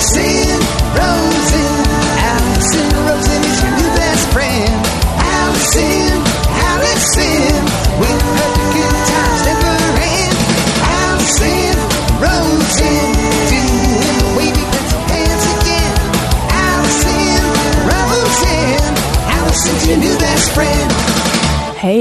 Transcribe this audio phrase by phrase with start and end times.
[0.00, 0.39] Alison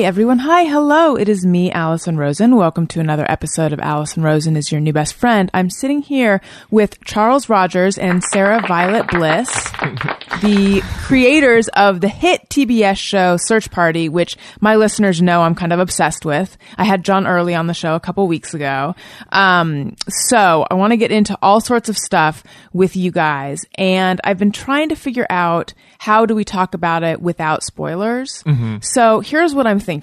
[0.10, 1.16] everyone, hi, hello.
[1.16, 2.56] It is me, Alison Rosen.
[2.56, 5.52] Welcome to another episode of Alison Rosen is your new best friend.
[5.54, 9.48] I'm sitting here with Charles Rogers and Sarah Violet Bliss,
[10.42, 15.72] the creators of the hit TBS show Search Party, which my listeners know I'm kind
[15.72, 16.58] of obsessed with.
[16.76, 18.96] I had John Early on the show a couple weeks ago.
[19.32, 24.20] Um, so I want to get into all sorts of stuff with you guys, and
[24.24, 28.42] I've been trying to figure out how do we talk about it without spoilers.
[28.82, 29.99] So here's what I'm thinking.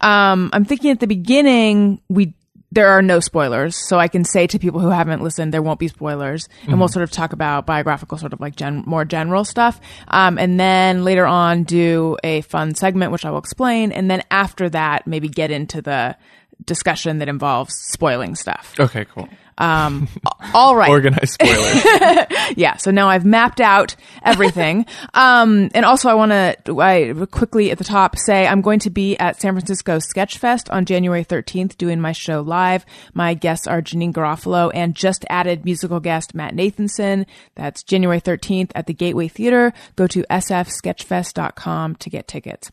[0.00, 2.34] Um, I'm thinking at the beginning we
[2.72, 5.78] there are no spoilers, so I can say to people who haven't listened, there won't
[5.78, 9.44] be spoilers, and we'll sort of talk about biographical, sort of like gen- more general
[9.44, 9.78] stuff,
[10.08, 14.22] um, and then later on do a fun segment which I will explain, and then
[14.30, 16.16] after that maybe get into the
[16.64, 18.74] discussion that involves spoiling stuff.
[18.80, 19.28] Okay, cool.
[19.58, 20.08] Um,
[20.54, 21.84] all right, Organized spoilers.
[22.56, 22.76] yeah.
[22.76, 23.94] So now I've mapped out
[24.24, 24.86] everything.
[25.14, 28.90] um, and also I want to I quickly at the top say I'm going to
[28.90, 32.84] be at San Francisco Sketchfest on January 13th doing my show live.
[33.14, 37.26] My guests are Janeane Garofalo and just added musical guest Matt Nathanson.
[37.54, 39.72] That's January 13th at the Gateway Theater.
[39.96, 42.70] Go to sfsketchfest.com to get tickets.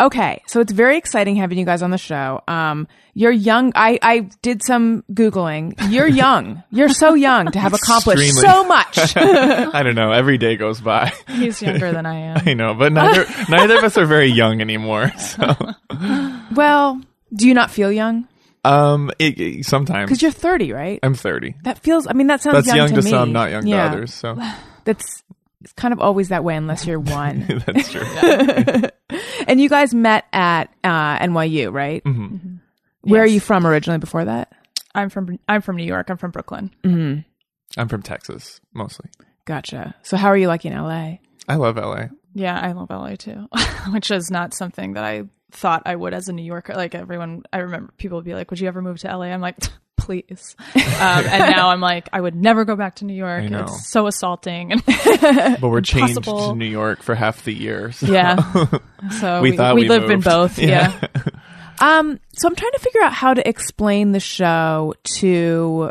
[0.00, 2.40] Okay, so it's very exciting having you guys on the show.
[2.48, 3.72] Um, you're young.
[3.74, 5.74] I, I did some Googling.
[5.90, 6.62] You're young.
[6.70, 8.48] You're so young to have accomplished Extremely.
[8.48, 8.98] so much.
[9.16, 10.12] I don't know.
[10.12, 11.12] Every day goes by.
[11.28, 12.42] He's younger than I am.
[12.46, 15.12] I know, but neither neither of us are very young anymore.
[15.18, 15.54] So,
[16.54, 17.00] well,
[17.34, 18.26] do you not feel young?
[18.64, 20.98] um, it, it- sometimes Because you're 30, right?
[21.02, 21.56] I'm 30.
[21.64, 22.06] that feels.
[22.06, 23.10] I mean, that sounds That's young, young, to, to, me.
[23.10, 23.88] some, not young Yeah.
[23.88, 24.14] to others.
[24.14, 24.34] So
[24.84, 25.22] That's
[25.62, 27.62] it's kind of always that way unless you're one.
[27.66, 28.02] that's true.
[29.50, 32.02] And you guys met at uh, NYU, right?
[32.04, 32.56] Mm-hmm.
[33.02, 33.98] Where are you from originally?
[33.98, 34.52] Before that,
[34.94, 36.08] I'm from I'm from New York.
[36.10, 36.70] I'm from Brooklyn.
[37.76, 39.10] I'm from Texas mostly.
[39.44, 39.94] gotcha.
[40.02, 41.16] So how are you liking LA?
[41.48, 42.06] I love LA.
[42.34, 43.48] Yeah, I love LA too,
[43.92, 46.74] which is not something that I thought I would as a New Yorker.
[46.74, 49.40] Like everyone, I remember people would be like, "Would you ever move to LA?" I'm
[49.40, 49.56] like,
[49.96, 53.44] "Please," um, and now I'm like, "I would never go back to New York.
[53.44, 54.82] It's so assaulting."
[55.20, 57.92] But we're changed to New York for half the year.
[57.92, 58.06] So.
[58.06, 58.36] yeah,
[59.20, 60.24] so We we, thought we we live in moved.
[60.24, 60.58] both.
[60.58, 60.98] Yeah.
[61.80, 65.90] Um, so I'm trying to figure out how to explain the show to.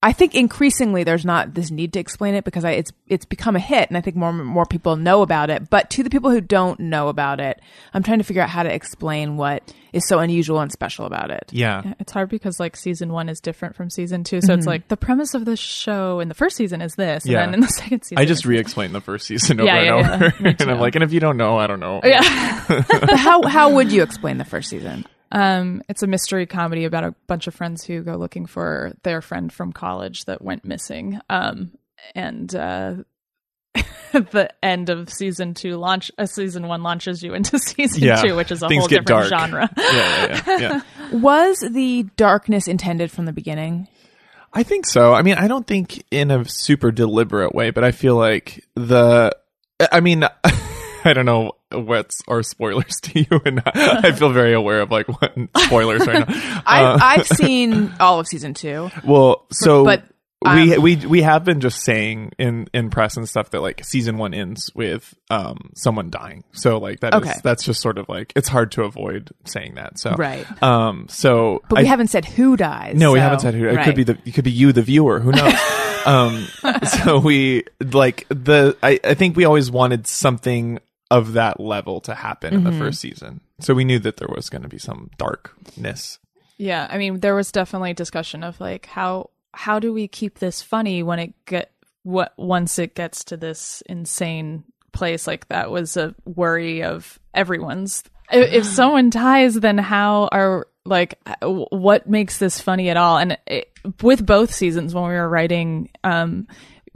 [0.00, 3.56] I think increasingly there's not this need to explain it because I, it's it's become
[3.56, 5.68] a hit, and I think more more people know about it.
[5.70, 7.60] But to the people who don't know about it,
[7.92, 11.30] I'm trying to figure out how to explain what is so unusual and special about
[11.32, 11.50] it.
[11.50, 11.94] yeah.
[11.98, 14.68] It's hard because like season one is different from season two, so it's mm-hmm.
[14.68, 17.44] like the premise of the show in the first season is this, and Yeah.
[17.46, 19.96] then in the second season, I just re-explained the first season over Yeah, and yeah,
[19.96, 20.14] yeah.
[20.14, 22.00] over, and I'm like, and if you don't know, I don't know.
[22.04, 22.22] yeah.
[23.16, 25.06] How how would you explain the first season?
[25.30, 29.20] Um, it's a mystery comedy about a bunch of friends who go looking for their
[29.20, 31.20] friend from college that went missing.
[31.28, 31.72] Um,
[32.14, 32.94] and uh,
[34.12, 38.22] the end of season two launch, uh, season one launches you into season Yeah.
[38.22, 39.26] two, which is a Things whole different dark.
[39.28, 39.70] genre.
[39.76, 40.80] yeah, yeah, yeah, yeah.
[41.12, 43.88] Was the darkness intended from the beginning?
[44.52, 45.12] I think so.
[45.12, 49.36] I mean, I don't think in a super deliberate way, but I feel like the.
[49.92, 50.24] I mean,
[51.04, 55.06] I don't know what's are spoilers to you, and I feel very aware of like
[55.08, 56.62] what spoilers right now.
[56.68, 58.90] Uh, I've seen all of season two.
[59.04, 60.04] well, so but,
[60.44, 63.82] we um, we we have been just saying in in press and stuff that like
[63.84, 66.44] season one ends with um someone dying.
[66.52, 67.34] So like that is Okay.
[67.42, 69.98] that's just sort of like it's hard to avoid saying that.
[69.98, 70.46] So Right.
[70.62, 71.06] Um.
[71.08, 72.94] So But we I- haven't said who dies.
[72.96, 73.66] No, we haven't said who.
[73.66, 73.84] It right.
[73.84, 74.18] could be the.
[74.26, 75.18] It could be you, the viewer.
[75.20, 75.54] Who knows?
[76.06, 76.46] um,
[77.02, 78.76] so we like the.
[78.82, 80.78] I, I think we always wanted something
[81.10, 82.78] of that level to happen in the Mm-hmm.
[82.80, 83.40] first season.
[83.60, 86.18] So we knew that there was going to be some darkness.
[86.58, 90.60] Yeah, I mean, there was definitely discussion of like how how do we keep this
[90.62, 95.96] funny when it get what once it gets to this insane place like that was
[95.96, 98.02] a worry of everyone's.
[98.30, 103.18] I- If someone dies, then how are like what makes this funny at all?
[103.18, 103.70] And it,
[104.02, 106.48] with both seasons, when we were writing, um,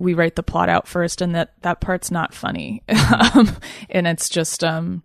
[0.02, 2.82] we write the plot out first, and that that part's not funny,
[3.34, 3.56] um,
[3.88, 5.02] and it's just um,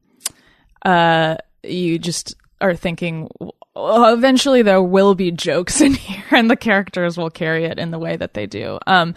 [0.83, 3.29] uh, you just are thinking
[3.75, 7.91] well, eventually there will be jokes in here and the characters will carry it in
[7.91, 8.79] the way that they do.
[8.87, 9.13] Um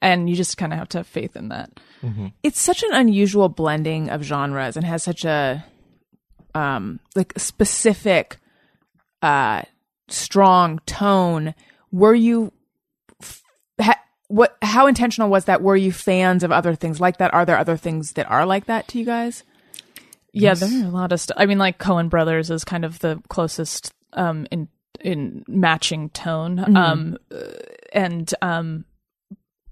[0.00, 1.70] and you just kind of have to have faith in that.
[2.42, 5.64] It's such an unusual blending of genres and has such a
[6.54, 8.38] um like specific
[9.22, 9.62] uh
[10.08, 11.54] strong tone.
[11.90, 12.52] Were you
[13.80, 14.56] ha- what?
[14.62, 15.62] How intentional was that?
[15.62, 17.32] Were you fans of other things like that?
[17.34, 19.44] Are there other things that are like that to you guys?
[20.32, 21.36] Yeah, there are a lot of stuff.
[21.40, 24.68] I mean, like Coen Brothers is kind of the closest um, in
[25.00, 27.42] in matching tone, um, uh,
[27.92, 28.84] and um,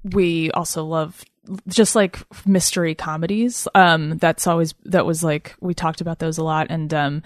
[0.03, 1.25] we also love
[1.69, 3.69] just like mystery comedies.
[3.75, 7.23] Um, that's always that was like we talked about those a lot, and um,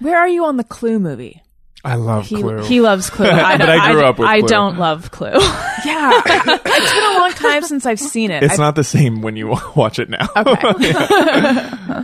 [0.00, 1.42] Where are you on the Clue movie?
[1.84, 2.62] I love he Clue.
[2.62, 3.26] he loves Clue.
[3.30, 4.48] I, But I grew up with I Clue.
[4.48, 5.32] don't love Clue.
[5.84, 8.44] Yeah, it's been a long time since I've seen it.
[8.44, 10.28] it's I- not the same when you watch it now.
[10.36, 10.92] Okay.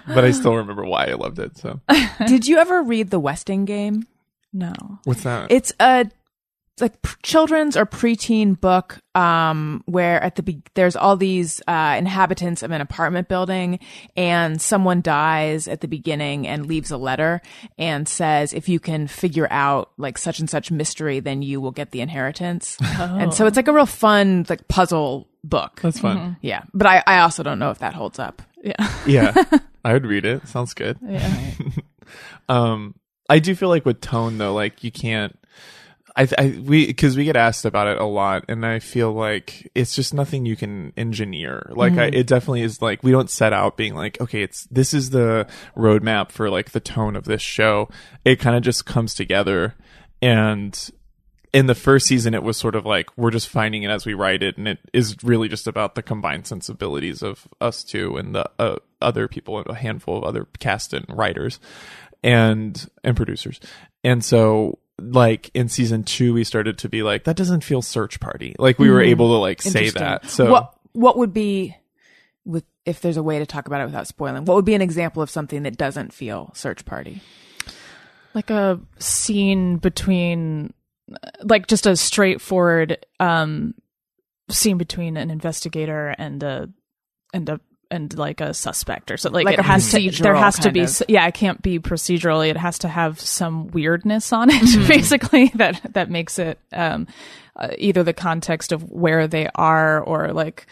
[0.08, 1.56] but I still remember why I loved it.
[1.58, 1.78] So
[2.26, 4.06] Did you ever read The Westing Game?
[4.52, 4.72] no,
[5.04, 5.52] what's that?
[5.52, 6.10] It's a
[6.80, 12.62] like children's or preteen book um where at the be- there's all these uh inhabitants
[12.62, 13.78] of an apartment building
[14.16, 17.40] and someone dies at the beginning and leaves a letter
[17.78, 21.72] and says if you can figure out like such and such mystery then you will
[21.72, 26.36] get the inheritance and so it's like a real fun like puzzle book That's fun.
[26.42, 29.34] yeah but i i also don't know if that holds up yeah, Yeah,
[29.84, 30.48] I would read it.
[30.48, 30.98] Sounds good.
[31.00, 31.30] yeah.
[32.48, 32.94] Um,
[33.28, 35.38] I do feel like with tone though, like you can't.
[36.18, 39.70] I, I we because we get asked about it a lot, and I feel like
[39.76, 41.70] it's just nothing you can engineer.
[41.70, 44.92] Like I, it definitely is like we don't set out being like, okay, it's this
[44.92, 47.88] is the roadmap for like the tone of this show.
[48.24, 49.76] It kind of just comes together,
[50.20, 50.90] and
[51.52, 54.12] in the first season it was sort of like we're just finding it as we
[54.12, 58.34] write it and it is really just about the combined sensibilities of us two and
[58.34, 61.58] the uh, other people a handful of other cast and writers
[62.22, 63.60] and and producers
[64.04, 68.20] and so like in season two we started to be like that doesn't feel search
[68.20, 68.54] party.
[68.58, 70.28] Like we were able to like say that.
[70.28, 71.76] So what what would be
[72.44, 74.82] with if there's a way to talk about it without spoiling what would be an
[74.82, 77.22] example of something that doesn't feel search party?
[78.34, 80.72] Like a scene between
[81.42, 83.74] like just a straightforward um
[84.50, 86.70] scene between an investigator and a
[87.32, 87.60] and a
[87.90, 89.34] and like a suspect or something.
[89.34, 91.02] like, Like it a has to there has to be of.
[91.08, 94.88] yeah it can't be procedurally it has to have some weirdness on it Mm-hmm.
[94.88, 97.06] basically that that makes it um
[97.56, 100.66] uh, either the context of where they are or like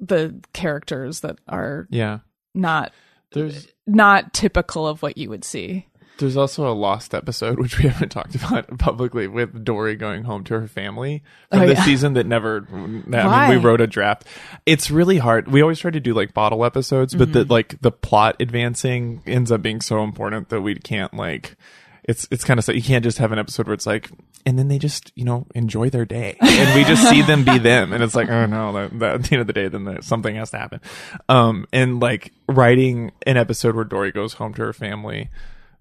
[0.00, 2.18] the characters that are yeah
[2.54, 2.92] not
[3.32, 5.86] there's not typical of what you would see
[6.18, 10.44] There's also a lost episode which we haven't talked about publicly with Dory going home
[10.44, 11.84] to her family from Oh, this yeah.
[11.84, 12.66] season that never.
[12.70, 14.24] I mean, we wrote a draft.
[14.66, 15.48] It's really hard.
[15.48, 17.32] We always try to do like bottle episodes, but Mm-hmm.
[17.48, 21.56] the like the plot advancing ends up being so important that we can't like.
[22.04, 24.10] It's it's kind of so you can't just have an episode where it's like,
[24.46, 27.58] and then they just you know enjoy their day, and we just see them be
[27.70, 29.84] them, and it's like, oh no, that, that, at the end of the day, then
[29.84, 30.80] the, something has to happen.
[31.28, 35.28] Um, and like writing an episode where Dory goes home to her family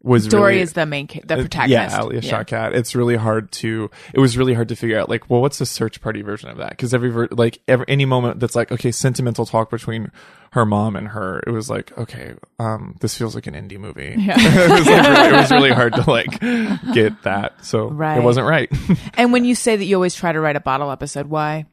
[0.03, 2.73] was Dory really, is the main ca- the uh, protagonist Yeah, Alia Shawkat.
[2.75, 3.89] It's really hard to.
[4.13, 6.57] It was really hard to figure out like, well, what's the search party version of
[6.57, 6.69] that?
[6.71, 10.11] Because every ver- like every any moment that's like, okay, sentimental talk between
[10.51, 14.15] her mom and her, it was like, okay, um, this feels like an indie movie.
[14.17, 14.35] Yeah.
[14.37, 16.39] it, was like really, it was really hard to like
[16.93, 17.65] get that.
[17.65, 18.17] So Right.
[18.17, 18.71] it wasn't right.
[19.15, 21.65] and when you say that you always try to write a bottle episode why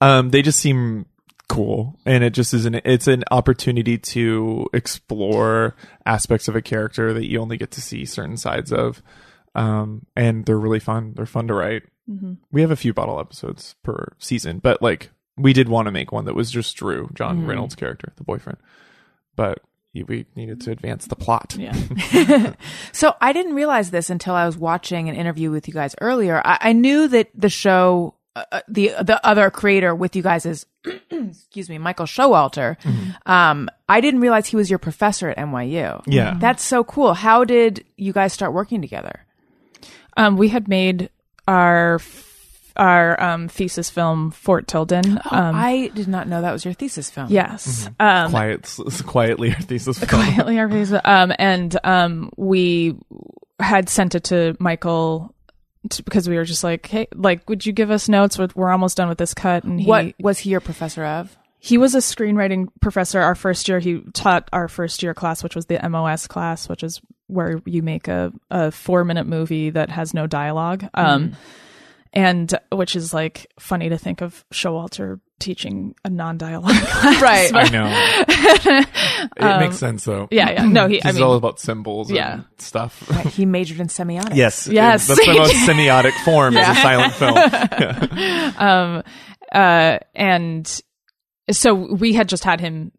[0.00, 1.06] um, they just seem
[1.48, 5.74] cool, and it just is an it's an opportunity to explore
[6.06, 9.02] aspects of a character that you only get to see certain sides of.
[9.54, 11.14] Um, and they're really fun.
[11.16, 11.82] They're fun to write.
[12.50, 16.10] We have a few bottle episodes per season, but like we did want to make
[16.12, 18.58] one that was just Drew, John Reynolds' character, the boyfriend.
[19.36, 19.60] But
[19.94, 21.56] we needed to advance the plot.
[21.58, 21.74] yeah
[22.92, 26.40] So I didn't realize this until I was watching an interview with you guys earlier.
[26.44, 30.46] I, I knew that the show, uh, uh, the the other creator with you guys
[30.46, 30.66] is,
[31.10, 32.76] excuse me, Michael Showalter.
[33.26, 36.02] Um, I didn't realize he was your professor at NYU.
[36.06, 36.36] Yeah.
[36.38, 37.14] that's so cool.
[37.14, 39.24] How did you guys start working together?
[40.16, 41.10] Um, we had made
[41.46, 42.00] our
[42.76, 45.18] our um, thesis film Fort Tilden.
[45.24, 47.26] Oh, Um, I did not know that was your thesis film.
[47.28, 48.72] yes, um, Quiet,
[49.04, 49.98] quietly, our thesis.
[49.98, 50.08] film.
[50.22, 51.00] quietly our thesis.
[51.04, 52.94] Um, and um, we
[53.58, 55.34] had sent it to Michael
[56.04, 58.38] because we were just like, hey, like, would you give us notes?
[58.38, 59.64] We're, we're almost done with this cut.
[59.64, 61.36] And he, What was he your professor of?
[61.60, 65.56] he was a screenwriting professor our first year he taught our first year class which
[65.56, 69.90] was the mos class which is where you make a, a four minute movie that
[69.90, 71.36] has no dialogue um
[72.12, 77.50] and which is like funny to think of showalter teaching a non-dialogue class Right.
[77.54, 78.84] I know.
[79.36, 80.26] it makes sense though.
[80.30, 82.32] yeah yeah no he i mean all about symbols Yeah.
[82.34, 83.08] and stuff.
[83.10, 84.34] Right, he majored in semiotics.
[84.34, 84.66] Yes.
[84.66, 85.06] Yes.
[85.06, 88.54] That's the most semiotic form is a silent film.
[88.58, 89.02] um
[89.52, 90.80] uh and
[91.50, 92.92] so we had just had him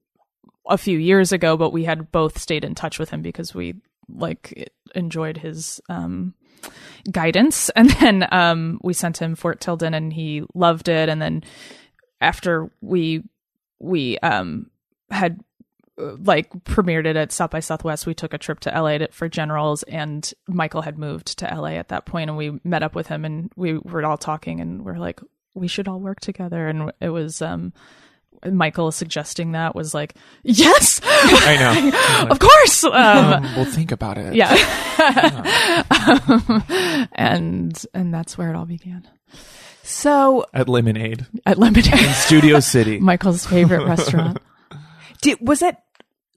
[0.69, 3.75] a few years ago but we had both stayed in touch with him because we
[4.07, 6.33] like enjoyed his um
[7.11, 7.69] guidance.
[7.75, 11.09] And then um, we sent him Fort Tilden, and he loved it.
[11.09, 11.43] And then
[12.21, 13.23] after we
[13.79, 14.69] we um,
[15.09, 15.39] had
[15.99, 19.07] uh, like premiered it at South by Southwest, we took a trip to LA to,
[19.11, 22.95] for generals, and Michael had moved to LA at that point, and we met up
[22.95, 25.21] with him, and we were all talking, and we're like,
[25.53, 27.73] we should all work together, and it was um,
[28.46, 32.27] Michael suggesting that was like, yes, I know.
[32.31, 34.36] of course, um, Um, well, think about it.
[34.36, 34.53] yeah,
[37.13, 39.08] and and that's where it all began
[39.84, 43.00] So, At Lemonade, at Lemonade, Studio City.
[43.01, 44.38] Michael's favorite restaurant.
[45.22, 45.75] did, was it?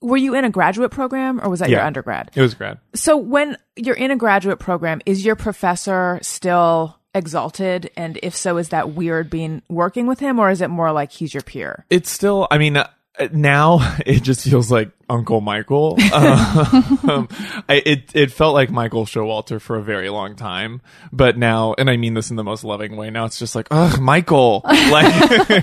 [0.01, 2.31] Were you in a graduate program or was that your undergrad?
[2.35, 2.79] It was grad.
[2.93, 7.91] So when you're in a graduate program, is your professor still exalted?
[7.95, 11.11] And if so, is that weird being working with him, or is it more like
[11.11, 11.85] he's your peer?
[11.89, 12.47] It's still.
[12.51, 15.97] I mean, uh, now it just feels like Uncle Michael.
[16.13, 17.27] um,
[17.69, 21.89] I, it it felt like Michael Showalter for a very long time, but now, and
[21.89, 23.09] I mean this in the most loving way.
[23.09, 24.65] Now it's just like, ugh, Michael.
[24.93, 25.07] Like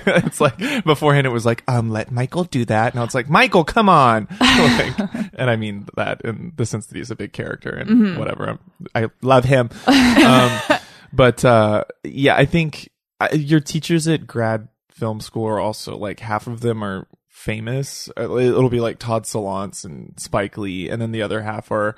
[0.07, 2.95] it's like beforehand, it was like, um, let Michael do that.
[2.95, 4.27] Now it's like, Michael, come on.
[4.39, 4.99] like,
[5.35, 8.57] and I mean that in the sense that he's a big character and whatever.
[8.93, 9.69] i I love him.
[9.87, 10.79] Um,
[11.13, 12.89] but uh, yeah, I think
[13.19, 18.09] uh, your teachers at grad film school are also like half of them are famous.
[18.17, 21.95] Uh, It'll be like Todd Solondz and Spike Lee, and then the other half are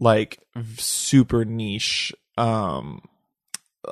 [0.00, 0.38] like
[0.76, 2.12] super niche.
[2.36, 3.02] Um,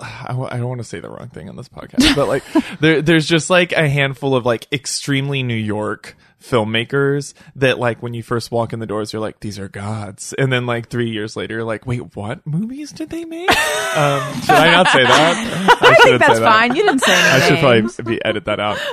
[0.00, 2.44] I, w- I don't want to say the wrong thing on this podcast, but like
[2.80, 6.16] there, there's just like a handful of like extremely New York
[6.48, 10.32] filmmakers that like when you first walk in the doors, you're like, these are gods.
[10.38, 13.50] And then like three years later, you're like, wait, what movies did they make?
[13.96, 15.78] um, should I not say that?
[15.82, 16.52] I, I think that's say that.
[16.52, 16.76] fine.
[16.76, 17.26] You didn't say anything.
[17.30, 17.88] I anything.
[17.88, 18.78] should probably be edit that out.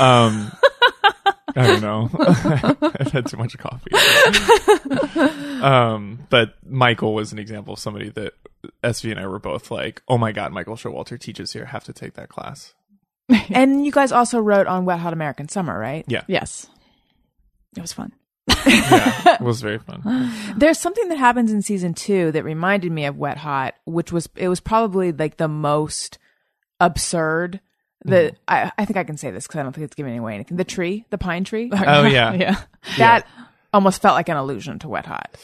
[0.00, 0.50] Um,
[1.54, 2.08] I don't know.
[3.00, 3.90] I've had too much coffee.
[5.62, 8.32] um, but Michael was an example of somebody that
[8.82, 11.66] SV and I were both like, "Oh my god, Michael Showalter teaches here.
[11.66, 12.72] Have to take that class."
[13.50, 16.04] and you guys also wrote on Wet Hot American Summer, right?
[16.08, 16.66] Yeah, Yes,
[17.76, 18.12] it was fun.
[18.66, 20.32] yeah, it was very fun.
[20.56, 24.28] There's something that happens in season two that reminded me of Wet Hot, which was
[24.34, 26.18] it was probably like the most
[26.80, 27.60] absurd.
[28.04, 28.36] The mm-hmm.
[28.48, 30.56] I, I think I can say this because I don't think it's giving away anything.
[30.56, 32.60] The tree, the pine tree, Oh yeah, yeah.
[32.96, 33.26] that
[33.72, 35.36] almost felt like an allusion to Wet Hot.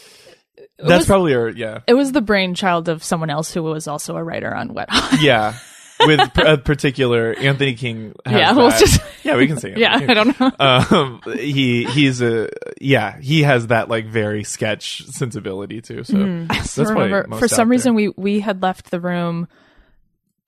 [0.78, 4.24] that's was- probably yeah, It was the brainchild of someone else who was also a
[4.24, 5.20] writer on Wet Hot.
[5.20, 5.54] yeah.
[6.00, 8.14] With a particular Anthony King.
[8.26, 8.78] Has Yeah, well, that.
[8.80, 9.74] just- yeah, we can say.
[9.76, 10.52] yeah, Anthony I don't know.
[10.58, 12.48] um he he's a
[12.80, 17.38] yeah he has that like very sketch sensibility too so that's I why remember most
[17.40, 17.72] for out some there.
[17.72, 19.48] reason we we had left the room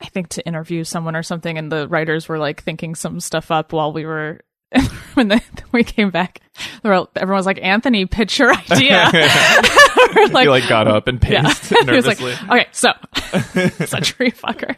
[0.01, 3.51] I think to interview someone or something and the writers were like thinking some stuff
[3.51, 4.41] up while we were
[5.15, 5.41] when they,
[5.73, 6.41] we came back
[6.83, 9.11] they everyone was like Anthony pitch your idea
[10.33, 11.43] like, he like got up and yeah.
[11.43, 12.91] paced he was like nervously okay so
[13.55, 14.77] it's a tree fucker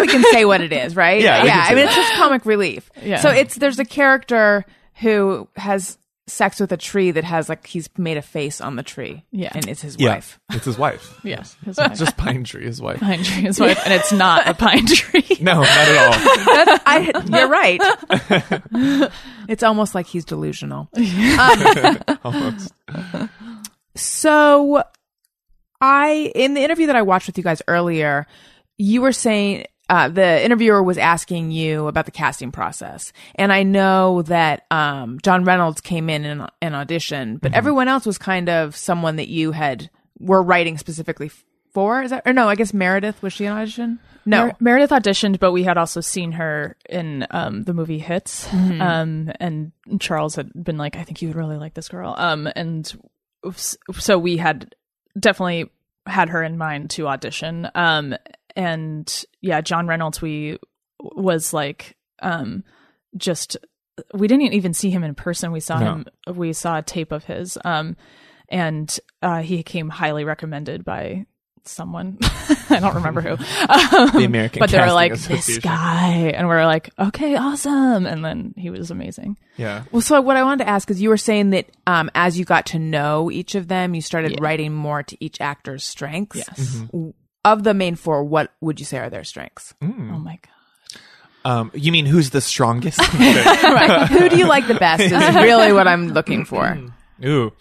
[0.00, 1.20] we can say what it is, right?
[1.20, 1.64] Yeah, yeah.
[1.66, 1.86] I mean, that.
[1.86, 2.90] it's just comic relief.
[3.02, 3.20] Yeah.
[3.20, 4.64] So it's there's a character
[4.96, 5.98] who has
[6.28, 9.24] sex with a tree that has like he's made a face on the tree.
[9.30, 9.50] Yeah.
[9.54, 10.40] and it's his yeah wife.
[10.52, 11.96] it's his wife yes his wife.
[11.96, 15.38] just pine tree his wife pine tree his wife and it's not a pine tree
[15.40, 17.80] no not at all I, you're right.
[19.48, 20.88] it's almost like he's delusional.
[20.96, 22.72] Um, almost
[23.94, 24.82] So,
[25.80, 28.26] I in the interview that I watched with you guys earlier,
[28.78, 33.62] you were saying uh, the interviewer was asking you about the casting process, and I
[33.62, 38.48] know that um, John Reynolds came in an, an audition, but everyone else was kind
[38.48, 41.30] of someone that you had were writing specifically
[41.72, 42.02] for.
[42.02, 42.48] Is that or no?
[42.48, 43.98] I guess Meredith was she an audition?
[44.24, 48.48] No, Mer- Meredith auditioned, but we had also seen her in um, the movie Hits.
[48.48, 48.82] Mm-hmm.
[48.82, 52.14] Um, and Charles had been like, I think you would really like this girl.
[52.18, 52.92] Um, and
[53.52, 54.74] so we had
[55.18, 55.70] definitely
[56.06, 57.68] had her in mind to audition.
[57.74, 58.16] Um,
[58.56, 60.58] and yeah, John Reynolds, we
[61.00, 62.64] was like, um,
[63.16, 63.56] just,
[64.14, 65.52] we didn't even see him in person.
[65.52, 65.86] We saw No.
[65.86, 67.56] him, we saw a tape of his.
[67.64, 67.96] Um,
[68.48, 71.26] and uh, he came highly recommended by
[71.64, 72.16] someone.
[72.70, 73.36] I don't remember who.
[74.18, 76.32] the American but they were like, this guy.
[76.34, 78.06] And we are like, okay, awesome.
[78.06, 79.36] And then he was amazing.
[79.56, 82.38] yeah Well, so what I wanted to ask is you were saying that um, as
[82.38, 84.38] you got to know each of them, you started Yeah.
[84.40, 86.36] writing more to each actor's strengths.
[86.36, 86.82] Yes.
[87.46, 89.72] Of the main four, what would you say are their strengths?
[89.80, 91.00] Oh my God.
[91.50, 94.08] um you mean who's the strongest right.
[94.10, 96.76] Who do you like the best is really what I'm looking for.
[97.24, 97.52] Ooh.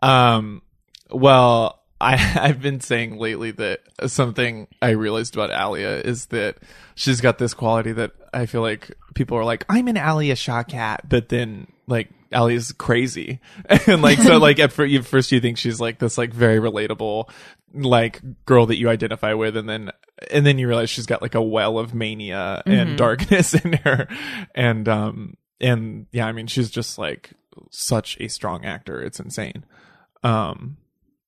[0.00, 0.62] Um
[1.10, 2.14] well, I
[2.46, 6.58] I've been saying lately that something I realized about Alia is that
[6.94, 11.08] she's got this quality that I feel like people are like, I'm an Alia Shawkat,
[11.08, 13.40] but then like Allie's crazy,
[13.86, 16.58] and like so, like at fir- you- first you think she's like this like very
[16.58, 17.28] relatable
[17.74, 19.90] like girl that you identify with, and then
[20.30, 24.08] and then you realize she's got like a well of mania and darkness in her,
[24.54, 27.30] and um and yeah, I mean she's just like
[27.70, 29.00] such a strong actor.
[29.02, 29.64] It's insane.
[30.22, 30.76] Um,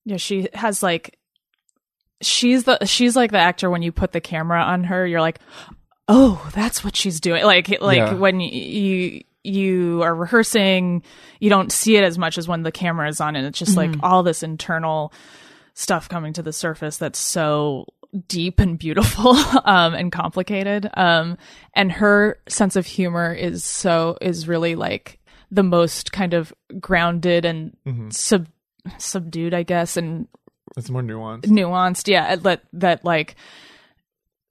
[0.04, 1.18] Yeah, she has like
[2.20, 5.38] she's the she's like the actor when you put the camera on her, you're like,
[6.08, 8.14] "Oh, that's what she's doing." Like like Yeah.
[8.14, 11.02] when y- you you are rehearsing,
[11.38, 13.76] you don't see it as much as when the camera is on and it's just
[13.76, 15.12] like all this internal
[15.74, 17.86] stuff coming to the surface that's so
[18.28, 19.30] deep and beautiful
[19.64, 20.88] um and complicated.
[20.94, 21.36] Um
[21.74, 25.20] and her sense of humor is so is really like
[25.50, 27.76] the most kind of grounded and
[28.10, 28.48] sub
[28.98, 30.26] subdued i guess and
[30.76, 31.44] it's more nuanced.
[31.44, 33.36] nuanced yeah that that like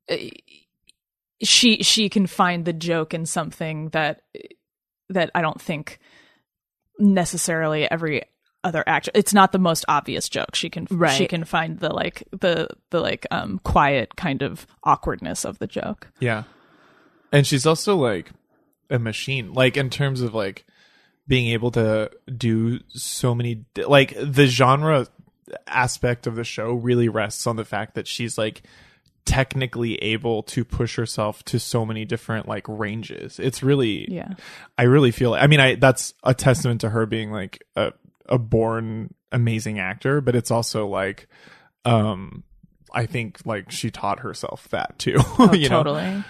[0.07, 0.29] eh,
[1.41, 4.21] she she can find the joke in something that
[5.13, 5.99] that i don't think
[6.99, 8.23] necessarily every
[8.63, 11.11] other actor it's not the most obvious joke she can Right.
[11.17, 15.67] she can find the like the the like um quiet kind of awkwardness of the
[15.67, 16.43] joke Yeah.
[17.31, 18.29] And she's also like
[18.91, 20.65] a machine, like in terms of like
[21.27, 25.07] being able to do so many, like the genre
[25.65, 28.61] aspect of the show really rests on the fact that she's like
[29.25, 33.39] technically able to push herself to so many different like ranges.
[33.39, 34.33] It's really, yeah
[34.77, 37.93] I really feel, I mean, I, that's a testament to her being like a,
[38.27, 41.27] a born amazing actor, but it's also like,
[41.85, 42.43] um,
[42.93, 45.17] I think like she taught herself that too.
[45.39, 45.83] Oh, you know?
[45.83, 46.23] totally.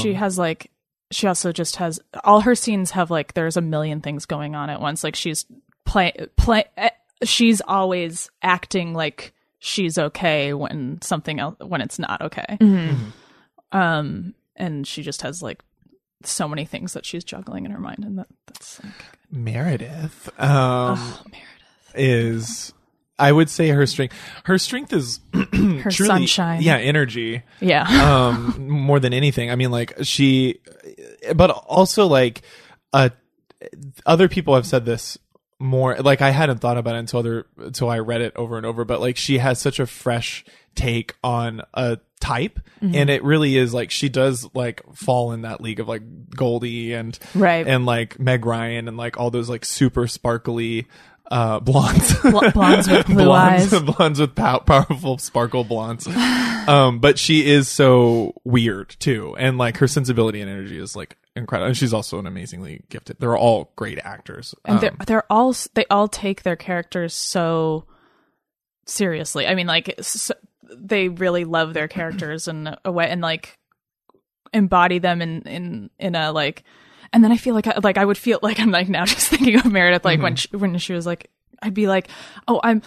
[0.00, 0.70] she has like
[1.10, 4.70] she also just has all her scenes have like there's a million things going on
[4.70, 5.02] at once.
[5.02, 5.46] Like she's
[5.84, 6.90] play play eh,
[7.24, 9.32] she's always acting like
[9.64, 12.58] she's okay when something else when it's not okay.
[13.70, 15.62] Um and she just has like
[16.24, 18.92] so many things that she's juggling in her mind and that that's like
[19.30, 20.98] Meredith, um,
[21.94, 22.74] is
[23.18, 24.14] I would say her strength.
[24.44, 26.60] Her strength is her truly, sunshine.
[26.60, 27.42] Yeah, energy.
[27.60, 27.86] Yeah.
[28.02, 29.50] Um, more than anything.
[29.50, 30.60] I mean, like she,
[31.34, 32.42] but also like,
[32.92, 33.10] uh,
[34.04, 35.16] other people have said this
[35.62, 35.96] more.
[35.96, 38.84] Like I hadn't thought about it until other until I read it over and over.
[38.84, 40.44] But like she has such a fresh
[40.74, 42.94] take on a type, Mm-hmm.
[42.96, 46.92] and it really is like she does like fall in that league of like Goldie
[46.94, 47.66] and Right.
[47.66, 50.86] and like Meg Ryan and like all those like super sparkly
[51.30, 53.82] uh blondes Bl- blondes with blue blondes, eyes.
[53.96, 56.06] blondes with pow- powerful sparkle blondes
[56.66, 61.16] um but she is so weird too and like her sensibility and energy is like
[61.34, 65.32] incredible and she's also an amazingly gifted they're all great actors and they're Um, they're
[65.32, 67.86] all they all take their characters so
[68.86, 69.46] seriously.
[69.46, 70.30] I mean, like it's,
[70.74, 73.58] they really love their characters in a way, and like
[74.52, 76.64] embody them in in in a like.
[77.12, 79.28] And then I feel like I, like I would feel like I'm like now just
[79.28, 82.08] thinking of Meredith like when she, when she was like I'd be like
[82.48, 82.80] oh I'm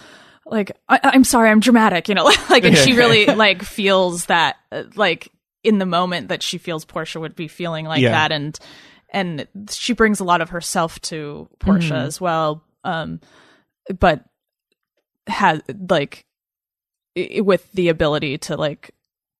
[0.44, 4.56] like I, I'm sorry I'm dramatic you know like and she really like feels that
[4.72, 5.30] uh, like
[5.66, 8.12] in the moment that she feels Portia would be feeling like Yeah.
[8.12, 8.32] that.
[8.32, 8.58] And
[9.10, 12.62] and she brings a lot of herself to Portia as well.
[12.84, 13.20] Um
[14.00, 14.24] but
[15.26, 16.24] has like
[17.18, 18.92] i- with the ability to like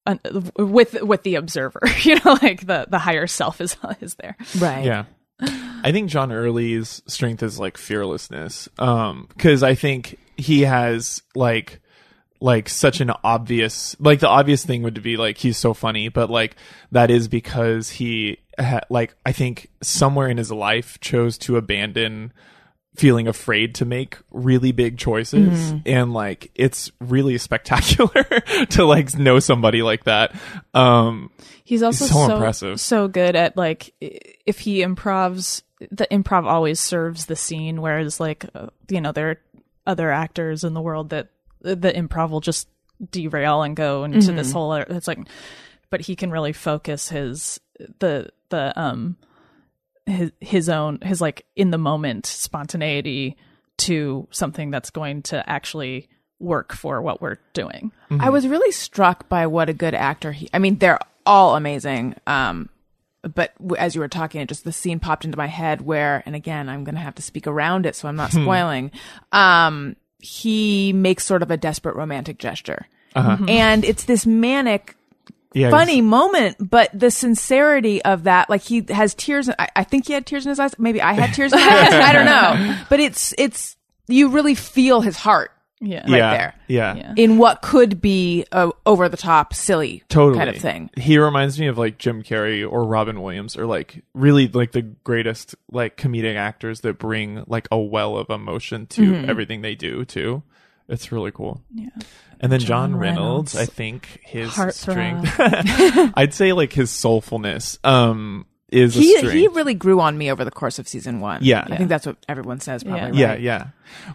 [0.07, 0.21] un-
[0.59, 4.37] with with the observer you know like the the higher self is is there.
[4.59, 4.85] Right.
[4.85, 5.05] yeah.
[5.41, 8.69] I think john early's strength is like fearlessness.
[8.79, 11.81] Um because i think he has like
[12.40, 16.31] like such an obvious like the obvious thing would be like he's so funny but
[16.31, 16.57] like
[16.92, 22.33] that is because he ha- like i think somewhere in his life chose to abandon
[22.94, 28.25] feeling afraid to make really big choices and like it's really spectacular
[28.70, 30.35] to like know somebody like that
[30.72, 31.31] um
[31.66, 32.81] He's also so so, impressive.
[32.81, 37.83] so good at like if he improvs, the improv always serves the scene.
[37.83, 39.40] Whereas like uh, you know there are
[39.85, 41.31] other actors in the world that
[41.75, 42.69] the improv will just
[43.11, 44.71] derail and go into this whole.
[44.71, 45.19] other- It's like,
[45.91, 47.59] but he can really focus his
[47.99, 49.17] the the um
[50.07, 53.37] his his own his like in the moment spontaneity
[53.79, 57.93] to something that's going to actually work for what we're doing.
[58.11, 60.49] I was really struck by what a good actor he.
[60.55, 62.15] I mean, they're all amazing.
[62.27, 62.69] Um,
[63.23, 66.23] but w- as you were talking, it just the scene popped into my head where,
[66.27, 68.93] and again, I'm going to have to speak around it, so I'm not spoiling.
[69.33, 73.37] um, he makes sort of a desperate romantic gesture, uh-huh.
[73.37, 73.49] mm-hmm.
[73.49, 74.97] and it's this manic
[75.55, 79.49] yeah funny moment, but the sincerity of that, like he has tears.
[79.49, 80.79] I, I think he had tears in his eyes.
[80.79, 81.95] Maybe I had tears in my eyes.
[81.95, 82.79] I don't know.
[82.89, 83.77] But it's it's
[84.09, 86.01] you really feel his heart Yeah.
[86.01, 86.55] right yeah, there.
[86.69, 86.95] Yeah.
[86.95, 87.12] Yeah.
[87.17, 90.39] in what could be a over the top, silly Totally.
[90.39, 90.91] kind of thing.
[90.97, 94.83] He reminds me of like Jim Carrey or Robin Williams or like really like the
[94.83, 99.31] greatest like comedic actors that bring like a well of emotion to Mm-hmm.
[99.31, 100.43] everything they do too.
[100.89, 101.61] It's really cool.
[101.75, 101.89] Yeah.
[102.41, 103.57] And then John John, Reynolds, Reynolds.
[103.57, 104.73] I think his Heartthrob.
[104.73, 110.45] strength I'd say like his soulfulness um is He he really grew on me over
[110.45, 111.41] the course of season one.
[111.43, 111.67] Yeah.
[111.69, 112.85] I think that's what everyone says.
[112.85, 113.19] Probably.
[113.19, 113.41] Yeah, right?
[113.41, 113.67] yeah.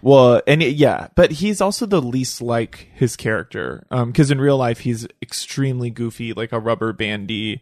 [0.02, 3.86] Well, and it- yeah, but he's also the least like his character.
[3.92, 7.62] Um, because in real life he's extremely goofy, like a rubber bandy.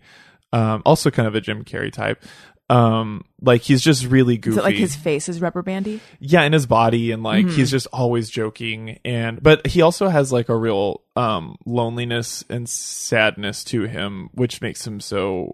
[0.52, 2.24] Um, also kind of a Jim Carrey type.
[2.72, 4.58] Um, like he's just really goofy.
[4.58, 6.02] Is it like his face is rubber bandy?
[6.20, 7.56] yeah, and his body, and like Mm-hmm.
[7.56, 9.00] he's just always joking.
[9.04, 14.62] And but he also has like a real um loneliness and sadness to him, which
[14.62, 15.54] makes him so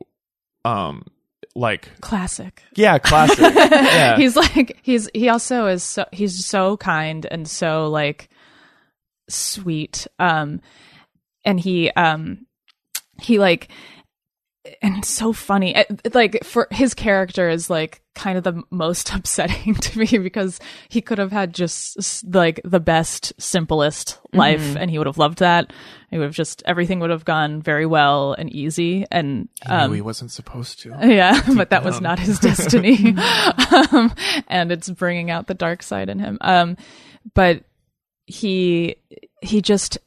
[0.65, 1.05] um
[1.55, 2.61] like Classic.
[2.75, 3.39] yeah classic.
[3.55, 8.29] yeah, He's like he's he also is so he's so kind and so like
[9.29, 10.07] sweet.
[10.19, 10.61] Um
[11.45, 12.45] and he um
[13.21, 13.69] he like
[14.81, 15.75] and it's so funny.
[16.13, 21.01] Like for his character is like kind of the most upsetting to me because he
[21.01, 25.71] could have had just like the best, simplest life, and he would have loved that.
[26.09, 29.05] He would have just everything would have gone very well and easy.
[29.11, 30.89] And he um, knew he wasn't supposed to.
[31.01, 33.15] yeah, but that was not his destiny.
[33.91, 34.13] um,
[34.47, 36.37] and it's bringing out the dark side in him.
[36.41, 36.77] Um,
[37.33, 37.63] but
[38.25, 38.95] he,
[39.41, 39.99] he just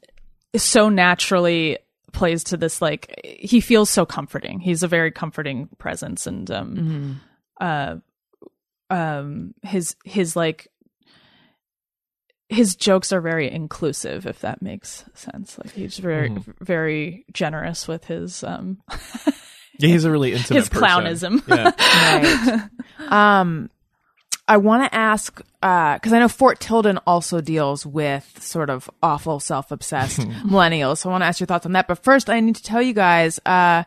[0.57, 1.79] so naturally
[2.13, 4.61] plays to this, like, he feels so comforting.
[4.61, 6.27] He's a very comforting presence.
[6.27, 7.21] And, um,
[7.61, 7.97] uh,
[8.91, 10.69] um, his, his, like,
[12.49, 15.59] his jokes are very inclusive, if that makes sense.
[15.59, 18.79] Like he's very, very generous with his, um,
[19.81, 20.89] Yeah, he's a really intimate his person.
[20.89, 21.43] clownism.
[21.47, 22.69] Right.
[23.11, 23.71] Um,
[24.49, 29.41] I want to ask because I know Fort Tilden also deals with sort of awful,
[29.41, 30.99] self-obsessed millennials.
[30.99, 31.89] So I want to ask your thoughts on that.
[31.89, 33.41] But first, I need to tell you guys.
[33.45, 33.85] Uh,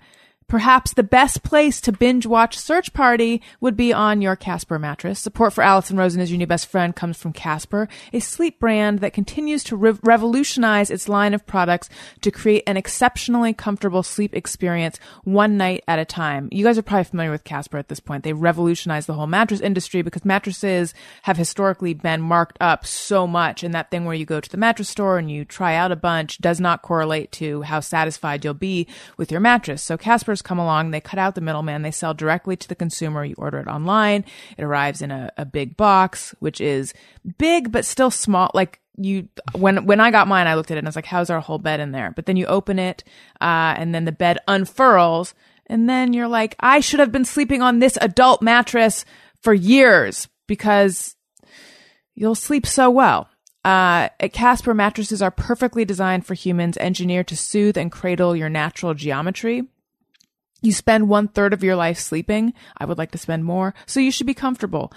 [0.52, 5.18] Perhaps the best place to binge watch Search Party would be on your Casper mattress.
[5.18, 9.00] Support for Alison Rosen as your new best friend comes from Casper, a sleep brand
[9.00, 11.88] that continues to re- revolutionize its line of products
[12.20, 16.50] to create an exceptionally comfortable sleep experience one night at a time.
[16.52, 18.26] You guys are probably familiar with Casper at this point.
[18.26, 23.64] They revolutionized the whole mattress industry because mattresses have historically been marked up so much.
[23.64, 25.96] And that thing where you go to the mattress store and you try out a
[25.96, 28.86] bunch does not correlate to how satisfied you'll be
[29.16, 29.82] with your mattress.
[29.82, 30.92] So Casper's come along.
[30.92, 31.82] They cut out the middleman.
[31.82, 33.24] They sell directly to the consumer.
[33.24, 34.26] You order it online.
[34.58, 36.94] It arrives in a, a big box, which is
[37.38, 38.52] big, but still small.
[38.54, 41.06] Like you, when, when I got mine, I looked at it and I was like,
[41.06, 42.12] how's our whole bed in there?
[42.12, 43.04] But then you open it,
[43.40, 45.34] uh, and then the bed unfurls.
[45.68, 49.06] And then you're like, I should have been sleeping on this adult mattress
[49.42, 51.16] for years because
[52.14, 53.30] you'll sleep so well.
[53.64, 58.50] Uh, at Casper, mattresses are perfectly designed for humans, engineered to soothe and cradle your
[58.50, 59.68] natural geometry.
[60.62, 62.54] You spend one third of your life sleeping.
[62.78, 64.94] I would like to spend more, so you should be comfortable.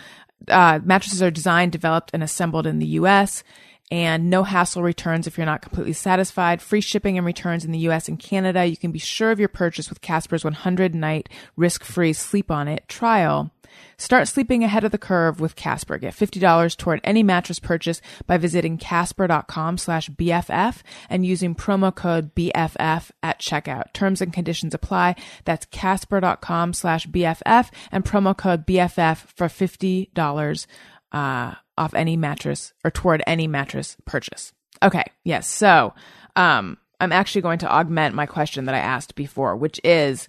[0.48, 3.42] Uh, mattresses are designed, developed, and assembled in the U.S.
[3.90, 6.62] And no hassle returns if you're not completely satisfied.
[6.62, 8.64] Free shipping and returns in the US and Canada.
[8.64, 12.66] You can be sure of your purchase with Casper's 100 night risk free sleep on
[12.66, 13.50] it trial.
[13.96, 15.98] Start sleeping ahead of the curve with Casper.
[15.98, 22.34] Get $50 toward any mattress purchase by visiting casper.com slash BFF and using promo code
[22.34, 23.92] BFF at checkout.
[23.92, 25.16] Terms and conditions apply.
[25.44, 30.66] That's casper.com slash BFF and promo code BFF for $50
[31.12, 34.52] uh, off any mattress or toward any mattress purchase.
[34.82, 35.04] Okay.
[35.24, 35.48] Yes.
[35.48, 35.94] So,
[36.36, 40.28] um, I'm actually going to augment my question that I asked before, which is,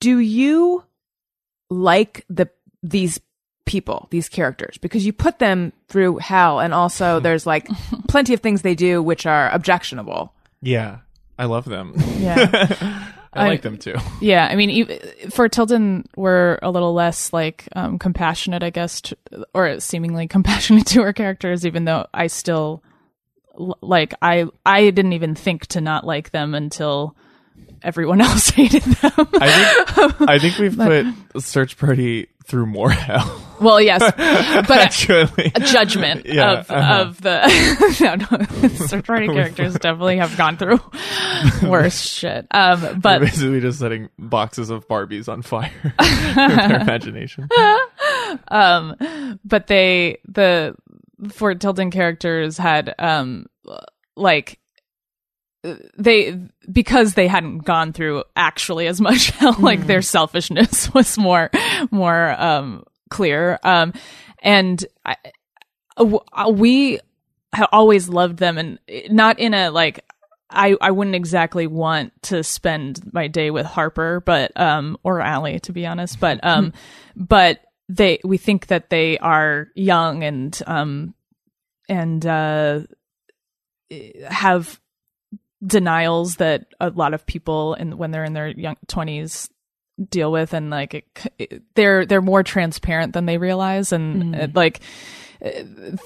[0.00, 0.84] do you
[1.70, 2.48] like the
[2.82, 3.20] these
[3.64, 7.68] people, these characters, because you put them through hell, and also there's like
[8.08, 10.32] plenty of things they do which are objectionable.
[10.62, 10.98] Yeah,
[11.38, 11.94] I love them.
[12.18, 13.08] Yeah.
[13.36, 13.94] I, I- like them too.
[14.20, 14.98] Yeah, I mean,
[15.30, 19.16] Fort Tilden, we're a little less like um, compassionate, I guess, to,
[19.54, 21.66] or seemingly compassionate to her characters.
[21.66, 22.82] Even though I still
[23.80, 27.16] like, I I didn't even think to not like them until
[27.82, 29.12] everyone else hated them.
[29.34, 31.06] I think I think we've put
[31.42, 33.42] Search Party through more hell.
[33.60, 34.00] well, yes,
[34.66, 37.00] but Actually, a judgment Yeah, of uh-huh.
[37.02, 37.96] of the
[38.30, 40.80] no, no, search party characters definitely have gone through
[41.68, 42.46] worse shit.
[42.50, 45.96] Um, We're but basically just setting boxes of Barbies on fire with
[46.36, 47.48] their imagination.
[48.48, 50.74] um but they the
[51.30, 53.46] Fort Tilden characters had um
[54.16, 54.58] like
[55.96, 56.38] they
[56.70, 61.50] because they hadn't gone through actually as much hell like their selfishness was more
[61.90, 63.92] more um clear um
[64.42, 65.16] and I,
[65.96, 67.00] w- uh, we
[67.52, 68.78] I always loved them, and
[69.10, 70.04] not in a like.
[70.48, 75.58] I, I wouldn't exactly want to spend my day with Harper, but um or Allie
[75.60, 76.72] to be honest, but um
[77.16, 81.14] but they we think that they are young and um
[81.88, 82.82] and uh
[84.28, 84.80] have
[85.64, 89.48] denials that a lot of people in when they're in their young 20s
[90.10, 91.04] deal with and like it,
[91.38, 94.80] it- they're they're more transparent than they realize and uh, like
[95.44, 95.50] uh,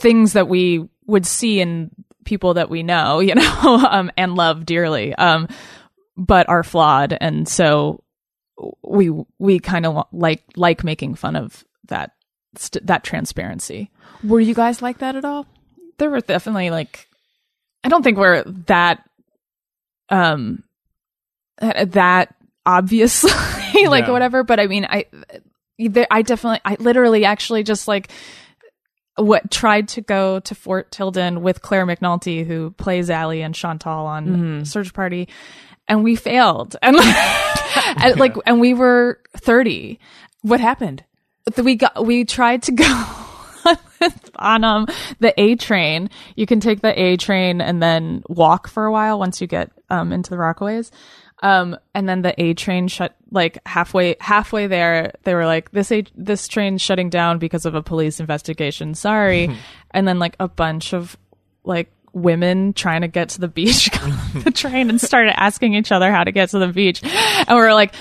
[0.01, 1.91] things that we would see in
[2.25, 5.49] people that we know you know um and love dearly um
[6.17, 8.03] but are flawed and so
[8.85, 12.13] we we kind of like like making fun of that
[12.57, 13.91] st- that transparency
[14.23, 15.47] Were you guys like that at all?
[15.99, 17.09] there were definitely like
[17.83, 19.03] I don't think we're that
[20.11, 20.63] um
[21.61, 22.35] uh, that
[22.67, 23.31] obviously
[23.87, 24.11] like Yeah.
[24.11, 25.07] whatever but I mean I
[26.11, 28.11] I definitely I literally actually just like
[29.17, 34.07] what tried to go to Fort Tilden with Clare McNulty who plays Allie and Chantal
[34.07, 35.29] on Search Party
[35.89, 37.17] and we failed and like,
[38.03, 39.99] and, like and we were 30
[40.43, 41.05] What happened?
[41.63, 43.05] we got we tried to go
[44.37, 44.87] on um
[45.19, 46.09] the A train.
[46.37, 49.71] You can take the A train and then walk for a while once you get
[49.91, 50.91] um into the Rockaways.
[51.43, 55.91] Um and then the A train shut like halfway halfway there they were like this
[55.93, 58.95] A this train's shutting down because of a police investigation.
[58.95, 59.51] Sorry.
[59.91, 61.17] and then like a bunch of
[61.65, 63.89] like women trying to get to the beach
[64.35, 67.03] the train and started asking each other how to get to the beach.
[67.03, 67.95] And we are like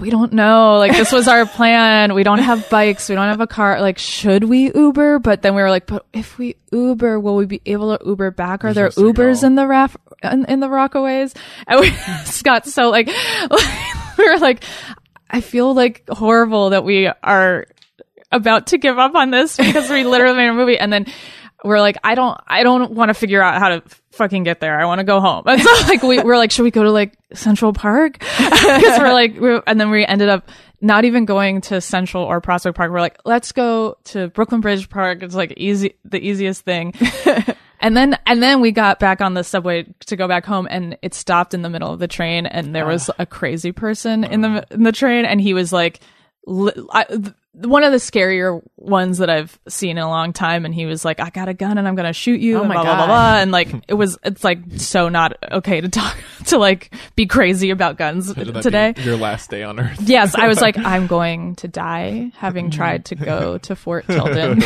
[0.00, 0.78] we don't know.
[0.78, 2.14] Like this was our plan.
[2.14, 3.08] We don't have bikes.
[3.08, 3.80] We don't have a car.
[3.80, 5.18] Like, should we Uber?
[5.18, 8.30] But then we were like, but if we Uber, will we be able to Uber
[8.30, 8.64] back?
[8.64, 8.88] Are there.
[8.90, 11.36] Ubers in the raf in, in the Rockaways?
[11.66, 11.92] And we
[12.42, 13.06] got so like,
[14.18, 14.64] we were like,
[15.28, 17.66] I feel like horrible that we are
[18.32, 21.06] about to give up on this because we literally made a movie and then
[21.64, 24.80] we're like, I don't, I don't want to figure out how to fucking get there.
[24.80, 25.44] I want to go home.
[25.46, 28.22] And so like we we're like, should we go to like Central Park?
[28.38, 30.48] Because we're like, we and then we ended up
[30.80, 32.90] not even going to Central or Prospect Park.
[32.90, 35.22] We're like, let's go to Brooklyn Bridge Park.
[35.22, 36.94] It's like easy, the easiest thing.
[37.80, 40.98] And then, and then we got back on the subway to go back home and
[41.02, 43.14] it stopped in the middle of the train and there was ah.
[43.20, 44.74] a crazy person in the, ah.
[44.74, 46.00] in the train and he was like,
[46.46, 50.64] li- I, th- one of the scarier ones that I've seen in a long time.
[50.64, 52.58] And he was like, I got a gun and I'm going to shoot you.
[52.58, 53.36] Oh and blah, blah, blah, blah.
[53.38, 56.16] And like, it was, it's like so not okay to talk,
[56.46, 58.94] to like be crazy about guns Would that be today.
[58.98, 60.00] your last day on Earth.
[60.02, 64.62] Yes, I was like, I'm going to die having tried to go to Fort Tilden.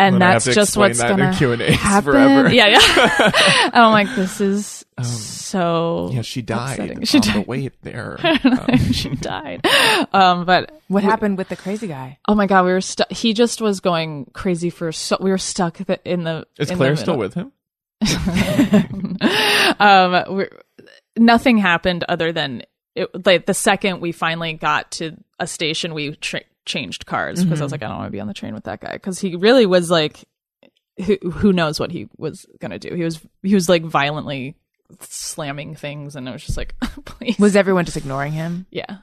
[0.00, 2.12] And I have that's to just what's that in gonna Q&As happen.
[2.12, 2.52] forever.
[2.54, 3.30] Yeah, yeah.
[3.66, 6.10] and I'm like, this is so.
[6.12, 7.04] Yeah, she died upsetting.
[7.04, 7.34] She on died.
[7.36, 8.18] the way there.
[8.44, 9.66] Um, she died.
[10.12, 12.18] Um, but What happened with the crazy guy?
[12.26, 13.10] oh my god, we were stuck.
[13.12, 15.16] He just was going crazy for so.
[15.20, 16.46] We were stuck th- in the.
[16.58, 17.52] is in Claire the still with him?
[19.80, 20.50] um, we're,
[21.16, 22.62] nothing happened other than
[22.94, 27.60] it, like the second we finally got to a station, we tra- changed cars because
[27.60, 27.82] I was mm-hmm.
[27.82, 29.66] like, I don't want to be on the train with that guy because he really
[29.66, 30.24] was like,
[31.04, 32.94] who, who knows what he was gonna do?
[32.94, 34.56] He was he was like violently
[35.00, 38.66] slamming things, and I was just like, please, Was everyone just ignoring him?
[38.70, 38.98] yeah,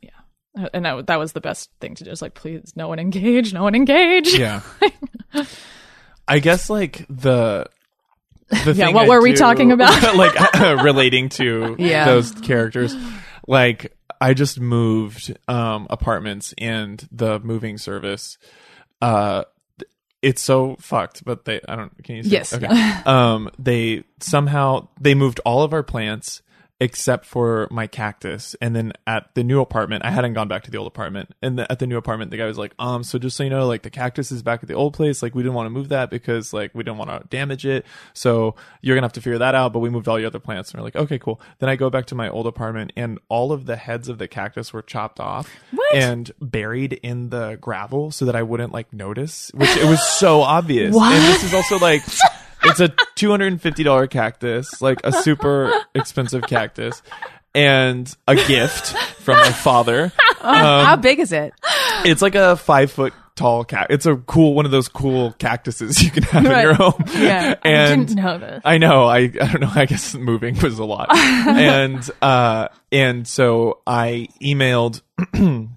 [0.00, 2.10] yeah, and that that was the best thing to do.
[2.10, 4.34] Is like, please, no one engage, no one engage.
[4.36, 4.62] Yeah.
[6.28, 7.66] I guess like the
[8.48, 10.16] the Yeah, thing what I were we talking about?
[10.16, 10.34] like
[10.82, 12.04] relating to Yeah.
[12.04, 12.94] those characters.
[13.48, 18.38] Like I just moved um apartments and the moving service
[19.00, 19.44] uh
[20.22, 22.52] it's so fucked, but they I don't can you say Yes.
[22.54, 22.68] okay.
[23.04, 26.42] um they somehow they moved all of our plants
[26.82, 28.56] except for my cactus.
[28.60, 31.32] And then at the new apartment i hadn't gone back to the old apartment.
[31.40, 33.50] And the, at the new apartment the guy was like um so just so you
[33.50, 35.22] know like the cactus is back at the old place.
[35.22, 37.86] Like we didn't want to move that because like we didn't want to damage it.
[38.14, 40.72] So you're gonna have to figure that out but we moved all your other plants.
[40.72, 41.40] And we're like okay cool.
[41.60, 44.26] Then i go back to my old apartment and all of the heads of the
[44.26, 45.48] cactus were chopped off
[45.94, 50.40] and buried in the gravel so that i wouldn't like notice which it was so
[50.42, 50.96] obvious.
[50.96, 52.02] And this is also like
[52.64, 57.02] it's a two hundred and fifty dollar cactus, like a super expensive cactus,
[57.54, 60.12] and a gift from my father.
[60.40, 61.52] How big is it?
[62.04, 63.88] It's like a five foot tall cat.
[63.90, 67.04] It's a cool one of those cool cactuses you can have in your home.
[67.14, 67.54] Yeah.
[67.64, 68.62] I didn't know this.
[68.64, 69.04] I know.
[69.04, 69.72] I I don't know.
[69.74, 75.02] I guess moving was a lot, and uh, and so I emailed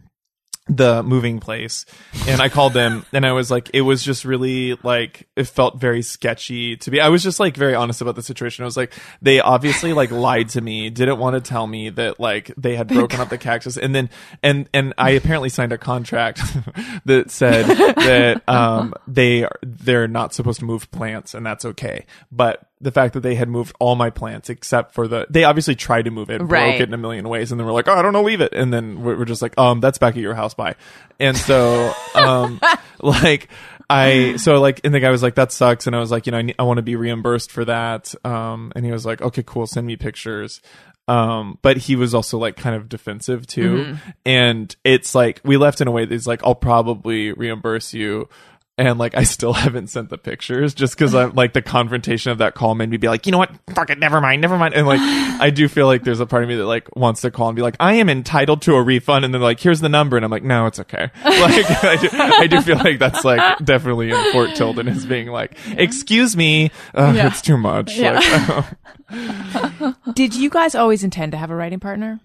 [0.68, 1.86] the moving place.
[2.28, 5.80] And I called them and I was like it was just really like it felt
[5.80, 8.64] very sketchy to be I was just like very honest about the situation.
[8.64, 12.20] I was like they obviously like lied to me didn't want to tell me that
[12.20, 13.78] like they had broken up the cactus.
[13.78, 14.10] And then
[14.42, 16.42] and and I apparently signed a contract
[17.06, 22.08] that said that um they are they're not supposed to move plants and that's okay.
[22.32, 25.74] But the fact that they had moved all my plants except for the they obviously
[25.74, 27.94] tried to move it broke it in a million ways and then we're like oh
[27.94, 28.54] I don't know leave it.
[28.54, 30.54] And then we're, we're just like um that's back at your house.
[30.54, 30.76] Bye.
[31.20, 32.62] And so um
[33.00, 33.50] like
[33.90, 35.88] I so like and the guy was like that sucks.
[35.88, 38.14] And I was like you know I, I want to be reimbursed for that.
[38.24, 40.62] Um and he was like okay cool send me pictures.
[41.08, 43.98] Um but he was also like kind of defensive too.
[44.28, 48.30] And it's like we left in a way that he's like I'll probably reimburse you
[48.78, 52.40] and like I still haven't sent the pictures just because I'm like the confrontation of
[52.40, 54.74] that call made me be like, you know what, fuck it, never mind, never mind.
[54.74, 57.32] And like I do feel like there's a part of me that like wants to
[57.32, 59.90] call and be like, I am entitled to a refund, and then like here's the
[59.90, 61.10] number, and I'm like, no, it's okay.
[61.26, 65.28] Like I do, I do feel like that's like definitely in Fort Tilden is being
[65.28, 67.28] like, excuse me, uh, Yeah.
[67.28, 67.98] it's too much.
[67.98, 68.66] Yeah.
[69.10, 72.20] Like, Did you guys always intend to have a writing partner?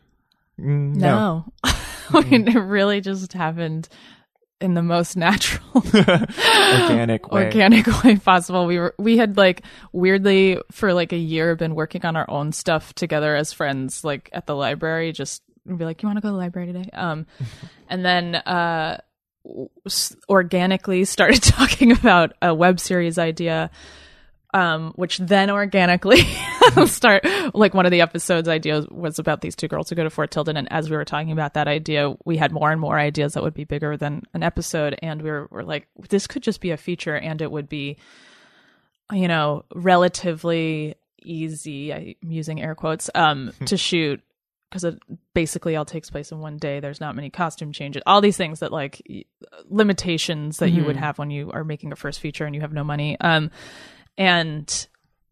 [0.59, 1.45] mm, no.
[1.65, 1.75] No.
[2.13, 3.89] It really just happened
[4.61, 5.63] in the most natural
[5.95, 7.45] organic way.
[7.45, 8.67] organic way possible.
[8.67, 12.53] We were we had like weirdly for like a year been working on our own
[12.53, 15.13] stuff together as friends, like at the library.
[15.13, 17.27] Just be like, "You want to go to the library today?" Um,
[17.89, 19.01] and then uh,
[20.29, 23.71] organically started talking about a web series idea.
[24.53, 26.23] Um, which then organically
[26.87, 30.11] start like one of the episodes ideas was about these two girls who go to
[30.11, 32.99] Fort Tilden, and as we were talking about that idea, we had more and more
[32.99, 36.43] ideas that would be bigger than an episode, and we were, were like, this could
[36.43, 37.97] just be a feature, and it would be,
[39.13, 41.93] you know, relatively easy.
[41.93, 44.21] I'm using air quotes um, to shoot
[44.71, 45.01] because it
[45.35, 46.79] basically all takes place in one day.
[46.79, 49.03] There's not many costume changes, all these things that like
[49.65, 52.73] limitations that you would have when you are making a first feature and you have
[52.73, 53.17] no money.
[53.21, 53.51] Um,
[54.19, 54.87] and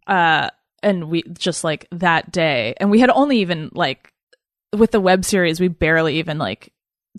[0.07, 0.51] uh,
[0.83, 4.13] and we just like that day, and we had only even like
[4.77, 6.73] with the web series, we barely even like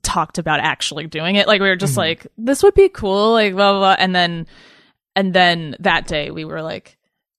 [0.03, 1.47] talked about actually doing it.
[1.47, 3.95] Like we were just like, this would be cool, like blah blah, blah.
[3.99, 4.47] and then
[5.15, 6.97] and then that day we were like,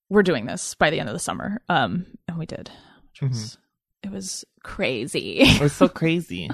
[0.09, 2.71] we're doing this by the end of the summer, um, and we did,
[3.13, 3.59] which was
[4.03, 6.51] it was crazy, It was so crazy.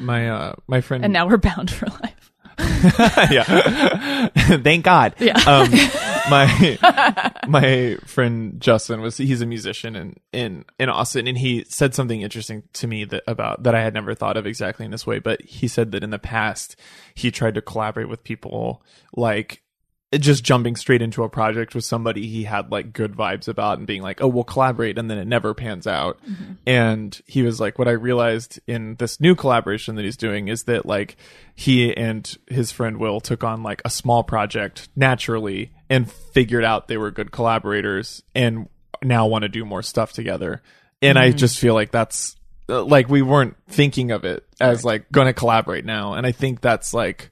[0.00, 2.32] my uh my friend and now we're bound for life.
[3.30, 4.28] yeah.
[4.62, 5.14] Thank God.
[5.18, 5.38] Yeah.
[5.46, 5.68] Um,
[6.30, 11.94] my my friend Justin was he's a musician in in in Austin, and he said
[11.94, 15.06] something interesting to me that about that I had never thought of exactly in this
[15.06, 15.18] way.
[15.18, 16.76] But he said that in the past
[17.14, 18.82] he tried to collaborate with people
[19.14, 19.62] like
[20.18, 23.86] just jumping straight into a project with somebody he had like good vibes about and
[23.86, 24.98] being like, oh, we'll collaborate.
[24.98, 26.18] And then it never pans out.
[26.24, 26.54] Mm-hmm.
[26.66, 30.64] And he was like, what I realized in this new collaboration that he's doing is
[30.64, 31.16] that like
[31.54, 36.88] he and his friend Will took on like a small project naturally and figured out
[36.88, 38.68] they were good collaborators and
[39.02, 40.62] now want to do more stuff together.
[41.02, 42.36] And I just feel like that's
[42.68, 46.14] uh, like we weren't thinking of it as like going to collaborate now.
[46.14, 47.29] And I think that's like,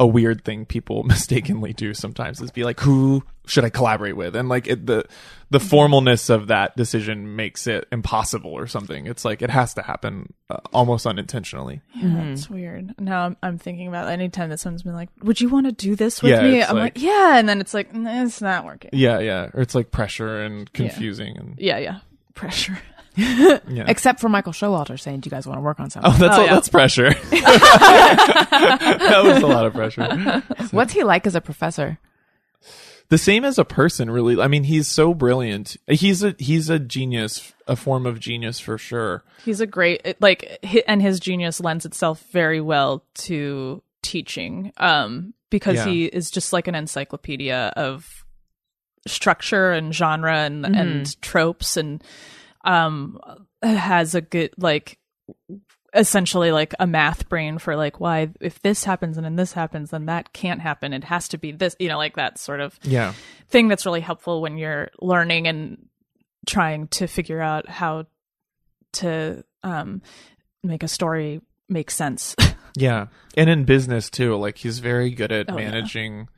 [0.00, 4.34] a weird thing people mistakenly do sometimes is be like, who should I collaborate with?
[4.34, 5.04] And like it, the
[5.50, 9.06] the formalness of that decision makes it impossible or something.
[9.06, 11.82] It's like it has to happen uh, almost unintentionally.
[11.94, 12.94] Yeah, that's weird.
[12.98, 15.72] Now I'm, I'm thinking about any time that someone's been like, "Would you want to
[15.72, 18.40] do this with Yeah, me?" I'm like- like, "Yeah," and then it's like, "Nah, "It's
[18.40, 19.50] not working." Yeah, yeah.
[19.52, 21.98] Or it's like pressure and confusing and Yeah, yeah,
[22.34, 22.78] pressure.
[23.20, 23.84] yeah.
[23.88, 26.36] Except for Michael Showalter saying, "Do you guys want to work on something?" Oh, that's
[26.36, 26.54] Oh, all, yeah.
[26.54, 27.10] that's pressure.
[27.30, 30.42] that was a lot of pressure.
[30.70, 31.98] What's he like as a professor?
[33.08, 34.40] The same as a person, really.
[34.40, 35.76] I mean, he's so brilliant.
[35.88, 39.24] He's a he's a genius, a form of genius for sure.
[39.44, 45.76] He's a great like, and his genius lends itself very well to teaching, um, because
[45.76, 45.86] Yeah.
[45.86, 48.24] he is just like an encyclopedia of
[49.08, 52.04] structure and genre and and tropes, and
[52.64, 53.18] um,
[53.62, 54.98] has a good like
[55.92, 59.90] essentially like a math brain for like why if this happens and then this happens
[59.90, 62.78] then that can't happen it has to be this you know like that sort of
[62.84, 63.12] Yeah.
[63.48, 65.88] thing that's really helpful when you're learning and
[66.46, 68.06] trying to figure out how
[68.94, 70.00] to um
[70.62, 72.36] make a story make sense
[72.76, 73.06] Yeah.
[73.36, 75.64] And in business too, like he's very good at Oh, yeah.
[75.70, 76.28] managing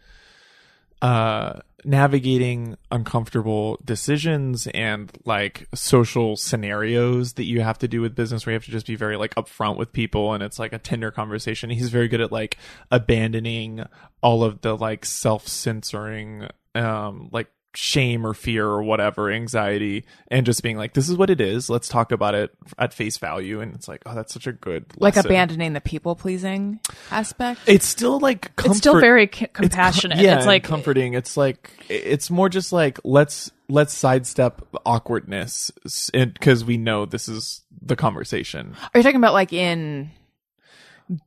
[1.02, 8.46] uh navigating uncomfortable decisions and like social scenarios that you have to do with business
[8.46, 10.78] where you have to just be very like upfront with people and it's like a
[10.78, 11.70] tender conversation.
[11.70, 12.56] He's very good at like
[12.90, 13.84] abandoning
[14.22, 20.62] all of the like self-censoring um like shame or fear or whatever anxiety and just
[20.62, 23.74] being like this is what it is let's talk about it at face value and
[23.74, 25.30] it's like oh that's such a good Like lesson.
[25.30, 26.80] abandoning the people pleasing
[27.10, 27.60] aspect.
[27.66, 30.18] it's still like comfort- it's still very c- it's com- compassionate.
[30.18, 31.14] yeah, it's like comforting.
[31.14, 35.70] It's like it's more just like let's let's sidestep awkwardness
[36.12, 38.74] because we know this is the conversation.
[38.94, 40.10] Are you talking about like in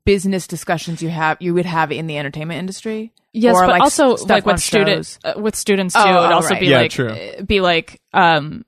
[0.05, 3.13] business discussions you have you would have in the entertainment industry?
[3.33, 6.01] Yes, Or, but like, also like on with students, uh, with students too.
[6.01, 6.59] Oh, it would oh, also right.
[6.59, 7.43] be Yeah, like, true.
[7.45, 8.63] be like, um,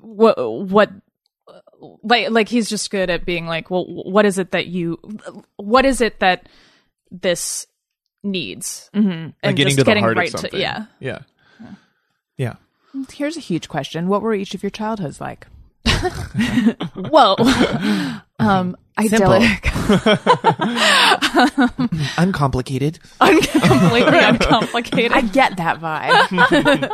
[0.00, 0.90] what, what,
[2.02, 4.98] like, like he's just good at being like, well, what is it that you,
[5.56, 6.48] what is it that
[7.10, 7.66] this
[8.22, 9.08] needs, mm-hmm.
[9.10, 10.50] and Like getting just to the getting heart right of something.
[10.52, 10.86] to, yeah.
[10.98, 11.20] yeah,
[12.36, 12.54] yeah.
[13.12, 14.08] Here's a huge question.
[14.08, 15.46] What were each of your childhoods like?
[16.94, 17.36] Well,
[18.38, 19.64] um, idyllic,
[22.18, 22.98] Uncomplicated.
[23.18, 25.12] completely uncomplicated.
[25.12, 26.92] I get that vibe.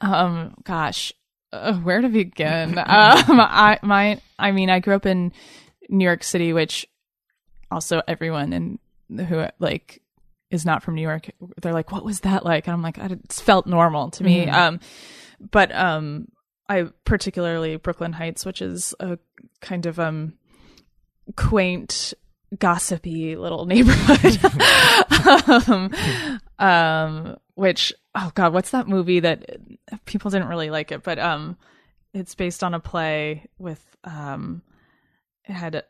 [0.00, 1.12] Um, gosh,
[1.52, 2.78] uh, where to begin?
[2.78, 5.32] um, I my I mean, I grew up in
[5.88, 6.86] New York City, which
[7.70, 8.78] also everyone in
[9.26, 10.02] who like
[10.50, 13.32] is not from New York, they're like, "What was that like?" And I'm like, "It
[13.32, 14.80] felt normal to me." Um,
[15.50, 16.28] but um,
[16.70, 19.18] I particularly Brooklyn Heights, which is a
[19.60, 20.34] kind of um
[21.36, 22.14] quaint
[22.58, 24.38] gossipy little neighborhood.
[25.68, 25.90] Um,
[26.58, 29.44] um which oh god what's that movie that
[30.04, 31.56] people didn't really like it but um
[32.14, 34.62] it's based on a play with um
[35.44, 35.84] it had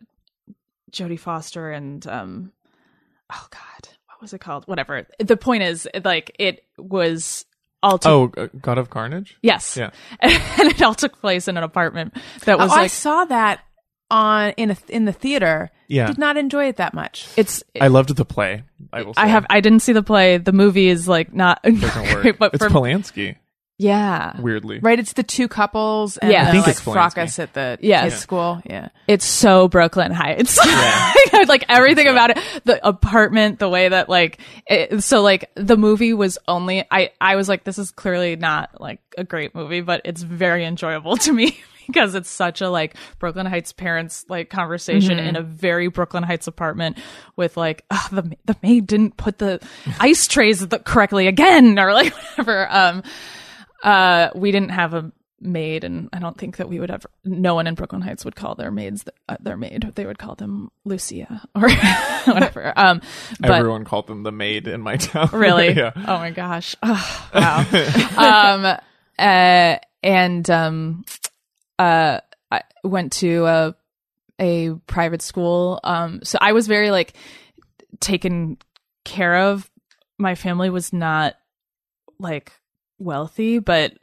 [0.90, 2.52] Jodie Foster and um
[3.32, 4.66] oh god what was it called?
[4.66, 5.06] Whatever.
[5.18, 7.46] The point is like it was
[7.82, 9.36] all took Oh, uh, God of Carnage.
[9.42, 9.90] yes Yeah.
[10.20, 10.32] and
[10.68, 12.14] it all took place in an apartment
[12.44, 13.60] that was oh, I saw that
[14.10, 15.70] on in a, in the theater.
[15.86, 16.08] Yeah.
[16.08, 17.26] Did not enjoy it that much.
[17.36, 18.64] it's I loved the play.
[18.92, 19.14] I will.
[19.14, 19.22] Say.
[19.22, 20.38] I have I didn't see the play.
[20.38, 22.22] The movie is like not Doesn't work.
[22.22, 23.36] great, but it's for Polanski.
[23.80, 24.78] Yeah, Weirdly.
[24.78, 26.42] Right, it's the two couples and Yeah.
[26.42, 26.92] I the, think like it's Polanski.
[27.14, 28.10] fracas at the Yes.
[28.10, 28.62] kids' school.
[28.66, 28.88] Yeah.
[29.08, 30.58] it's so Brooklyn Heights.
[31.48, 36.12] like everything about it, the apartment, the way that like it, so like the movie
[36.12, 40.02] was only I I was like this is clearly not like a great movie, but
[40.04, 41.58] it's very enjoyable to me.
[41.90, 46.46] Because it's such a like Brooklyn Heights parents like conversation in a very Brooklyn Heights
[46.46, 46.98] apartment
[47.34, 49.58] with like "Ugh, the the maid didn't put the
[49.98, 52.68] ice trays the, correctly again or like whatever.
[52.70, 53.02] Um,
[53.82, 57.08] uh, we didn't have a maid, and I don't think that we would ever.
[57.24, 59.92] No one in Brooklyn Heights would call their maids th- uh, their maid.
[59.94, 61.70] They would call them Lucia or
[62.32, 62.72] whatever.
[62.76, 63.00] Um,
[63.40, 65.30] but Everyone called them the maid in my town.
[65.32, 65.92] really, yeah.
[65.96, 67.64] oh my gosh, oh, wow.
[68.16, 68.78] um,
[69.18, 71.04] uh, and um,
[71.78, 72.20] uh,
[72.50, 73.74] I went to a
[74.38, 75.80] a private school.
[75.84, 77.14] Um, so I was very like
[78.00, 78.58] taken
[79.04, 79.70] care of.
[80.18, 81.34] My family was not
[82.18, 82.52] like
[83.00, 83.94] wealthy, but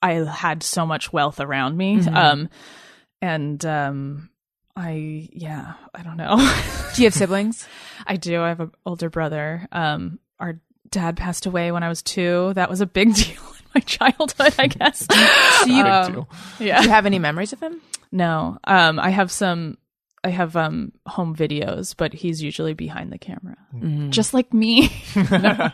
[0.00, 2.00] I had so much wealth around me.
[2.06, 2.48] Um,
[3.20, 4.30] and um,
[4.76, 6.36] I yeah, I don't know.
[6.94, 7.66] Do you have siblings?
[8.06, 8.40] I do.
[8.42, 9.66] I have an older brother.
[9.72, 10.60] Um, our
[10.90, 12.52] dad passed away when I was two.
[12.54, 15.06] That was a big deal in my childhood, I guess.
[15.60, 16.26] So you, Um,
[16.60, 16.78] yeah.
[16.78, 17.80] do you have any memories of him?
[18.12, 18.58] No.
[18.64, 19.76] Um, I have some.
[20.24, 23.56] I have um home videos, but he's usually behind the camera,
[24.10, 24.90] just like me.
[25.16, 25.70] um,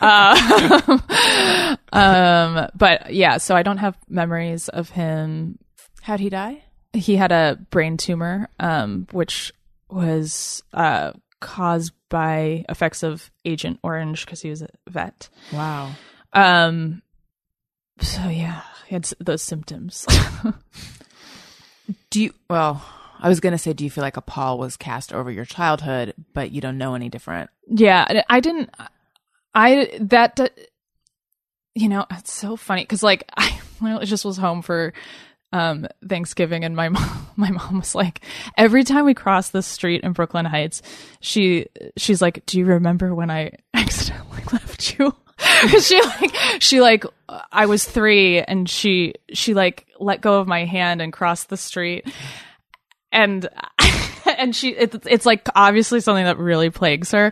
[1.92, 5.58] um, but yeah, so I don't have memories of him.
[6.02, 6.62] How'd he die?
[6.92, 9.52] He had a brain tumor, um, which
[9.88, 15.28] was uh caused by effects of Agent Orange because he was a vet.
[15.52, 15.92] Wow.
[16.32, 17.02] Um,
[18.00, 20.06] so yeah, he had those symptoms.
[22.10, 22.84] Do you, well,
[23.20, 25.44] I was going to say, do you feel like a pall was cast over your
[25.44, 27.50] childhood, but you don't know any different?
[27.68, 28.70] Yeah, I didn't.
[29.54, 30.38] I that
[31.74, 34.92] you know it's so funny because like I just was home for
[35.52, 38.20] um Thanksgiving and my mom my mom was like
[38.56, 40.82] every time we cross the street in Brooklyn Heights
[41.20, 45.14] she she's like do you remember when I accidentally left you
[45.80, 47.04] she like she like
[47.52, 51.56] I was three and she she like let go of my hand and crossed the
[51.56, 52.06] street
[53.16, 53.48] and
[54.38, 57.30] and she it's, it's like obviously something that really plagues her.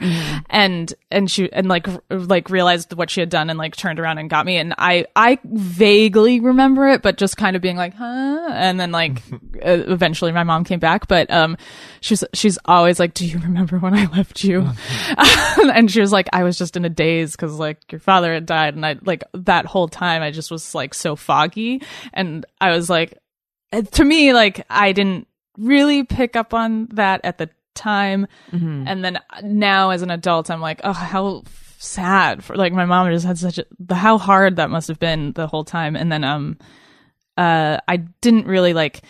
[0.49, 4.19] And and she and like like realized what she had done and like turned around
[4.19, 4.57] and got me.
[4.57, 8.49] And i i vaguely remember it but just kind of being like huh?
[8.53, 9.23] And then like
[9.65, 11.07] uh, eventually my mom came back.
[11.07, 11.57] But um
[12.01, 14.69] she's she's always like do you remember when i left you?
[15.75, 18.47] And she was like i was just in a daze because like your father had
[18.47, 18.75] died.
[18.75, 21.83] And i like that whole time i just was like so foggy.
[22.15, 23.19] And i was like
[23.73, 25.27] uh, to me like i didn't
[25.59, 28.27] really pick up on that at the time.
[28.89, 31.43] And then now as an adult i'm like oh how
[31.79, 34.99] sad for like my mom just had such a the how hard that must have
[34.99, 35.97] been the whole time.
[35.97, 36.57] And then um
[37.37, 39.03] uh I didn't really like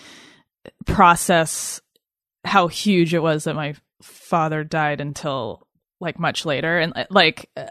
[0.87, 1.81] process
[2.45, 5.67] how huge it was that my father died until
[6.01, 6.79] like much later.
[6.79, 7.67] And uh, like uh,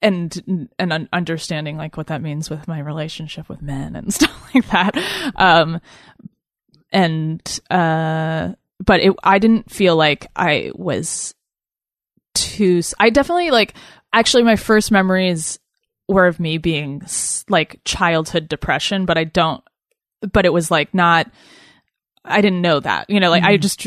[0.00, 4.54] and and un- understanding like what that means with my relationship with men and stuff
[4.54, 5.32] like that.
[5.36, 5.80] Um
[6.94, 11.34] and uh but it i didn't feel like i was
[12.34, 13.74] too I definitely like
[14.12, 15.58] actually my first memories
[16.08, 17.02] were of me being
[17.48, 19.62] like childhood depression but i don't
[20.32, 21.30] but it was like not
[22.24, 23.60] I didn't know that, you know, like I mm-hmm.
[23.60, 23.86] just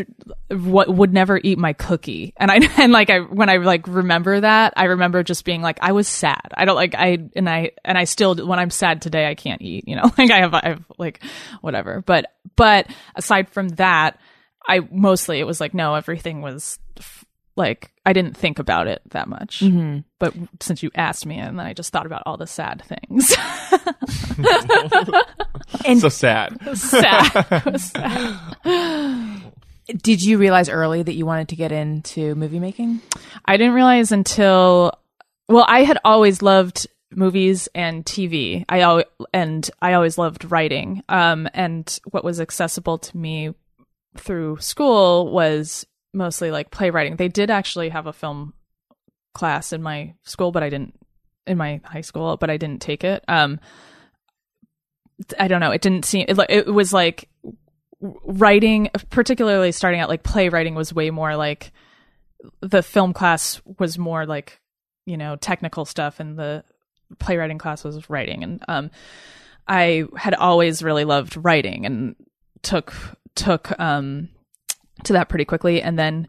[0.49, 4.39] what would never eat my cookie, and I and like I when I like remember
[4.39, 6.51] that, I remember just being like I was sad.
[6.53, 9.61] I don't like I and I and I still when I'm sad today, I can't
[9.61, 11.23] eat, you know, like I have I have like
[11.61, 12.03] whatever.
[12.05, 14.19] But but aside from that,
[14.67, 17.25] I mostly it was like no, everything was f-
[17.57, 19.61] like I didn't think about it that much.
[20.19, 23.29] But since you asked me, and then I just thought about all the sad things.
[25.99, 26.77] so sad.
[26.77, 27.81] sad.
[27.81, 29.41] Sad.
[30.01, 33.01] Did you realize early that you wanted to get into movie making?
[33.45, 34.91] I didn't realize until
[35.49, 38.65] well, I had always loved movies and TV.
[38.69, 39.03] I al-
[39.33, 41.03] and I always loved writing.
[41.09, 43.53] Um, and what was accessible to me
[44.17, 45.85] through school was
[46.17, 47.15] mostly like playwriting.
[47.15, 48.53] They did actually have a film
[49.33, 50.97] class in my school, but I didn't
[51.45, 53.23] in my high school, but I didn't take it.
[53.27, 53.59] Um,
[55.39, 55.71] I don't know.
[55.71, 57.29] It didn't seem it, it was like
[58.01, 61.71] writing, particularly starting out like playwriting was way more like
[62.61, 64.59] the film class was more like
[65.05, 66.63] you know technical stuff and the
[67.19, 68.91] playwriting class was writing and um
[69.67, 72.15] i had always really loved writing and
[72.61, 72.93] took
[73.35, 74.29] took um
[75.03, 76.27] to that pretty quickly and then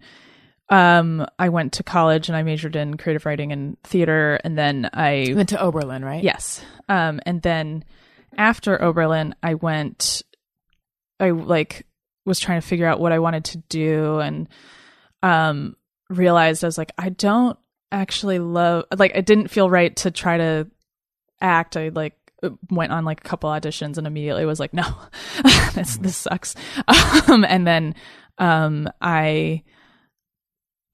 [0.71, 4.89] um i went to college and i majored in creative writing and theater and then
[4.93, 6.23] i You went to Oberlin, right?
[6.23, 6.62] Yes.
[6.89, 7.85] Um, and then
[8.37, 10.23] after Oberlin, I went,
[11.19, 11.87] I like
[12.25, 14.49] was trying to figure out what I wanted to do and,
[15.23, 15.77] um,
[16.11, 17.59] realized I was like, I don't
[17.91, 20.69] actually love, like, it didn't feel right to try to
[21.41, 21.77] act.
[21.77, 22.14] I like
[22.71, 24.85] went on like a couple auditions and immediately was like, no,
[25.75, 26.55] this, this sucks.
[27.29, 27.95] Um, and then,
[28.39, 29.62] um, I,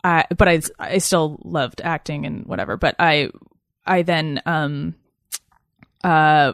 [0.03, 3.30] I, but I, I still loved acting and whatever, but I,
[3.86, 4.95] I then, um,
[6.03, 6.53] uh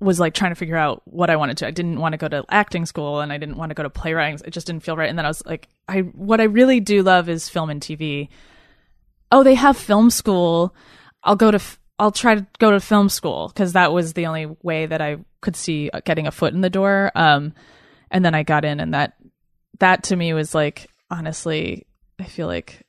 [0.00, 1.66] was like trying to figure out what I wanted to.
[1.66, 3.90] I didn't want to go to acting school and I didn't want to go to
[3.90, 4.40] playwriting.
[4.44, 5.08] It just didn't feel right.
[5.08, 8.28] And then I was like, I what I really do love is film and TV.
[9.32, 10.74] Oh, they have film school.
[11.22, 11.60] I'll go to
[11.98, 15.16] I'll try to go to film school because that was the only way that I
[15.40, 17.10] could see getting a foot in the door.
[17.14, 17.54] Um,
[18.10, 19.14] and then I got in, and that
[19.80, 21.86] that to me was like honestly,
[22.18, 22.84] I feel like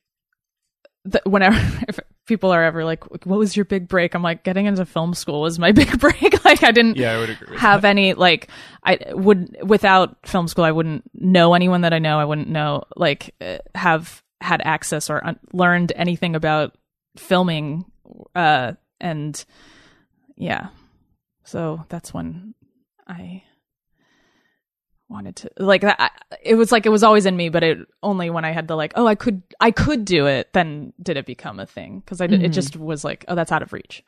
[1.11, 1.57] th- whenever
[1.87, 5.13] if people are ever like, "What was your big break?" I'm like, getting into film
[5.13, 6.21] school was my big break.
[6.45, 8.49] like I didn't Yeah, I would agree have any like
[8.83, 12.19] I would without film school I wouldn't know anyone that I know.
[12.19, 16.77] I wouldn't know like uh, have had access or un- learned anything about
[17.17, 17.85] filming
[18.35, 19.43] uh and
[20.35, 20.67] yeah.
[21.43, 22.53] So that's when
[23.07, 23.43] I
[25.09, 26.11] wanted to like that
[26.43, 28.75] it was like it was always in me but it only when i had to
[28.75, 32.19] like oh i could i could do it then did it become a thing because
[32.19, 32.51] i did, it mm-hmm.
[32.51, 34.03] just was like oh that's out of reach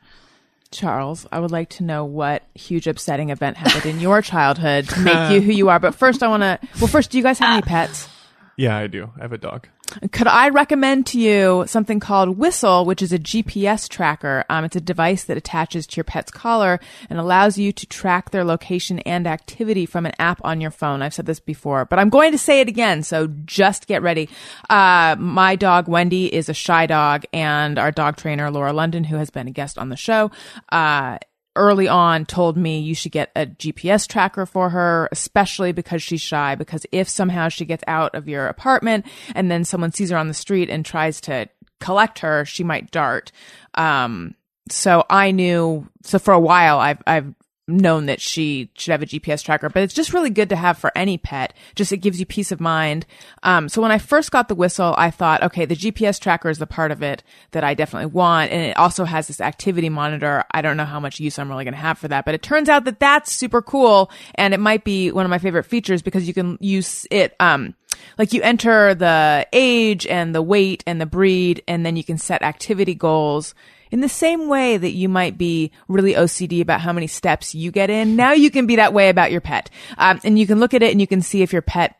[0.70, 5.00] Charles, I would like to know what huge upsetting event happened in your childhood to
[5.00, 5.80] make you who you are.
[5.80, 6.60] But first, I want to.
[6.78, 7.66] Well, first, do you guys have any ah.
[7.66, 8.08] pets?
[8.56, 9.10] Yeah, I do.
[9.18, 9.66] I have a dog.
[10.12, 14.44] Could I recommend to you something called Whistle, which is a GPS tracker?
[14.48, 18.30] Um, it's a device that attaches to your pet's collar and allows you to track
[18.30, 21.02] their location and activity from an app on your phone.
[21.02, 24.28] I've said this before, but I'm going to say it again, so just get ready.
[24.68, 29.16] Uh, my dog Wendy is a shy dog, and our dog trainer Laura London, who
[29.16, 30.30] has been a guest on the show,
[30.70, 31.18] uh,
[31.56, 36.20] early on told me you should get a GPS tracker for her, especially because she's
[36.20, 36.54] shy.
[36.54, 40.28] Because if somehow she gets out of your apartment and then someone sees her on
[40.28, 41.48] the street and tries to
[41.80, 43.32] collect her, she might dart.
[43.74, 44.34] Um,
[44.68, 47.34] so I knew, so for a while I've, I've
[47.76, 50.78] known that she should have a GPS tracker, but it's just really good to have
[50.78, 51.54] for any pet.
[51.74, 53.06] Just it gives you peace of mind.
[53.42, 56.58] Um, so when I first got the whistle, I thought, okay, the GPS tracker is
[56.58, 58.50] the part of it that I definitely want.
[58.52, 60.44] And it also has this activity monitor.
[60.50, 62.42] I don't know how much use I'm really going to have for that, but it
[62.42, 64.10] turns out that that's super cool.
[64.34, 67.74] And it might be one of my favorite features because you can use it, um,
[68.18, 72.18] like you enter the age and the weight and the breed, and then you can
[72.18, 73.54] set activity goals
[73.90, 77.70] in the same way that you might be really OCD about how many steps you
[77.70, 78.16] get in.
[78.16, 79.70] Now you can be that way about your pet.
[79.98, 81.96] Um, and you can look at it and you can see if your pet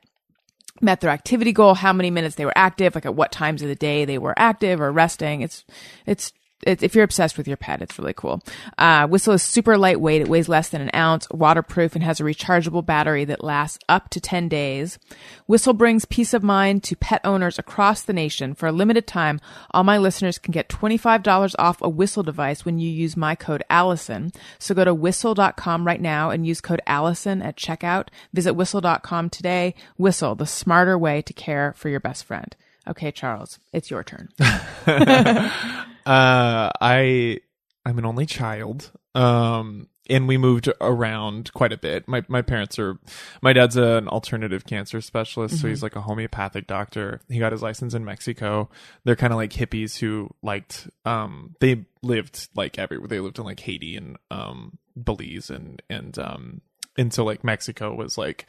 [0.80, 3.68] met their activity goal, how many minutes they were active, like at what times of
[3.68, 5.42] the day they were active or resting.
[5.42, 5.64] It's,
[6.06, 6.32] it's
[6.66, 8.42] if you're obsessed with your pet, it's really cool.
[8.76, 10.22] Uh, Whistle is super lightweight.
[10.22, 14.10] It weighs less than an ounce, waterproof, and has a rechargeable battery that lasts up
[14.10, 14.98] to 10 days.
[15.46, 18.54] Whistle brings peace of mind to pet owners across the nation.
[18.54, 19.40] For a limited time,
[19.70, 23.62] all my listeners can get $25 off a Whistle device when you use my code
[23.70, 24.32] Alison.
[24.58, 28.08] So go to whistle.com right now and use code Alison at checkout.
[28.32, 29.74] Visit whistle.com today.
[29.96, 32.54] Whistle, the smarter way to care for your best friend.
[32.88, 34.30] Okay, Charles, it's your turn.
[36.10, 37.38] Uh, I
[37.86, 38.90] I'm an only child.
[39.14, 42.08] Um, and we moved around quite a bit.
[42.08, 42.98] My my parents are
[43.42, 47.20] my dad's an alternative cancer specialist, so he's like a homeopathic doctor.
[47.28, 48.68] He got his license in Mexico.
[49.04, 53.06] They're kind of like hippies who liked um they lived like everywhere.
[53.06, 56.60] They lived in like Haiti and um Belize and and um
[56.98, 58.46] and so like Mexico was like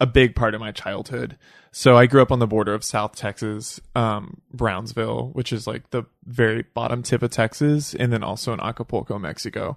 [0.00, 1.38] a big part of my childhood.
[1.72, 5.90] So I grew up on the border of South Texas, um, Brownsville, which is like
[5.90, 9.76] the very bottom tip of Texas, and then also in Acapulco, Mexico.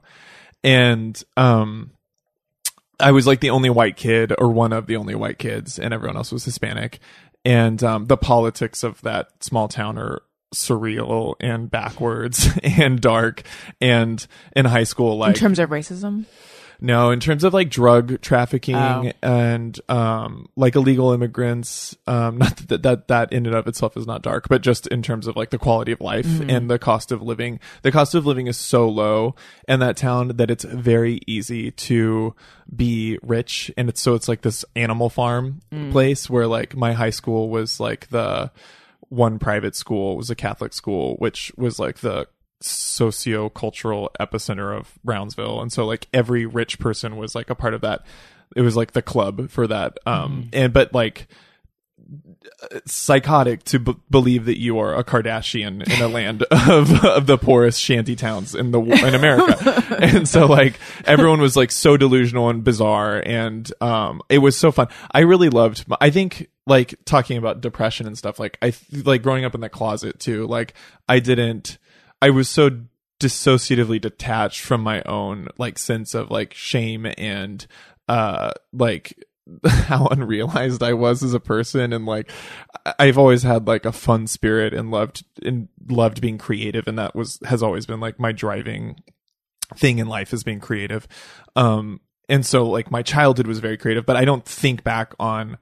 [0.63, 1.91] And um,
[2.99, 5.93] I was like the only white kid, or one of the only white kids, and
[5.93, 6.99] everyone else was Hispanic.
[7.45, 10.21] And um, the politics of that small town are
[10.53, 13.43] surreal and backwards and dark.
[13.79, 16.25] And in high school, like In terms of racism,
[16.79, 19.11] no, in terms of like drug trafficking Oh.
[19.23, 24.05] and um like illegal immigrants, um not that that that in and of itself is
[24.07, 27.11] not dark, but just in terms of like the quality of life and the cost
[27.11, 27.59] of living.
[27.81, 29.35] The cost of living is so low
[29.67, 32.35] in that town that it's very easy to
[32.75, 35.61] be rich and it's so it's like this animal farm
[35.91, 38.51] place where like my high school was like the
[39.09, 42.27] one private school was a Catholic school, which was like the
[42.61, 45.61] socio-cultural epicenter of Brownsville.
[45.61, 48.05] And so like every rich person was like a part of that.
[48.55, 49.97] It was like the club for that.
[50.05, 51.27] Um, and, but like,
[52.85, 57.37] psychotic to b- believe that you are a Kardashian in a land of of the
[57.37, 59.97] poorest shanty towns in the in America.
[59.99, 64.71] and so like everyone was like so delusional and bizarre and um it was so
[64.71, 64.87] fun.
[65.11, 69.23] I really loved I think like talking about depression and stuff like I th- like
[69.23, 70.47] growing up in the closet too.
[70.47, 70.73] Like
[71.07, 71.77] I didn't
[72.21, 72.71] I was so
[73.19, 77.65] dissociatively detached from my own like sense of like shame and
[78.07, 79.13] uh like
[79.65, 81.93] how unrealized I was as a person.
[81.93, 82.31] And like
[82.99, 86.87] I've always had like a fun spirit and loved and loved being creative.
[86.87, 88.97] And that was has always been like my driving
[89.75, 91.07] thing in life is being creative.
[91.55, 95.57] Um and so like my childhood was very creative but I don't think back on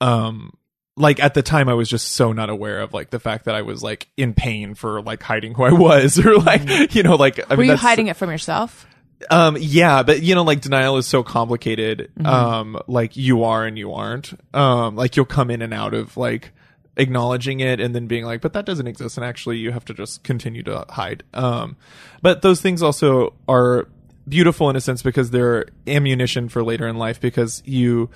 [0.00, 0.52] um
[0.96, 3.54] like at the time I was just so not aware of like the fact that
[3.54, 7.16] I was like in pain for like hiding who I was or like you know
[7.16, 8.86] like I were mean you hiding it from yourself?
[9.28, 12.10] um, yeah, but you know, like denial is so complicated.
[12.18, 12.26] Mm-hmm.
[12.26, 14.32] Um, like you are and you aren't.
[14.54, 16.52] Um, like you'll come in and out of like
[16.96, 19.18] acknowledging it and then being like, but that doesn't exist.
[19.18, 21.22] And actually you have to just continue to hide.
[21.34, 21.76] Um,
[22.22, 23.88] but those things also are
[24.28, 28.10] beautiful in a sense because they're ammunition for later in life because you,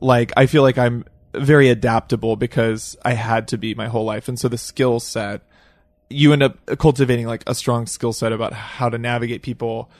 [0.00, 1.04] like, I feel like I'm
[1.34, 4.28] very adaptable because I had to be my whole life.
[4.28, 5.42] And so the skill set,
[6.10, 9.90] you end up cultivating like a strong skill set about how to navigate people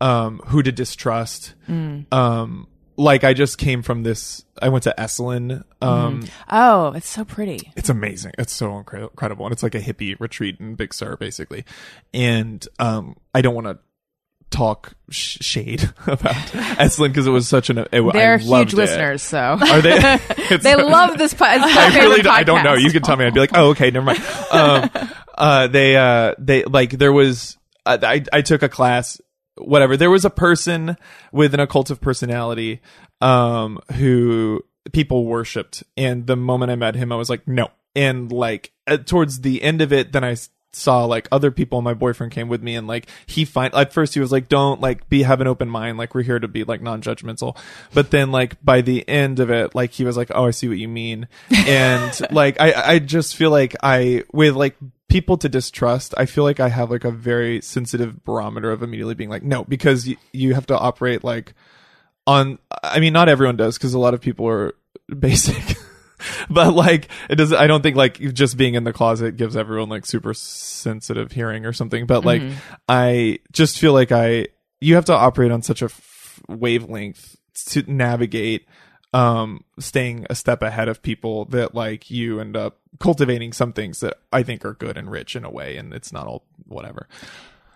[0.00, 1.54] um who to distrust.
[1.68, 2.66] Um
[2.98, 7.72] like i just came from this i went to esalen um Oh, it's so pretty.
[7.74, 8.32] it's amazing.
[8.38, 9.46] It's so incre- incredible.
[9.46, 11.64] And it's like a hippie retreat in big sur basically.
[12.12, 13.78] And um i don't want to
[14.52, 16.34] talk sh- shade about
[16.78, 18.76] esalen because it was such an it, They're huge it.
[18.76, 19.98] listeners, so are they
[20.62, 21.34] they love this.
[21.34, 22.74] Po- I really don't, I don't know.
[22.74, 23.24] You could tell me.
[23.24, 24.22] I'd be like, oh, okay, never mind.
[24.52, 24.90] Um,
[25.38, 29.18] uh, they, uh, they, like, there was, uh, I, I took a class,
[29.56, 29.96] whatever.
[29.96, 30.96] There was a person
[31.32, 32.82] with an occultive personality,
[33.22, 35.84] um, who people worshipped.
[35.96, 37.70] And the moment I met him, I was like, no.
[37.96, 40.36] And like, uh, towards the end of it, then I
[40.72, 44.14] saw like other people my boyfriend came with me and like he find at first
[44.14, 46.64] he was like don't like be have an open mind like we're here to be
[46.64, 47.56] like non-judgmental.
[47.92, 50.68] But then like by the end of it like he was like oh i see
[50.68, 51.28] what you mean.
[51.50, 54.76] And like i i just feel like i with like
[55.12, 59.14] people to distrust i feel like i have like a very sensitive barometer of immediately
[59.14, 61.52] being like no because y- you have to operate like
[62.26, 64.74] on i mean not everyone does because a lot of people are
[65.18, 65.76] basic
[66.50, 69.88] but like it does i don't think like just being in the closet gives everyone
[69.88, 72.06] like super sensitive hearing or something.
[72.06, 72.42] But like
[72.88, 74.46] i just feel like i
[74.80, 78.66] you have to operate on such a f- wavelength to navigate
[79.14, 84.00] um staying a step ahead of people that like you end up cultivating some things
[84.00, 87.06] that i think are good and rich in a way and it's not all whatever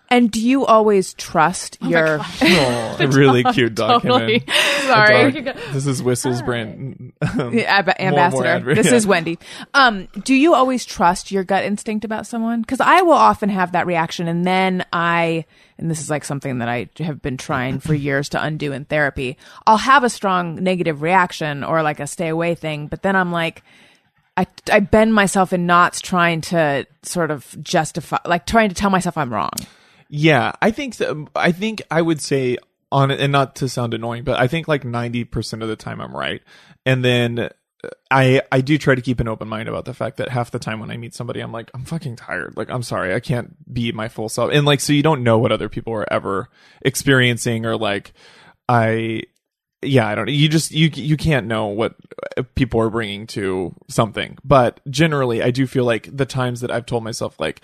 [0.09, 2.19] And do you always trust your?
[2.21, 4.35] Oh, a really cute dog came Totally.
[4.35, 4.43] in.
[4.49, 5.31] A Sorry.
[5.41, 7.11] dog- This is Whistle's brand.
[7.21, 8.45] um, Yeah, ab- more ambassador.
[8.45, 8.93] adver- this yeah.
[8.93, 9.37] is Wendy.
[9.73, 12.61] Um, do you always trust your gut instinct about someone?
[12.61, 15.43] Because I will often have that reaction, and then I,
[15.77, 18.85] and this is like something that I have been trying for years to undo in
[18.85, 19.37] therapy.
[19.65, 23.31] I'll have a strong negative reaction or like a stay away thing, but then I'm
[23.31, 23.61] like.
[24.39, 28.91] I, I bend myself in knots trying to sort of justify, like trying to tell
[28.91, 29.49] myself I'm wrong.
[30.09, 31.27] Yeah, I think so.
[31.35, 32.57] I think I would say
[32.91, 35.99] on and not to sound annoying, but I think like ninety percent of the time
[36.01, 36.41] I'm right,
[36.85, 37.49] and then uh,
[38.09, 40.59] I I do try to keep an open mind about the fact that half the
[40.59, 42.55] time when I meet somebody, I'm like I'm fucking tired.
[42.55, 45.37] Like I'm sorry, I can't be my full self, and like so you don't know
[45.37, 46.49] what other people are ever
[46.81, 48.13] experiencing or like
[48.69, 49.23] I
[49.83, 50.31] yeah, I don't know.
[50.31, 51.95] You just you you can't know what
[52.35, 54.37] uh, people are bringing to something.
[54.43, 57.61] But generally, I do feel like the times that I've told myself like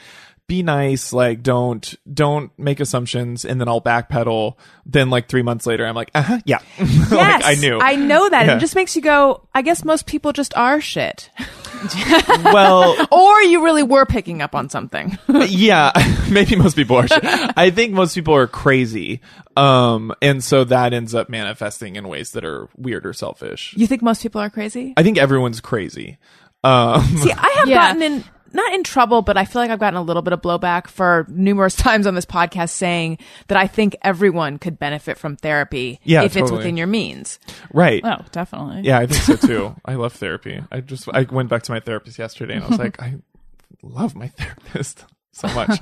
[0.47, 4.55] be nice, like don't don't make assumptions, and then I'll backpedal.
[4.85, 7.79] Then like three months later, I'm like, uh huh, yeah, Yes, like I knew.
[7.79, 8.45] I know that.
[8.45, 8.57] Yeah.
[8.57, 9.47] It just makes you go.
[9.53, 11.29] I guess most people just are shit,
[12.43, 15.17] well, or you really were picking up on something.
[15.47, 15.91] yeah,
[16.29, 17.07] maybe most people are.
[17.07, 17.23] shit.
[17.23, 19.21] I think most people are crazy,
[19.55, 23.73] um, and so that ends up manifesting in ways that are weird or selfish.
[23.77, 24.93] you think most people are crazy?
[24.97, 26.17] I think everyone's crazy.
[26.65, 27.75] Um, See, I have Yeah.
[27.75, 28.23] gotten in
[28.53, 31.25] not in trouble, but I feel like I've gotten a little bit of blowback for
[31.29, 36.23] numerous times on this podcast saying that I think everyone could benefit from therapy Yeah,
[36.23, 37.39] if it's within your means.
[37.73, 38.01] right.
[38.05, 38.81] Oh, definitely.
[38.83, 39.75] Yeah, I think so too.
[39.85, 40.61] I love therapy.
[40.71, 43.15] I just I went back to my therapist yesterday and I was like, I
[43.81, 45.79] love my therapist so much.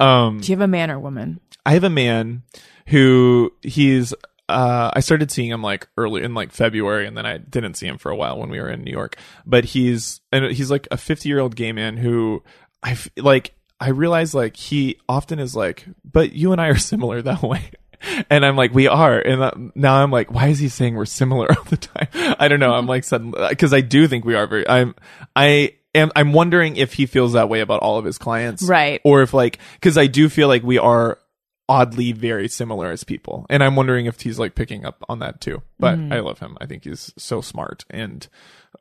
[0.00, 1.40] Um, Do you have a man or woman?
[1.66, 2.42] I have a man
[2.86, 4.12] who he's
[4.48, 7.86] uh I started seeing him like early in like February and then I didn't see
[7.86, 9.16] him for a while when we were in New York.
[9.46, 12.42] But he's and he's like a 50-year-old gay man who
[12.82, 17.22] I like I realize like he often is like, but you and I are similar
[17.22, 17.70] that way.
[18.28, 19.18] And I'm like, we are.
[19.18, 22.08] And uh, now I'm like, why is he saying we're similar all the time?
[22.38, 22.74] I don't know.
[22.74, 24.94] I'm like, suddenly, because I do think we are very, I'm,
[25.34, 28.62] I am, I'm wondering if he feels that way about all of his clients.
[28.62, 29.00] Right.
[29.04, 31.18] Or if like, because I do feel like we are
[31.68, 33.46] oddly very similar as people.
[33.48, 35.62] And I'm wondering if he's like picking up on that too.
[35.78, 36.56] But I love him.
[36.60, 38.26] I think he's so smart and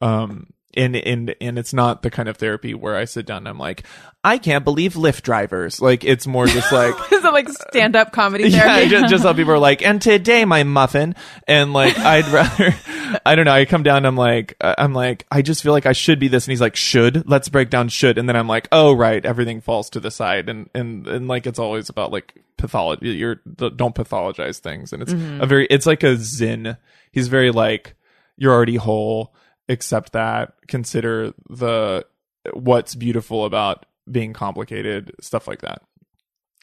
[0.01, 3.47] um and and and it's not the kind of therapy where I sit down and
[3.47, 3.83] I'm like,
[4.23, 5.81] I can't believe Lyft drivers.
[5.81, 8.89] Like it's more just like Is it like stand up comedy yeah, therapy?
[8.89, 11.15] just, just how people are like, and today my muffin,
[11.47, 12.73] and like I'd rather,
[13.25, 13.51] I don't know.
[13.51, 16.19] I come down, and I'm like, uh, I'm like, I just feel like I should
[16.19, 17.27] be this, and he's like, should.
[17.29, 20.47] Let's break down should, and then I'm like, oh right, everything falls to the side,
[20.47, 23.09] and and and like it's always about like pathology.
[23.09, 26.77] You're don't pathologize things, and it's a very, it's like a zen.
[27.11, 27.95] He's very like,
[28.37, 29.35] you're already whole.
[29.69, 30.53] Accept that.
[30.67, 32.05] Consider the
[32.53, 35.81] what's beautiful about being complicated, stuff like that.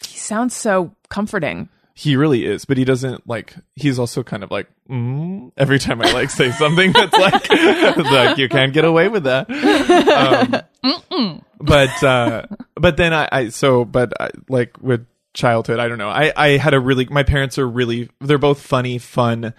[0.07, 1.69] he sounds so comforting.
[1.95, 3.55] He really is, but he doesn't like.
[3.75, 7.51] He's also kind of like mm, every time I like say something that's like,
[7.97, 9.51] like you can't get away with that.
[10.83, 15.99] Um, but uh, but then I, I so but I, like with childhood, I don't
[15.99, 16.09] know.
[16.09, 19.53] I I had a really my parents are really they're both funny, fun.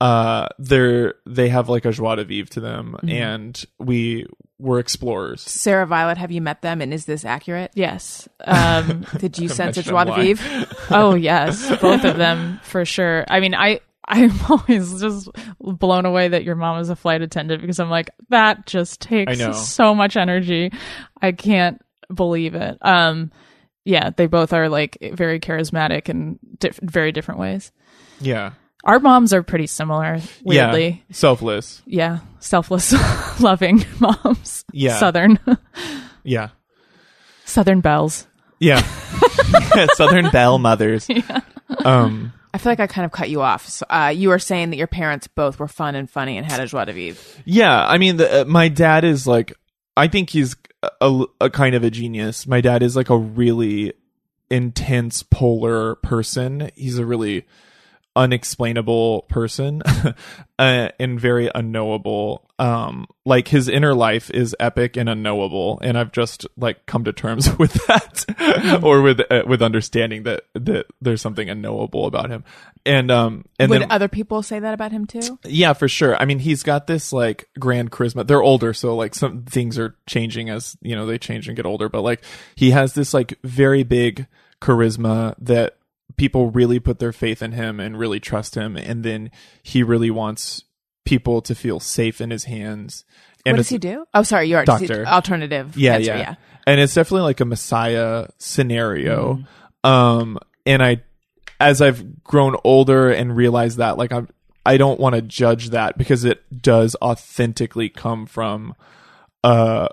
[0.00, 4.26] Uh, they're they have like a joie de vivre to them, and we
[4.58, 5.42] were explorers.
[5.42, 6.80] Sarah Violet, have you met them?
[6.80, 7.72] And is this accurate?
[7.74, 8.28] Yes.
[8.44, 10.76] Um, Did you sense a Imagine joie de vivre?
[10.90, 13.24] oh yes, both of them for sure.
[13.28, 15.28] I mean, I I'm always just
[15.60, 19.40] blown away that your mom is a flight attendant because I'm like that just takes
[19.68, 20.72] so much energy.
[21.20, 21.80] I can't
[22.12, 22.78] believe it.
[22.82, 23.30] Um,
[23.84, 27.72] yeah, they both are like very charismatic in diff- very different ways.
[28.20, 28.52] Yeah,
[28.88, 30.88] Our moms are pretty similar, weirdly.
[31.08, 31.82] yeah, selfless.
[31.86, 32.92] Yeah, selfless,
[33.40, 34.64] loving moms.
[34.72, 34.98] Yeah.
[34.98, 35.38] Southern,
[36.24, 36.48] Yeah,
[37.44, 38.26] Southern belles.
[38.58, 38.80] yeah.
[39.94, 41.08] Southern Belle mothers.
[41.84, 42.32] Um.
[42.52, 43.68] I feel like I kind of cut you off.
[43.68, 46.60] So, uh, you were saying that your parents both were fun and funny and had
[46.60, 47.22] a joie de vivre.
[47.44, 49.52] Yeah, I mean, the, uh, my dad is like,
[49.96, 50.56] I think he's
[51.02, 52.46] a, a kind of a genius.
[52.46, 53.92] My dad is like a really
[54.50, 56.70] intense, polar person.
[56.74, 57.46] He's a really
[58.18, 59.80] unexplainable person
[60.58, 62.44] uh, and very unknowable.
[62.58, 67.12] Um, like his inner life is epic and unknowable, and I've just like come to
[67.12, 72.42] terms with that, or with uh, with understanding that that there's something unknowable about him.
[72.84, 75.38] And um, and Would then other people say that about him too?
[75.44, 76.16] yeah, for sure.
[76.16, 78.26] I mean, he's got this like grand charisma.
[78.26, 81.66] They're older, so like some things are changing as, you know, they change and get
[81.66, 82.24] older, but like
[82.56, 84.26] he has this like very big
[84.60, 85.77] charisma that
[86.18, 89.30] people really put their faith in him and really trust him and then
[89.62, 90.64] he really wants
[91.06, 93.04] people to feel safe in his hands.
[93.46, 94.04] And what does he do?
[94.12, 95.06] Oh, sorry, you are Doctor.
[95.06, 95.76] alternative.
[95.76, 96.34] yeah, answer, yeah,
[96.66, 99.44] And it's definitely like a messiah scenario.
[99.84, 101.02] Um, and I,
[101.58, 104.28] as I've grown older and realized that, like I'm,
[104.66, 108.74] I don't want to judge that because it does authentically come from
[109.42, 109.88] a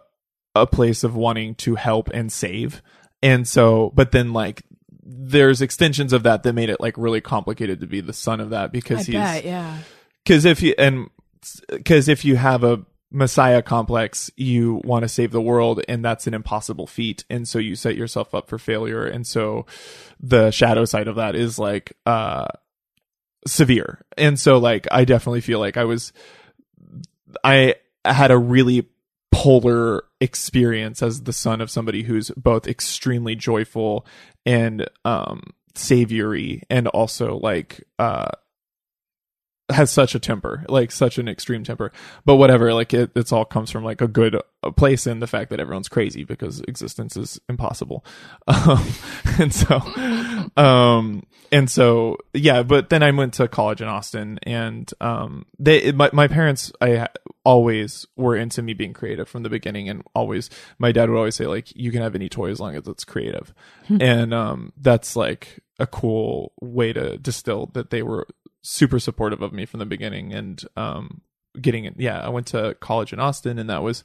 [0.55, 2.82] a place of wanting to help and save.
[3.21, 4.63] And so, but then like
[5.05, 8.49] there's extensions of that that made it like really complicated to be the son of
[8.49, 9.77] that because I he's bet, yeah.
[10.23, 11.09] because if you and
[11.69, 16.25] because if you have a messiah complex you want to save the world and that's
[16.25, 17.23] an impossible feat.
[17.29, 19.05] And so you set yourself up for failure.
[19.05, 19.67] And so
[20.19, 22.47] the shadow side of that is like uh
[23.45, 24.03] severe.
[24.17, 26.13] And so like i definitely feel like i was
[27.43, 28.89] i had a really
[29.31, 34.05] polar experience as the son of somebody who's both extremely joyful
[34.45, 35.43] and um
[35.76, 38.32] savory and also like uh
[39.70, 41.91] has such a temper, like such an extreme temper.
[42.24, 44.39] But whatever, like it, it's all comes from like a good
[44.78, 48.05] place in the fact that everyone's crazy because existence is impossible.
[48.47, 48.88] Um,
[49.39, 49.82] and so,
[50.55, 52.63] um, and so, yeah.
[52.63, 57.09] But then I went to college in Austin, and um, they, my my parents, I
[57.43, 60.49] always were into me being creative from the beginning, and always
[60.80, 63.03] my dad would always say like, you can have any toy as long as it's
[63.03, 63.53] creative,
[63.99, 68.28] and um, that's like a cool way to distill that they were
[68.66, 71.22] super supportive of me from the beginning and um
[71.61, 74.03] getting it yeah i went to college in austin and that was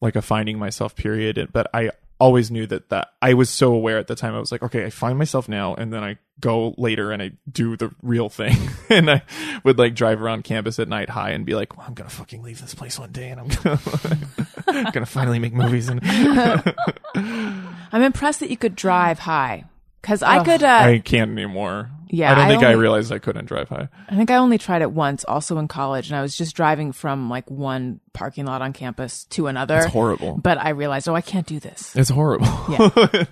[0.00, 3.98] like a finding myself period but i always knew that that i was so aware
[3.98, 6.72] at the time i was like okay i find myself now and then i go
[6.78, 8.56] later and i do the real thing
[8.88, 9.20] and i
[9.64, 12.42] would like drive around campus at night high and be like well, i'm gonna fucking
[12.42, 16.00] leave this place one day and i'm gonna, gonna finally make movies and
[17.94, 19.64] I'm impressed that you could drive high
[20.02, 20.64] because I could.
[20.64, 23.68] Uh, i can't anymore Yeah, i don't I think i only- realized i couldn't drive
[23.68, 26.54] high I think I only tried it once, also in college, and I was just
[26.54, 29.78] driving from like one parking lot on campus to another.
[29.78, 31.94] it's horrible But I realized, oh, I can't do this.
[31.96, 32.46] it's horrible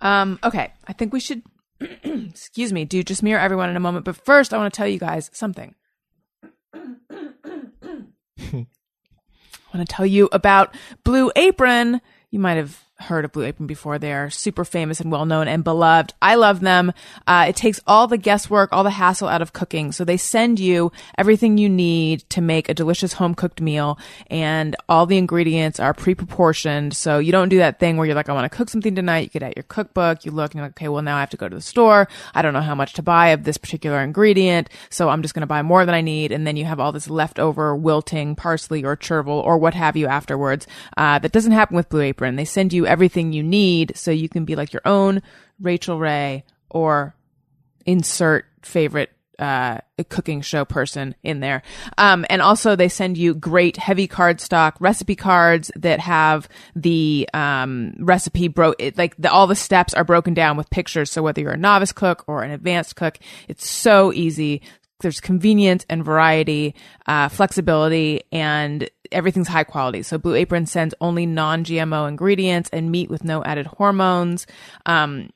[0.00, 1.42] Um, okay, I think we should,
[1.80, 4.04] excuse me, do Just Me Or Everyone in a moment.
[4.04, 5.76] But first, I want to tell you guys something.
[6.74, 8.66] I
[9.72, 12.00] want to tell you about Blue Apron.
[12.30, 13.98] You might have heard of Blue Apron before.
[13.98, 16.14] They are super famous and well known and beloved.
[16.22, 16.92] I love them.
[17.26, 19.92] Uh, it takes all the guesswork, all the hassle out of cooking.
[19.92, 23.98] So they send you everything you need to make a delicious home cooked meal,
[24.28, 26.94] and all the ingredients are pre proportioned.
[26.94, 29.24] So you don't do that thing where you're like, I want to cook something tonight.
[29.24, 31.30] You get out your cookbook, you look, and you're like, okay, well, now I have
[31.30, 32.08] to go to the store.
[32.34, 34.68] I don't know how much to buy of this particular ingredient.
[34.90, 36.32] So I'm just going to buy more than I need.
[36.32, 40.06] And then you have all this leftover wilting parsley or chervil or what have you
[40.06, 40.66] afterwards.
[40.96, 42.36] Uh, that doesn't happen with Blue Apron.
[42.36, 45.22] They send you everything you need so you can be like your own
[45.58, 47.14] Rachael Ray or
[47.86, 49.78] insert favorite uh,
[50.08, 51.62] cooking show person in there.
[51.96, 57.94] Um, and also they send you great heavy cardstock recipe cards that have the um,
[57.98, 61.10] recipe bro it, like the, all the steps are broken down with pictures.
[61.10, 63.18] So whether you're a novice cook or an advanced cook,
[63.48, 64.62] it's so easy.
[65.02, 66.74] There's convenience and variety,
[67.06, 70.02] uh, flexibility, and everything's high quality.
[70.02, 74.46] So Blue Apron sends only non-GMO ingredients and meat with no added hormones.
[74.86, 75.30] Um,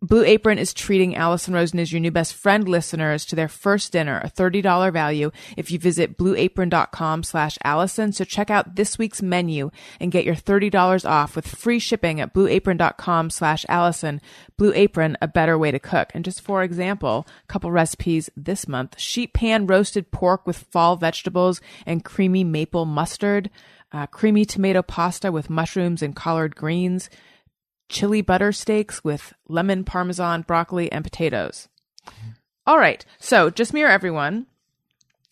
[0.00, 3.90] Blue Apron is treating Alison Rosen as your new best friend listeners to their first
[3.90, 8.12] dinner, a $30 value if you visit blueapron.com slash Alison.
[8.12, 12.32] So check out this week's menu and get your $30 off with free shipping at
[12.32, 14.20] blueapron.com slash Alison.
[14.56, 16.12] Blue Apron, a better way to cook.
[16.14, 20.94] And just for example, a couple recipes this month, sheet pan roasted pork with fall
[20.94, 23.50] vegetables and creamy maple mustard,
[23.90, 27.10] uh, creamy tomato pasta with mushrooms and collard greens,
[27.88, 31.68] chili butter steaks with lemon parmesan, broccoli, and potatoes.
[32.66, 33.04] All right.
[33.18, 34.46] So, Just Me Or Everyone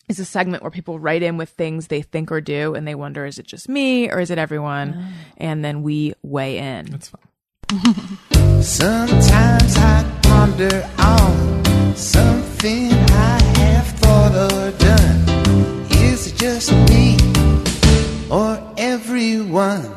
[0.09, 2.95] is a segment where people write in with things they think or do, and they
[2.95, 4.95] wonder, is it just me or is it everyone?
[4.97, 5.11] Ah.
[5.37, 6.85] And then we weigh in.
[6.85, 7.21] that's fine
[8.63, 15.91] Sometimes I ponder on something I have thought or done.
[16.01, 17.17] Is it just me
[18.31, 19.93] or everyone?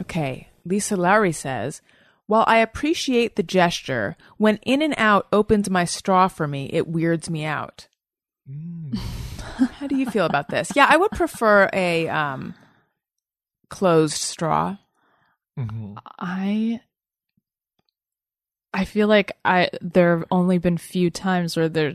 [0.00, 0.48] Okay.
[0.66, 1.80] Lisa Lowry says,
[2.26, 7.44] while I appreciate the gesture, when In-N-Out opens my straw for me, it weirds me
[7.44, 7.86] out.
[8.50, 8.96] Mm.
[8.98, 10.72] How do you feel about this?
[10.74, 12.54] Yeah, I would prefer a um,
[13.68, 14.76] closed straw.
[15.58, 15.94] Mm-hmm.
[16.18, 16.80] I
[18.74, 21.94] I feel like I there have only been few times where there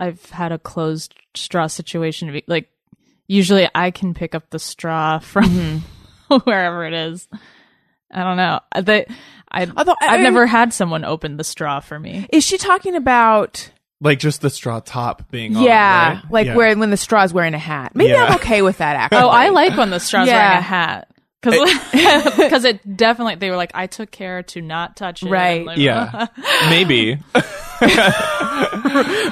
[0.00, 2.40] I've had a closed straw situation.
[2.46, 2.70] Like
[3.26, 6.36] usually I can pick up the straw from mm-hmm.
[6.44, 7.28] wherever it is.
[8.12, 8.60] I don't know.
[8.82, 9.06] They,
[9.50, 12.26] I, Although, I- I've I- never had someone open the straw for me.
[12.32, 16.22] Is she talking about like just the straw top being on, yeah, right?
[16.30, 16.56] like Yeah.
[16.56, 17.94] where when the straw's wearing a hat?
[17.94, 18.24] Maybe Yeah.
[18.24, 18.96] I'm okay with that.
[19.12, 20.48] Actually, Oh, I like when the straw's Yeah.
[20.48, 21.08] wearing a hat.
[21.42, 25.28] because it definitely they were like I took care to not touch it.
[25.28, 25.66] Right.
[25.66, 26.26] Like, Yeah,
[26.70, 27.18] maybe.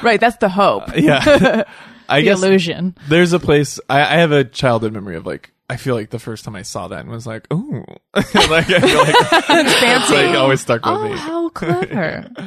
[0.03, 0.17] right.
[0.19, 0.83] That's the hope.
[0.95, 1.63] Yeah,
[2.09, 2.95] I the guess illusion.
[3.07, 3.79] there's a place.
[3.89, 5.51] I, I have a childhood memory of like.
[5.71, 8.25] I feel like the first time I saw that and was like, "Oh," like
[8.69, 10.15] I feel like it's fancy.
[10.15, 11.15] like always stuck with Oh, me.
[11.17, 12.29] how clever.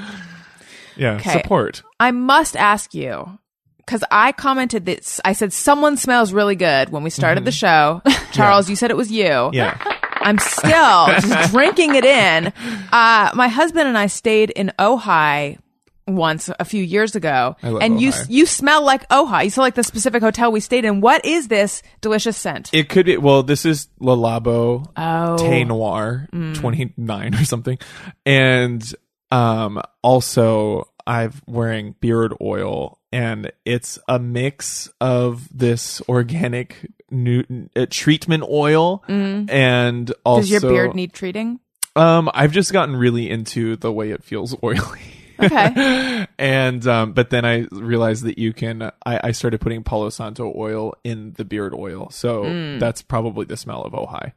[0.96, 1.32] Yeah, Okay.
[1.32, 1.82] support.
[1.98, 3.38] I must ask you
[3.78, 5.20] because I commented this.
[5.24, 8.00] I said someone smells really good when we started the show.
[8.30, 9.24] Charles, you said it was you.
[9.24, 9.54] Mm-hmm.
[9.54, 9.76] Yeah,
[10.20, 12.52] I'm still just drinking it in.
[12.92, 15.58] Uh, my husband and I stayed in Ojai
[16.06, 18.26] once a few years ago, I love and you Ojai.
[18.28, 19.44] you smell like Ojai.
[19.44, 21.00] You smell like the specific hotel we stayed in.
[21.00, 22.70] What is this delicious scent?
[22.72, 23.16] it could be.
[23.16, 27.78] Well, this is Le Labo oh, Thé Noir 29 or something.
[28.26, 28.94] And
[29.30, 37.44] um also I'm wearing beard oil and it's a mix of this organic new
[37.76, 41.60] uh, treatment oil and also does your beard need treating?
[41.96, 45.13] um I've just gotten really into the way it feels oily.
[45.40, 46.26] Okay.
[46.38, 50.52] and um but then I realized that you can I, I started putting Palo Santo
[50.56, 52.10] oil in the beard oil.
[52.10, 52.80] So Mm.
[52.80, 54.32] that's probably the smell of Ojai.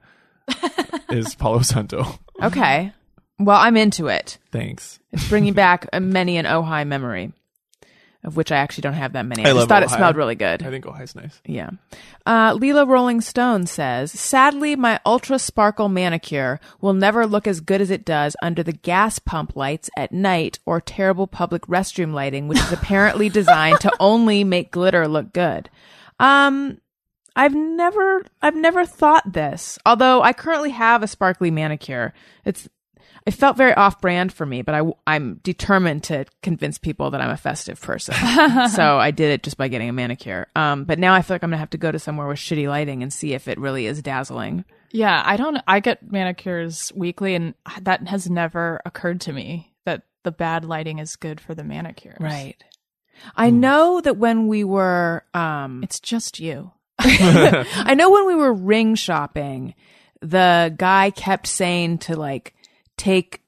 [1.10, 2.06] is Palo Santo.
[2.42, 2.92] Okay.
[3.40, 4.38] Well, I'm into it.
[4.52, 5.00] Thanks.
[5.12, 7.32] It's bringing back a many an Ojai memory,
[8.24, 9.44] of which I actually don't have that many.
[9.44, 10.64] I, I just love thought it smelled really good.
[10.64, 11.42] I think Ojai's nice.
[11.46, 11.70] Yeah.
[12.26, 17.82] Uh, Leela Rolling Stone says, sadly, my ultra sparkle manicure will never look as good
[17.82, 22.48] as it does under the gas pump lights at night or terrible public restroom lighting,
[22.48, 25.70] which is apparently designed to only make glitter look good.
[26.20, 26.80] Um,
[27.36, 32.14] I've never, I've never thought this, although I currently have a sparkly manicure.
[32.44, 32.68] It's,
[33.28, 37.20] it felt very off brand for me, but I, I'm determined to convince people that
[37.20, 38.16] I'm a festive person.
[38.70, 40.48] so I did it just by getting a manicure.
[40.56, 42.70] Um, but now I feel like I'm gonna have to go to somewhere with shitty
[42.70, 44.64] lighting and see if it really is dazzling.
[44.92, 45.62] Yeah, I don't.
[45.68, 51.00] I get manicures weekly, and that has never occurred to me that the bad lighting
[51.00, 52.22] is good for the manicures.
[52.22, 52.64] Right.
[53.36, 56.72] I know that when we were, um, It's just you.
[57.00, 59.74] I know when we were ring shopping,
[60.22, 62.54] the guy kept saying to like
[62.98, 63.42] take,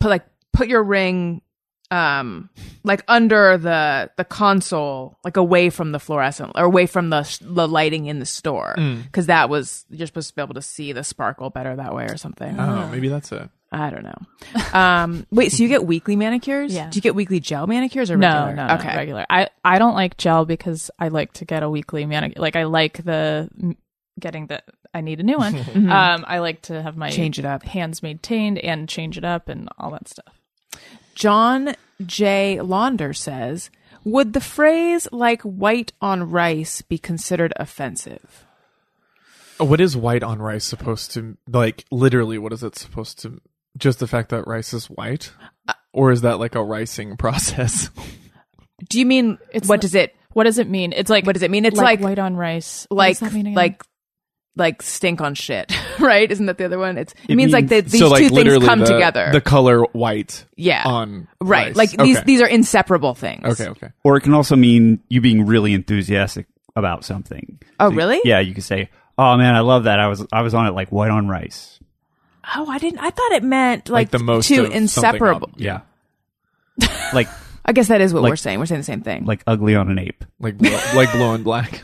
[0.00, 1.40] put like put your ring,
[1.90, 2.50] um,
[2.84, 7.68] like under the the console, like away from the fluorescent or away from the the
[7.68, 11.04] lighting in the store, because that was you're supposed to be able to see the
[11.04, 12.58] sparkle better that way or something.
[12.58, 13.48] Oh, maybe that's it.
[13.72, 14.78] I don't know.
[14.78, 16.72] Um, wait, so you get weekly manicures?
[16.72, 16.88] Yeah.
[16.88, 18.54] Do you get weekly gel manicures or No, regular?
[18.54, 18.96] no, no, okay.
[18.96, 19.26] regular.
[19.28, 22.40] I I don't like gel because I like to get a weekly manicure.
[22.40, 23.50] Like I like the
[24.20, 24.62] getting the.
[24.96, 25.54] I need a new one.
[25.76, 25.90] Mm-hmm.
[25.92, 27.62] Um, I like to have my Change it up.
[27.62, 30.40] hands maintained and change it up and all that stuff.
[31.14, 31.74] John
[32.04, 32.60] J.
[32.60, 33.70] Launder says,
[34.04, 38.44] "Would the phrase like white on rice be considered offensive?"
[39.60, 41.84] Uh, what is white on rice supposed to like?
[41.90, 43.40] Literally, what is it supposed to?
[43.78, 45.32] Just the fact that rice is white,
[45.68, 47.90] uh, or is that like a ricing process?
[48.88, 50.92] Do you mean It's what li- does it What does it mean?
[50.92, 51.64] It's like what does it mean?
[51.64, 52.86] It's like, like white on rice.
[52.90, 53.54] What like does that mean again?
[53.54, 53.82] like
[54.56, 56.30] like stink on shit, right?
[56.30, 56.96] Isn't that the other one?
[56.98, 59.28] It's it, It means, like the, these so like two things come the, together.
[59.32, 60.82] The color white, yeah.
[60.86, 61.68] on right.
[61.68, 61.76] rice.
[61.76, 62.24] Like these Okay.
[62.26, 63.44] these are inseparable things.
[63.44, 63.90] Okay, okay.
[64.02, 67.58] Or it can also mean you being really enthusiastic about something.
[67.78, 68.20] Oh, So you- really?
[68.24, 70.00] Yeah, you could say, "Oh man, I love that.
[70.00, 71.78] I was I was on it like white on rice."
[72.54, 75.50] Oh, I didn't I thought it meant like, Like the most two inseparable.
[75.52, 75.60] up.
[75.60, 75.80] Yeah.
[77.12, 77.28] like
[77.64, 78.58] I guess that is what Like- we're saying.
[78.58, 79.24] We're saying the same thing.
[79.24, 80.24] like ugly on an ape.
[80.38, 81.82] Like blue, like blue on black,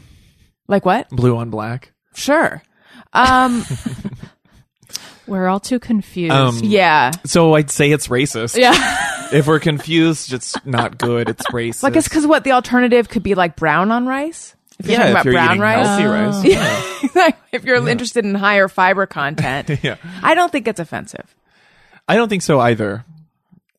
[0.68, 1.08] like what?
[1.10, 1.91] blue on black.
[2.14, 2.62] Sure.
[3.12, 3.64] Um
[5.26, 6.32] we're all too confused.
[6.32, 7.12] Um, yeah.
[7.24, 8.56] So I'd say it's racist.
[8.56, 9.08] yeah.
[9.32, 11.30] If we're confused, it's not good.
[11.30, 11.82] It's racist.
[11.82, 14.54] Like, it's because what the alternative could be like brown on rice.
[14.78, 17.14] If you're yeah, talking if about you're brown eating rice, healthy rice.
[17.14, 17.30] Yeah.
[17.52, 19.96] if you're interested in higher fiber content, yeah.
[20.22, 21.34] I don't think it's offensive.
[22.06, 23.06] I don't think so either.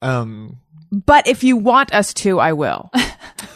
[0.02, 0.58] Um,
[0.92, 2.90] But if you want us to, I will.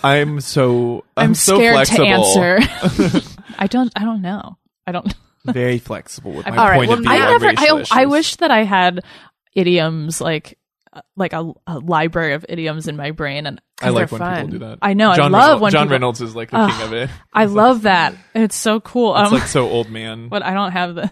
[0.03, 2.05] I'm so I'm, I'm so scared flexible.
[2.05, 2.59] to answer.
[3.57, 3.91] I don't.
[3.95, 4.57] I don't know.
[4.87, 5.13] I don't.
[5.45, 7.45] Very flexible with my All right, point well, of view I I on never.
[7.47, 7.91] racial I, issues.
[7.97, 9.01] I wish that I had
[9.55, 10.57] idioms like
[10.93, 14.35] uh, like a, a library of idioms in my brain, and I like when fun.
[14.47, 14.79] people do that.
[14.81, 16.93] I know, I John love Reynolds, when John people- Reynolds is like the king of
[16.93, 17.09] it.
[17.33, 18.15] I love that.
[18.33, 19.15] It's so cool.
[19.17, 20.27] It's Um, like so old man.
[20.29, 21.11] but I don't have the.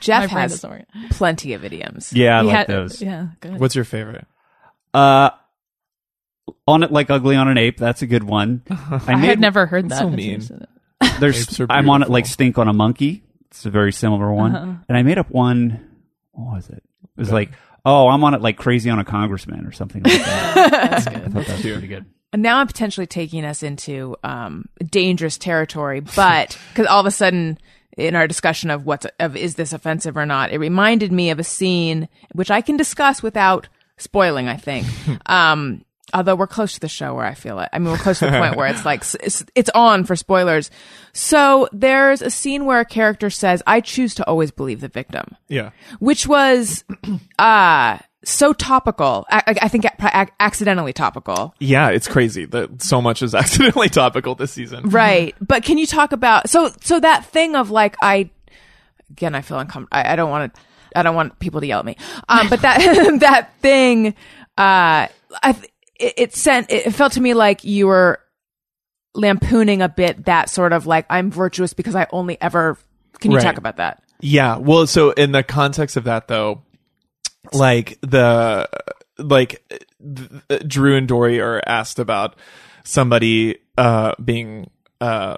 [0.00, 0.64] Jeff has
[1.10, 2.12] plenty of idioms.
[2.12, 3.00] Yeah, I He like had- those.
[3.02, 3.58] Yeah, good.
[3.58, 4.26] What's your favorite?
[4.92, 5.30] Uh
[6.66, 7.78] on it like ugly on an ape.
[7.78, 8.62] That's a good one.
[8.70, 9.98] I I made had never heard that.
[9.98, 10.40] so mean.
[11.02, 11.20] You said it.
[11.20, 13.22] there's I'm on it like stink on a monkey.
[13.50, 14.54] It's a very similar one.
[14.54, 14.74] Uh-huh.
[14.88, 15.88] And I made up one.
[16.32, 16.82] What was it?
[17.02, 17.50] It was like,
[17.84, 20.70] oh, I'm on it like crazy on a congressman or something like that.
[20.90, 21.32] That's I good.
[21.32, 22.06] thought that was pretty good.
[22.32, 27.10] And now I'm potentially taking us into um, dangerous territory, but because all of a
[27.10, 27.58] sudden
[27.96, 31.38] in our discussion of what's of is this offensive or not, it reminded me of
[31.38, 34.48] a scene which I can discuss without spoiling.
[34.48, 34.86] I think.
[35.26, 35.84] um,
[36.14, 37.68] although we're close to the show where I feel it.
[37.72, 40.70] I mean, we're close to the point where it's like it's, it's on for spoilers.
[41.12, 45.36] So there's a scene where a character says, "I choose to always believe the victim,"
[45.48, 45.70] Yeah.
[45.98, 46.84] which was
[47.38, 49.24] uh so topical.
[49.30, 49.86] I, I- I think
[50.38, 51.54] accidentally topical.
[51.58, 54.90] Yeah, it's crazy that so much is accidentally topical this season.
[54.90, 55.34] Right.
[55.40, 58.30] But can you talk about so so that thing of like I
[59.10, 59.88] again I feel uncomfortable.
[59.96, 60.60] I, I don't want to
[60.94, 61.96] I don't want people to yell at me.
[62.28, 62.78] Um but that
[63.20, 64.08] that thing
[64.58, 65.06] uh
[65.42, 65.70] I th-
[66.00, 68.20] it, it sent it felt to me like you were
[69.14, 72.78] lampooning a bit that sort of like I'm virtuous because I only ever
[73.18, 73.44] can you Right.
[73.44, 74.02] talk about that?
[74.20, 74.56] Yeah.
[74.58, 76.62] Well, so in the context of that though,
[77.52, 78.68] like the
[79.18, 79.62] like
[80.48, 82.36] th- Drew and Dory are asked about
[82.84, 84.70] somebody uh being
[85.00, 85.36] uh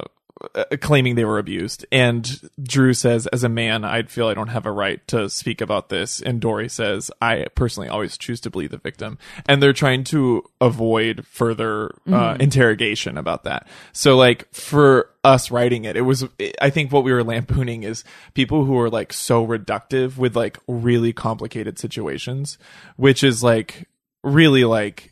[0.55, 1.87] uh, claiming they were abused.
[1.93, 5.61] And Drew says as a man I'd feel I don't have a right to speak
[5.61, 6.21] about this.
[6.21, 9.19] And Dory says I personally always choose to believe the victim.
[9.47, 13.69] And they're trying to avoid further uh, interrogation about that.
[13.93, 16.25] So like for us writing it it was
[16.61, 18.03] I think what we were lampooning is
[18.35, 22.59] people who are like so reductive with like really complicated situations
[22.97, 23.89] which is like
[24.25, 25.12] really like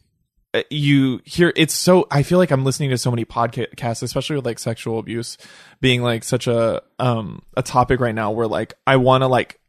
[0.68, 4.44] you hear it's so i feel like i'm listening to so many podcasts especially with
[4.44, 5.38] like sexual abuse
[5.80, 9.60] being like such a um a topic right now where like i want to like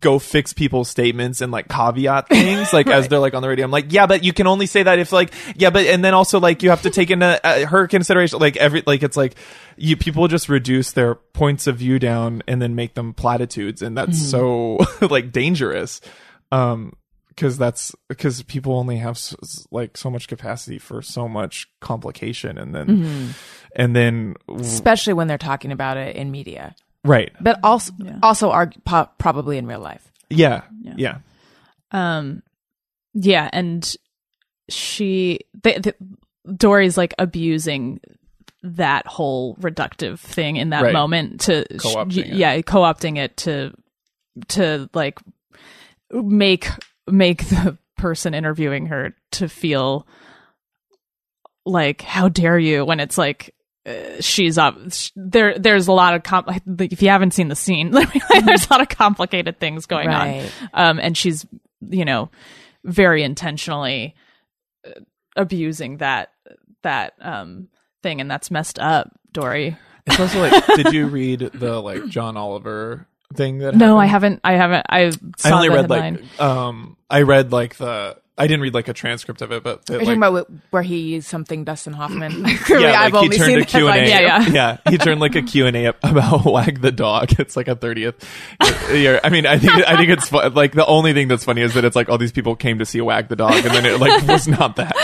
[0.00, 3.64] go fix people's statements and like caveat things like as they're like on the radio.
[3.64, 6.14] I'm like yeah but you can only say that if like yeah but and then
[6.14, 9.36] also like you have to take into uh, her consideration like every like it's like
[9.76, 13.96] you people just reduce their points of view down and then make them platitudes and
[13.96, 16.00] that's so like dangerous.
[16.50, 16.94] Um
[17.34, 21.66] because that's because people only have s- s- like so much capacity for so much
[21.80, 23.34] complication and then
[23.74, 26.74] and then Especially when they're talking about it in media.
[27.04, 30.10] right But also also are po- probably in real life.
[30.30, 31.18] yeah yeah
[31.90, 32.42] Um,
[33.14, 33.94] yeah, and
[34.70, 35.94] she, they, the,
[36.56, 38.00] Dory's like abusing
[38.62, 40.92] that whole reductive thing in that Right.
[40.94, 42.34] moment to, Co-opting it.
[42.34, 43.72] yeah, co-opting it to,
[44.48, 45.18] to like
[46.10, 46.68] make
[47.10, 50.06] make the person interviewing her to feel
[51.64, 53.54] like how dare you when it's like
[53.86, 54.76] uh, she's up
[55.16, 57.90] there there's a lot of com- like, if you haven't seen the scene
[58.44, 60.50] there's a lot of complicated things going Right.
[60.72, 61.46] on um and she's
[61.88, 62.30] you know
[62.84, 64.14] very intentionally
[64.86, 64.90] uh,
[65.36, 66.30] abusing that
[66.82, 67.68] that um
[68.02, 69.76] thing and that's messed up dory
[70.06, 73.06] it's also like did you read the like john oliver
[73.36, 76.14] thing that no i haven't i haven't i saw i only the read headline.
[76.14, 79.80] like um i read like the i didn't read like a transcript of it but
[79.80, 82.32] it, Are you like, talking about wh- where he used something Dustin Hoffman?
[82.68, 83.92] yeah, I've like only he turned seen a the Q&A.
[83.92, 84.52] headline.
[84.52, 84.90] Yeah, yeah.
[84.90, 87.38] he turned like a Q&A about Wag the Dog.
[87.38, 88.14] It's like a 30th.
[88.94, 89.20] year.
[89.22, 91.74] I mean, I think, I think it's fu- like the only thing that's funny is
[91.74, 94.00] that it's like all these people came to see Wag the Dog and then it
[94.00, 94.96] like was not that.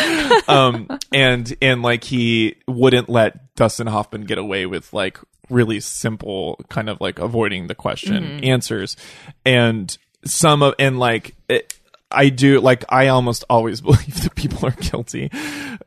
[0.48, 5.18] Um, and, and like he wouldn't let Dustin Hoffman get away with like
[5.50, 8.96] really simple kind of like avoiding the question answers.
[9.44, 11.78] And some of, and like, it,
[12.10, 15.30] I do like I almost always believe that people are guilty,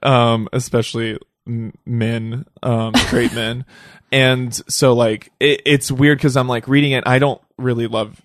[0.04, 3.66] um, especially men, um, straight men,
[4.12, 7.04] and so like it, it's weird because I'm like reading it.
[7.08, 8.22] I don't really love.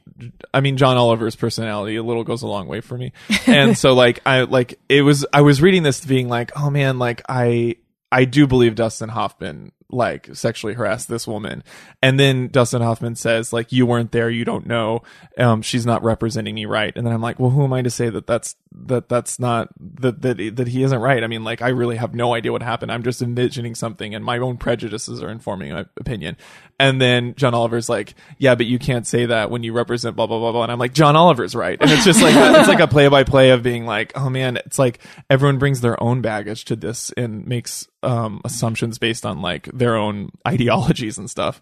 [0.54, 3.12] I mean, John Oliver's personality a little goes a long way for me,
[3.46, 5.26] and so like I like it was.
[5.32, 7.76] I was reading this being like, oh man, like I
[8.10, 11.62] I do believe Dustin Hoffman like sexually harassed this woman.
[12.02, 15.02] And then Dustin Hoffman says like you weren't there, you don't know.
[15.38, 16.92] Um she's not representing me right.
[16.96, 19.68] And then I'm like, well who am I to say that that's that that's not
[20.00, 21.22] that that that he isn't right?
[21.22, 22.90] I mean like I really have no idea what happened.
[22.90, 26.36] I'm just envisioning something and my own prejudices are informing my opinion.
[26.78, 30.26] And then John Oliver's like, yeah, but you can't say that when you represent blah
[30.26, 30.64] blah blah blah.
[30.64, 31.80] And I'm like, John Oliver's right.
[31.80, 34.56] And it's just like it's like a play by play of being like, oh man,
[34.58, 34.98] it's like
[35.30, 39.96] everyone brings their own baggage to this and makes um assumptions based on like their
[39.96, 41.60] own ideologies and stuff.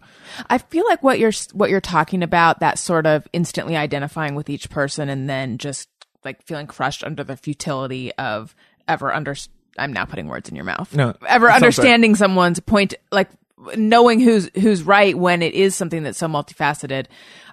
[0.49, 4.49] I feel like what you're what you're talking about that sort of instantly identifying with
[4.49, 5.89] each person and then just
[6.23, 8.55] like feeling crushed under the futility of
[8.87, 9.35] ever under
[9.77, 10.95] I'm now putting words in your mouth.
[10.95, 11.55] No, ever sounds right.
[11.55, 13.29] understanding someone's point like
[13.75, 17.07] knowing who's who's right when it is something that's so multifaceted.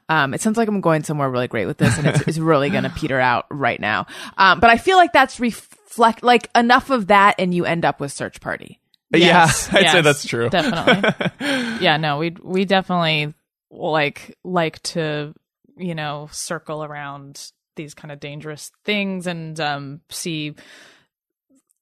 [0.09, 2.71] Um, it sounds like I'm going somewhere really great with this, and it's, it's really
[2.71, 4.07] going to peter out right now.
[4.37, 8.01] Um, but I feel like that's reflect like enough of that, and you end up
[8.01, 8.79] with Search Party.
[9.13, 10.49] Yes, yeah, I'd say that's true.
[10.49, 11.29] Definitely.
[11.81, 13.35] yeah, no, we we definitely
[13.71, 15.35] like like to,
[15.77, 20.55] you know, circle around these kind of dangerous things and um see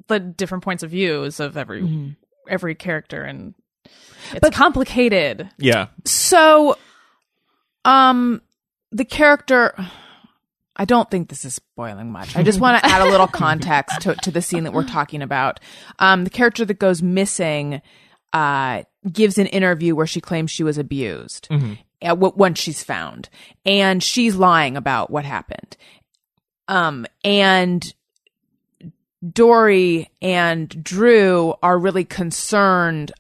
[0.09, 2.09] the different points of views of every Mm-hmm.
[2.49, 3.55] every character and
[4.33, 5.51] it's complicated.
[5.59, 5.89] Yeah.
[6.05, 6.77] So
[7.85, 8.43] Um,
[8.93, 9.75] the character.
[10.81, 12.35] I don't think this is spoiling much.
[12.35, 15.21] I just want to add a little context to, to the scene that we're talking
[15.21, 15.61] about.
[15.99, 17.83] Um, the character that goes missing
[18.33, 21.49] uh, gives an interview where she claims she was abused
[22.01, 23.29] uh, w- once she's found,
[23.67, 25.77] and she's lying about what happened.
[26.67, 27.85] Um, and
[29.31, 33.13] Dory and Drew are really concerned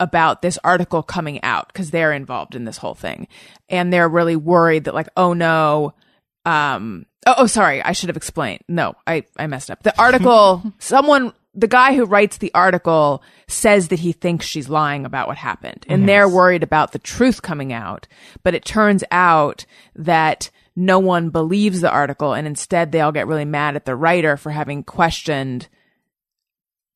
[0.00, 3.28] about this article coming out because they're involved in this whole thing.
[3.68, 5.94] And they're really worried that, like, oh no,
[6.44, 8.62] um, oh, oh, sorry, I should have explained.
[8.68, 9.82] No, I, I messed up.
[9.82, 15.06] The article, someone, the guy who writes the article says that he thinks she's lying
[15.06, 15.86] about what happened.
[15.88, 18.08] And they're worried about the truth coming out.
[18.42, 19.64] But it turns out
[19.94, 23.94] that no one believes the article and instead they all get really mad at the
[23.94, 25.68] writer for having questioned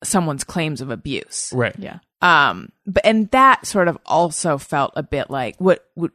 [0.03, 1.51] someone's claims of abuse.
[1.55, 1.75] Right.
[1.77, 1.99] Yeah.
[2.21, 6.11] Um, but and that sort of also felt a bit like what would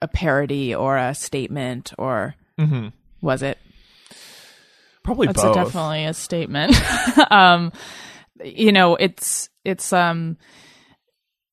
[0.00, 2.34] a parody or a statement or
[3.20, 3.58] was it?
[5.02, 5.56] Probably That's both.
[5.56, 6.76] a, definitely a statement.
[7.30, 7.72] um,
[8.44, 10.36] you know, it's it's um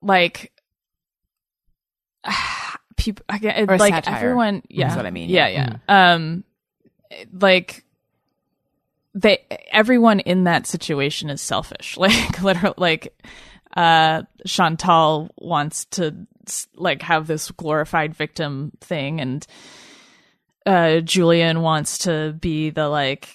[0.02, 0.52] like
[2.98, 3.26] people.
[3.30, 4.64] I get it, Or like satire, everyone.
[4.70, 5.78] Yeah, what I mean, Yeah, yeah.
[5.88, 6.44] Um,
[7.32, 7.84] like
[9.14, 9.40] they
[9.72, 11.98] everyone in that situation is selfish.
[12.08, 13.14] Like literally, like
[13.76, 16.28] uh, Chantal wants to
[16.76, 19.46] like have this glorified victim thing, and
[20.68, 23.30] uh, Julian wants to be the like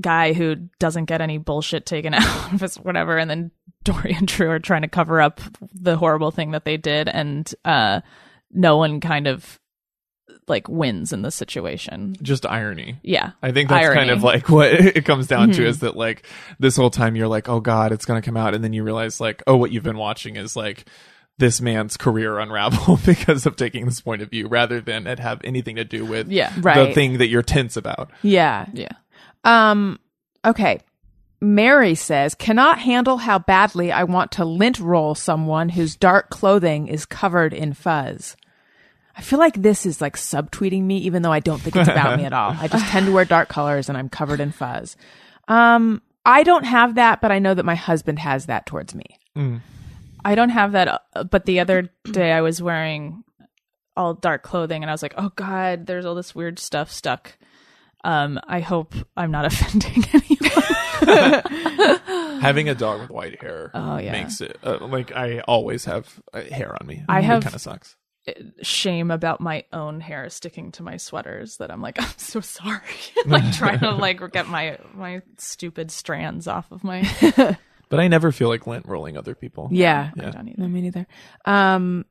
[0.00, 3.50] guy who doesn't get any bullshit taken out of his whatever, and then
[3.82, 5.40] Dory and Drew are trying to cover up
[5.72, 8.00] the horrible thing that they did, and uh,
[8.52, 9.58] no one kind of
[10.46, 12.16] like wins in the situation.
[12.22, 12.98] Just irony.
[13.02, 16.24] Yeah, I think that's kind of like what it comes down to is that like
[16.60, 19.20] this whole time you're like, oh god, it's gonna come out, and then you realize
[19.20, 20.84] like, oh, what you've been watching is like
[21.38, 25.40] this man's career unravel because of taking this point of view, rather than it have
[25.44, 26.52] anything to do with Yeah.
[26.86, 28.10] the thing that you're tense about.
[28.22, 28.66] Yeah.
[28.72, 28.92] yeah.
[29.42, 29.98] Um,
[30.44, 30.80] okay.
[31.40, 36.86] Mary says, cannot handle how badly I want to lint roll someone whose dark clothing
[36.88, 38.36] is covered in fuzz.
[39.16, 42.18] I feel like this is like subtweeting me, even though I don't think it's about
[42.18, 42.56] me at all.
[42.58, 44.96] I just tend to wear dark colors and I'm covered in fuzz.
[45.46, 49.04] Um, I don't have that, but I know that my husband has that towards me.
[50.24, 53.22] I don't have that, uh, but the other day I was wearing
[53.96, 57.36] all dark clothing and I was like, oh God, there's all this weird stuff stuck.
[58.04, 60.40] Um, I hope I'm not offending anyone.
[62.40, 64.12] Having a dog with white hair Oh, yeah.
[64.12, 67.04] makes it uh, like I always have uh, hair on me.
[67.08, 67.96] I it have- kind of sucks.
[68.62, 72.80] Shame about my own hair sticking to my sweaters that I'm like, I'm so sorry.
[73.26, 77.02] like trying to like get my my stupid strands off of my.
[77.88, 79.68] But I never feel like lint rolling other people.
[79.70, 80.10] Yeah.
[80.16, 80.62] I don't either.
[80.62, 81.06] No, me neither.
[81.44, 82.04] Um,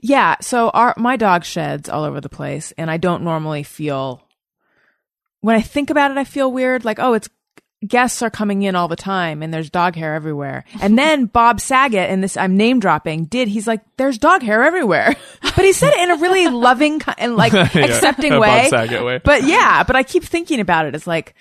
[0.00, 0.36] yeah.
[0.40, 4.22] So our my dog sheds all over the place, and I don't normally feel.
[5.40, 6.84] When I think about it, I feel weird.
[6.84, 7.28] Like, oh, it's
[7.86, 10.64] guests are coming in all the time, and there's dog hair everywhere.
[10.80, 14.62] And then Bob Saget, and this I'm name dropping, did he's like, there's dog hair
[14.64, 18.68] everywhere, but he said it in a really loving and like accepting a Bob way.
[18.68, 19.20] Saget way.
[19.22, 20.94] But yeah, but I keep thinking about it.
[20.94, 21.34] It's like.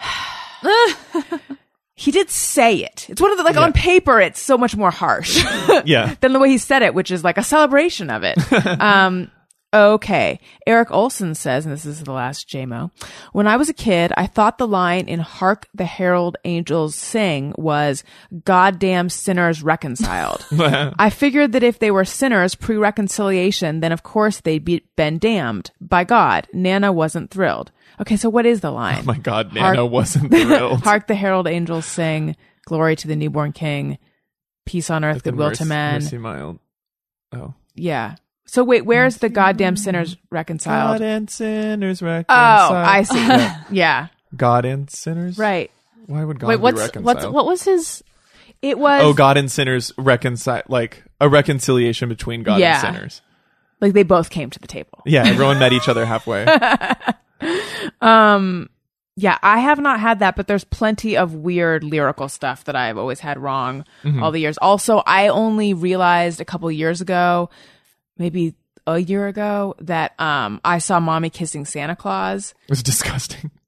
[2.02, 3.06] He did say it.
[3.08, 4.20] It's one of the like on paper.
[4.20, 5.44] It's so much more harsh
[5.84, 6.16] yeah.
[6.20, 8.36] than the way he said it, which is like a celebration of it.
[8.80, 9.30] um,
[9.72, 10.38] okay.
[10.66, 12.90] Eric Olson says, and this is the last JMO.
[13.32, 17.54] When I was a kid, I thought the line in Hark the Herald Angels Sing
[17.56, 18.04] was
[18.44, 20.44] goddamn sinners reconciled.
[20.52, 25.18] I figured that if they were sinners pre reconciliation, then of course they'd be, been
[25.18, 26.46] damned by God.
[26.52, 27.70] Nana wasn't thrilled.
[28.00, 29.00] Okay, so what is the line?
[29.00, 30.80] Oh my God, Hark- Nana wasn't thrilled.
[30.82, 33.98] Hark the herald angels sing, glory to the newborn king,
[34.66, 36.02] peace on earth, goodwill mercy- to men.
[36.02, 36.58] mercy mild.
[37.32, 37.54] Oh.
[37.74, 38.16] Yeah.
[38.44, 40.98] So wait, where's the goddamn sinners reconciled?
[40.98, 42.72] God and sinners reconciled.
[42.72, 42.74] oh.
[42.76, 43.48] I see.
[43.76, 44.08] yeah.
[44.36, 45.38] God and sinners.
[45.38, 45.70] Right.
[46.06, 47.04] Why would God Wait, be reconciled?
[47.04, 48.02] what's what was his?
[48.60, 52.84] It was Oh, God and sinners reconcile, like a reconciliation between God Yeah.
[52.86, 53.22] and sinners.
[53.80, 55.02] like they both came to the table.
[55.06, 56.44] Yeah, everyone met each other halfway.
[58.00, 58.68] um.
[59.14, 62.96] Yeah, I have not had that, but there's plenty of weird lyrical stuff that I've
[62.96, 64.22] always had wrong Mm-hmm.
[64.22, 64.56] all the years.
[64.56, 67.50] Also, I only realized a couple years ago,
[68.18, 68.54] maybe
[68.86, 72.54] a year ago, that um I saw mommy kissing Santa Claus.
[72.66, 73.50] It was disgusting.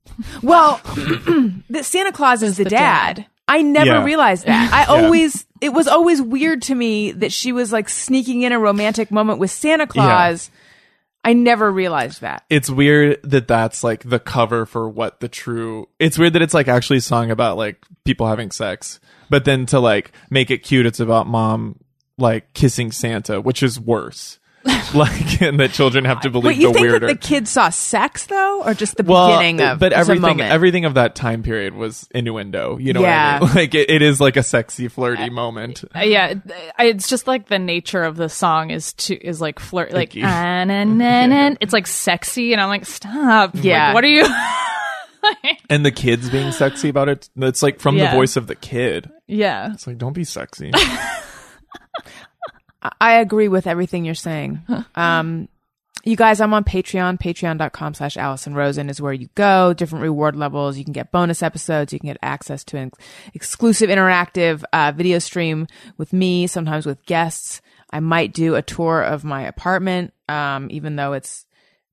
[0.45, 0.77] Well,
[1.71, 3.17] that Santa Claus is the, the dad.
[3.17, 3.27] dad.
[3.49, 4.05] I never Yeah.
[4.05, 4.73] realized that.
[4.73, 8.59] I always it was always weird to me that she was like sneaking in a
[8.61, 10.51] romantic moment with Santa Claus.
[11.25, 12.45] I never realized that.
[12.51, 15.89] It's weird that that's like the cover for what the true.
[15.99, 19.01] It's weird that it's like actually a song about like people having sex,
[19.31, 21.81] but then to like make it cute, it's about mom
[22.19, 24.39] like kissing Santa, which is worse.
[24.95, 27.07] like, and that children have to believe Wait, you the think weirder.
[27.09, 29.79] that the kids saw sex though, or just the well, beginning of?
[29.79, 32.79] but everything, everything of that time period was innuendo.
[32.79, 33.41] You know Yeah.
[33.41, 33.55] what I mean?
[33.65, 35.85] Like, it, it is like a sexy, flirty moment.
[35.95, 36.33] Uh, yeah,
[36.79, 40.65] it's just like the nature of the song is to is like flirt, like ah,
[40.65, 41.55] na, na, na.
[41.61, 43.51] it's like sexy, and I'm like, stop.
[43.55, 43.89] Yeah.
[43.89, 44.27] Like, what are you?
[45.71, 47.29] And the kids being sexy about it.
[47.37, 48.11] It's like from Yeah.
[48.11, 49.11] the voice of the kid.
[49.27, 50.71] yeah, It's like, don't be sexy.
[53.01, 54.63] I agree with everything you're saying.
[54.95, 55.49] Um,
[56.05, 57.19] you guys, I'm on Patreon.
[57.19, 59.73] Patreon.com slash Alison Rosen is where you go.
[59.73, 60.77] Different reward levels.
[60.77, 61.93] You can get bonus episodes.
[61.93, 62.93] You can get access to an
[63.33, 67.63] exclusive interactive uh, video stream with me, sometimes with guests.
[67.91, 71.47] I might do a tour of my apartment, um, even though it's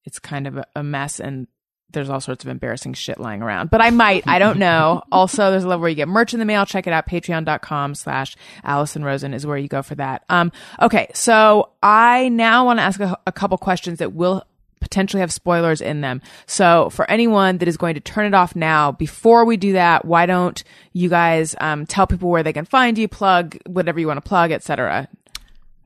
[0.03, 1.47] it's kind of a, a mess and
[1.91, 3.69] there's all sorts of embarrassing shit lying around.
[3.69, 4.27] But I might.
[4.27, 5.03] I don't know.
[5.11, 6.65] also, there's a level where you get merch in the mail.
[6.65, 7.07] Check it out.
[7.07, 10.23] Patreon.com slash Alison Rosen is where you go for that.
[10.29, 10.51] Um,
[10.81, 11.09] okay.
[11.13, 14.43] So I now want to ask a, a couple questions that will
[14.79, 16.21] potentially have spoilers in them.
[16.47, 20.03] So for anyone that is going to turn it off now, before we do that,
[20.05, 20.61] why don't
[20.91, 24.27] you guys, um, tell people where they can find you, plug whatever you want to
[24.27, 25.07] plug, etc.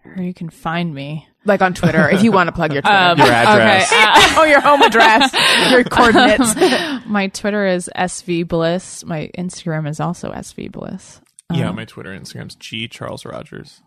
[0.05, 1.27] or you can find me.
[1.45, 2.97] Like on Twitter, if you want to plug your Twitter.
[2.97, 3.91] Um, your address.
[3.91, 5.31] Okay, uh, oh, your home address,
[5.71, 6.55] your coordinates.
[6.55, 9.05] Um, my Twitter is sv bliss.
[9.05, 11.21] My Instagram is also sv bliss.
[11.53, 13.81] yeah, um, my Twitter and Instagram's G Charles Rogers.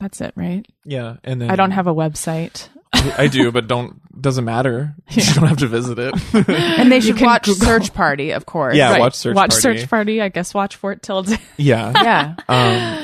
[0.00, 0.66] That's it, right?
[0.84, 2.68] Yeah, and then I don't have a website.
[3.18, 4.94] I do, but don't doesn't matter.
[5.10, 6.14] You don't have to visit it.
[6.78, 7.66] And they should can watch Google.
[7.66, 8.76] Search Party, of course.
[8.76, 9.00] Yeah, Right.
[9.00, 9.60] watch Search watch Party.
[9.78, 10.22] Search Party.
[10.22, 11.38] I guess watch Fort Tilden.
[11.56, 12.34] yeah, Yeah.
[12.48, 12.56] um,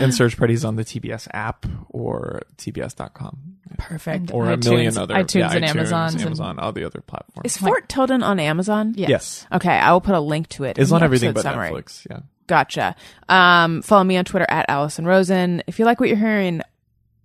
[0.02, 3.38] and search parties on the TBS app or TBS.com
[3.78, 4.30] Perfect.
[4.32, 7.00] or a iTunes- million other iTunes yeah, and iTunes, Amazons and- Amazon, all the other
[7.00, 7.44] platforms.
[7.44, 8.94] Is Fort Tilden on Amazon?
[8.96, 9.46] yes, yes.
[9.52, 10.78] Okay, I will put a link to it.
[10.78, 11.70] it's in on the everything episode but summary.
[11.70, 12.06] Netflix.
[12.10, 12.96] Yeah, Gotcha.
[13.28, 15.62] Um, follow me on Twitter at Alison Rosen.
[15.66, 16.60] If you like what you're hearing,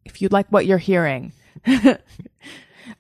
[0.06, 1.34] if you like what you're hearing,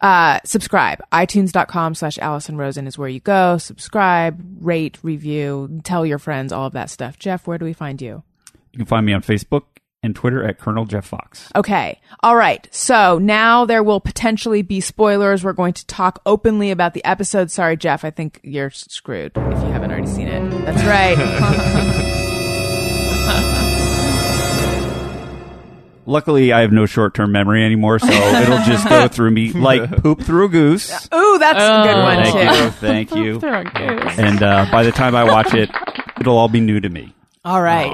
[0.02, 1.02] uh, subscribe.
[1.12, 3.58] iTunes.com slash Alison Rosen is where you go.
[3.58, 7.18] Subscribe, rate, review, tell your friends, all of that stuff.
[7.20, 8.24] Jeff, where do we find you?
[8.74, 9.64] You can find me on Facebook
[10.04, 11.52] and Twitter at Colonel Jeff Fox.
[11.56, 12.00] Okay.
[12.22, 12.68] All right.
[12.72, 15.44] So now there will potentially be spoilers.
[15.44, 17.50] We're going to talk openly about the episode.
[17.52, 18.06] Sorry, Jeff.
[18.06, 20.50] I think you're screwed if you haven't already seen it.
[20.66, 22.04] That's right.
[26.08, 30.22] Luckily, I have no short-term memory anymore, so it'll just go through me like poop
[30.22, 30.90] through a goose.
[31.14, 32.64] Ooh, that's a good one Thank too.
[32.64, 33.40] you, thank you.
[33.40, 34.24] They're okay.
[34.24, 35.70] And uh, by the time I watch it,
[36.20, 37.14] it'll all be new to me.
[37.46, 37.94] All right.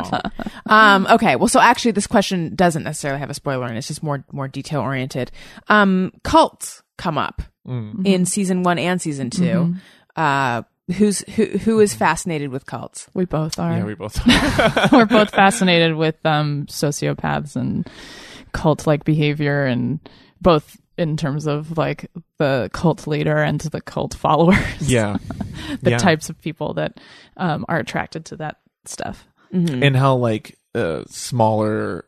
[0.66, 1.36] Um, okay.
[1.36, 4.48] Well, so actually, this question doesn't necessarily have a spoiler, and it's just more more
[4.48, 5.32] detail oriented.
[5.68, 9.76] Um, cults come up in season one and season 2
[10.16, 10.64] Uh,
[10.98, 11.46] who's who?
[11.46, 13.08] Who is fascinated with cults?
[13.14, 13.72] We both are.
[13.78, 14.20] yeah, we both.
[14.92, 17.88] We're both fascinated with um, sociopaths and
[18.52, 20.00] cult like behavior, and
[20.42, 24.58] both in terms of like the cult leader and the cult followers.
[24.82, 25.18] yeah,
[25.82, 25.98] the yeah.
[25.98, 27.00] types of people that
[27.38, 29.26] um, are attracted to that stuff.
[29.52, 32.06] and how like uh, smaller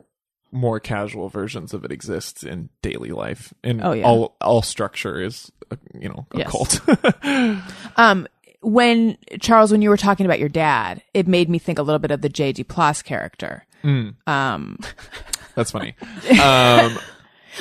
[0.52, 4.06] more casual versions of it exist in daily life and Oh, yeah.
[4.06, 6.50] all all structure is uh, you know a Yes.
[6.52, 6.82] cult
[7.98, 8.28] Um,
[8.66, 12.00] when Charles, when you were talking about your dad, it made me think a little
[12.00, 13.66] bit of the Jay Duplass character.
[13.84, 14.80] Um,
[15.56, 15.96] that's funny
[16.42, 16.98] um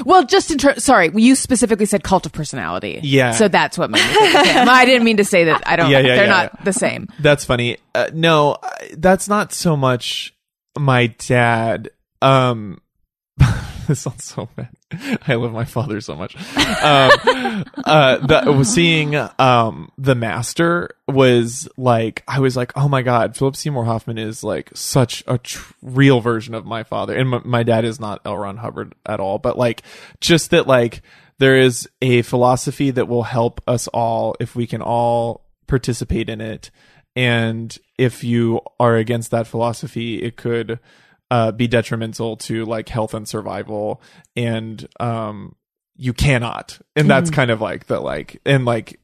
[0.04, 3.00] well, just in terms, sorry, you specifically said cult of personality.
[3.02, 3.32] Yeah.
[3.32, 4.68] So that's what made me think of him.
[4.68, 5.62] I didn't mean to say that.
[5.66, 5.84] I don't.
[5.94, 7.08] Yeah, yeah, they're yeah, not the same.
[7.20, 7.76] That's funny.
[7.94, 8.56] Uh, no,
[8.96, 10.34] that's not so much
[10.76, 11.90] my dad.
[12.22, 12.80] Um,
[13.86, 14.70] this sounds so bad.
[15.26, 16.36] I love my father so much.
[16.36, 23.36] Um, uh, the, seeing um the master was like I was like, oh my god,
[23.36, 27.40] Philip Seymour Hoffman is like such a tr- real version of my father, and my,
[27.44, 28.36] my dad is not L.
[28.36, 29.38] Ron Hubbard at all.
[29.38, 29.82] But like,
[30.20, 31.02] just that like
[31.38, 36.40] there is a philosophy that will help us all if we can all participate in
[36.40, 36.70] it
[37.16, 40.78] and if you are against that philosophy it could
[41.30, 44.00] uh, be detrimental to like health and survival.
[44.36, 45.56] And um
[45.96, 46.80] you cannot.
[46.96, 48.98] And that's kind of like the like and like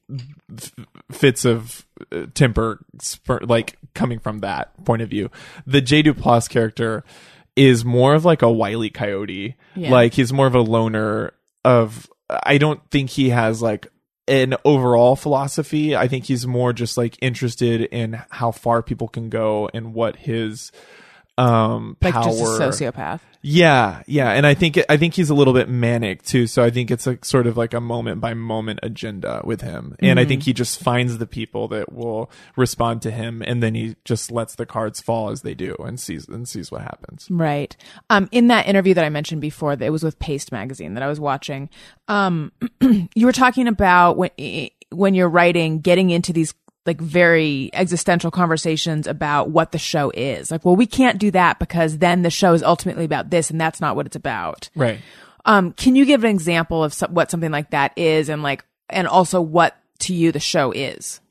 [0.57, 0.73] f-
[1.11, 5.31] fits of uh, temper spur, like coming from that point of view.
[5.65, 7.05] The Jay Duplass character
[7.55, 9.55] is more of like a wily coyote.
[9.75, 9.91] Yeah.
[9.91, 11.33] like he's more of a loner
[11.63, 12.09] of
[12.43, 13.87] i don't think he has like
[14.27, 15.95] an overall philosophy.
[15.95, 20.15] I think he's more just like interested in how far people can go and what
[20.15, 20.71] his
[21.41, 22.23] um like power.
[22.23, 22.45] just a
[22.91, 23.19] sociopath.
[23.43, 26.45] Yeah, yeah, and I think I think he's a little bit manic too.
[26.45, 29.95] So I think it's a sort of like a moment by moment agenda with him,
[29.99, 33.73] and I think he just finds the people that will respond to him, and then
[33.73, 37.27] he just lets the cards fall as they do, and sees and sees what happens.
[37.31, 37.75] Right.
[38.11, 41.03] Um, in that interview that I mentioned before, that it was with Paste magazine that
[41.03, 41.69] I was watching.
[42.07, 42.51] Um,
[42.81, 44.29] you were talking about when
[44.91, 46.53] when you're writing, getting into these
[46.85, 50.49] like very existential conversations about what the show is.
[50.49, 53.61] Like, well, we can't do that because then the show is ultimately about this, and
[53.61, 54.69] that's not what it's about.
[54.75, 54.99] Right.
[55.45, 58.65] Um, can you give an example of some, what something like that is, and like,
[58.89, 61.21] and also what to you the show is?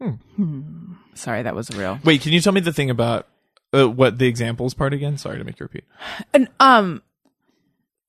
[0.00, 0.94] Hmm.
[1.14, 1.98] Sorry, that was real.
[2.04, 3.26] Wait, can you tell me the thing about
[3.74, 5.18] uh, what the examples part again?
[5.18, 5.84] Sorry to make you repeat.
[6.32, 7.02] And um,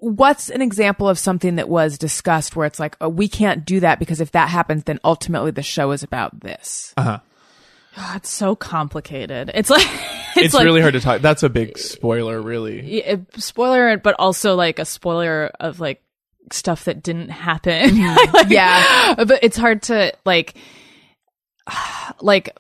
[0.02, 3.80] what's an example of something that was discussed where it's like, oh, we can't do
[3.80, 6.94] that because if that happens, then ultimately the show is about this.
[6.98, 7.20] Uh huh.
[7.98, 9.52] Oh, it's so complicated.
[9.54, 9.86] It's like
[10.36, 11.22] It's, it's, like, really hard to talk.
[11.22, 13.00] That's a big spoiler, really.
[13.00, 16.02] yeah, spoiler, but also like a spoiler of like
[16.54, 17.98] stuff that didn't happen.
[18.34, 19.16] Like, Yeah.
[19.26, 20.56] but it's hard to like,
[22.22, 22.58] like.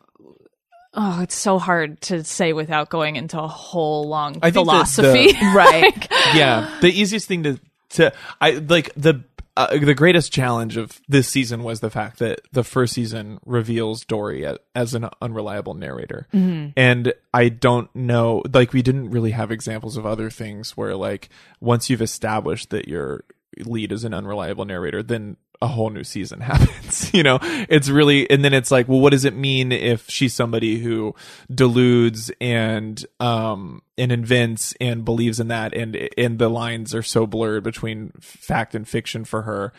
[0.93, 4.87] Oh, it's so hard to say without going into a whole long I think that
[4.87, 5.31] the- philosophy.
[5.55, 6.07] Right.
[6.35, 7.59] yeah the easiest thing to
[7.91, 9.23] to i like the
[9.57, 14.05] uh, the greatest challenge of this season was the fact that the first season reveals
[14.05, 16.25] Dory a- as an unreliable narrator.
[16.31, 21.27] And I don't know, like, we didn't really have examples of other things where, like,
[21.59, 23.25] once you've established that your
[23.59, 27.13] lead is an unreliable narrator, then a whole new season happens.
[27.13, 30.33] you know, it's really, and then it's like, well, what does it mean if she's
[30.33, 31.15] somebody who
[31.53, 37.27] deludes and, um, and invents and believes in that and, and the lines are so
[37.27, 39.73] blurred between fact and fiction for her?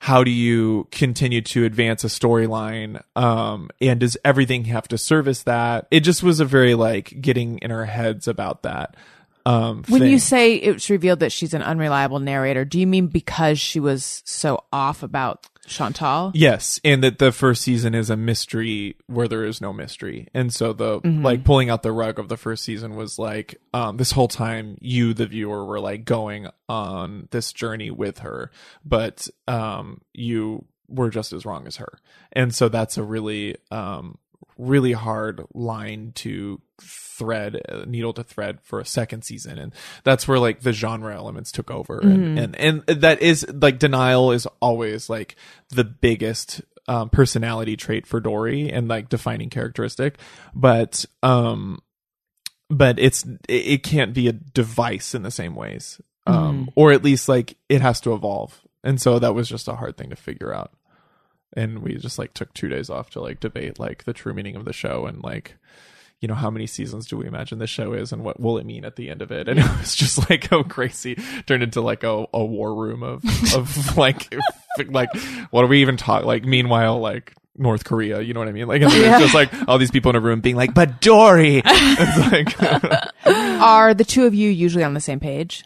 [0.00, 3.02] How do you continue to advance a storyline?
[3.16, 5.88] Um, and does everything have to service that?
[5.90, 8.96] It just was a very like getting in our heads about that.
[9.46, 10.10] Um, when thing.
[10.10, 14.22] you say it's revealed that she's an unreliable narrator, do you mean because she was
[14.26, 16.32] so off about Chantal?
[16.34, 20.28] Yes, and that the first season is a mystery where there is no mystery.
[20.34, 23.96] And so the like pulling out the rug of the first season was like um
[23.96, 28.50] this whole time you the viewer were like going on this journey with her,
[28.84, 31.98] but um you were just as wrong as her.
[32.32, 34.18] And so that's a really um
[34.58, 39.58] really hard line to thread uh, needle to thread for a second season.
[39.58, 39.72] And
[40.04, 42.00] that's where like the genre elements took over.
[42.00, 45.36] And, and and that is like denial is always like
[45.70, 50.18] the biggest um, personality trait for Dory and like defining characteristic.
[50.54, 51.80] But um
[52.68, 57.02] but it's it, it can't be a device in the same ways um or at
[57.02, 58.60] least like it has to evolve.
[58.84, 60.72] And so that was just a hard thing to figure out
[61.54, 64.56] and we just like took two days off to like debate like the true meaning
[64.56, 65.56] of the show and like
[66.20, 68.66] you know how many seasons do we imagine this show is and what will it
[68.66, 71.16] mean at the end of it and it was just like oh crazy
[71.46, 73.22] turned into like a, a war room of
[73.54, 74.32] of like
[74.88, 75.08] like
[75.50, 78.68] what are we even talk like meanwhile like North Korea, you know what I mean?
[78.68, 81.60] Like, and it's just like all these people in a room being like, "But Dory,"
[81.66, 85.64] it's like, Are the two of you usually on the same page?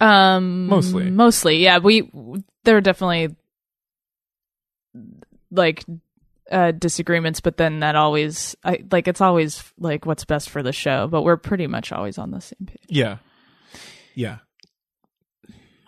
[0.00, 1.10] Um, Mostly.
[1.10, 1.78] mostly, yeah.
[1.78, 2.10] We
[2.64, 3.34] there are definitely
[5.50, 5.84] like
[6.50, 10.72] uh disagreements, but then that always, I like it's always like what's best for the
[10.72, 11.06] show.
[11.06, 12.86] But we're pretty much always on the same page.
[12.88, 13.18] yeah,
[14.14, 14.38] yeah.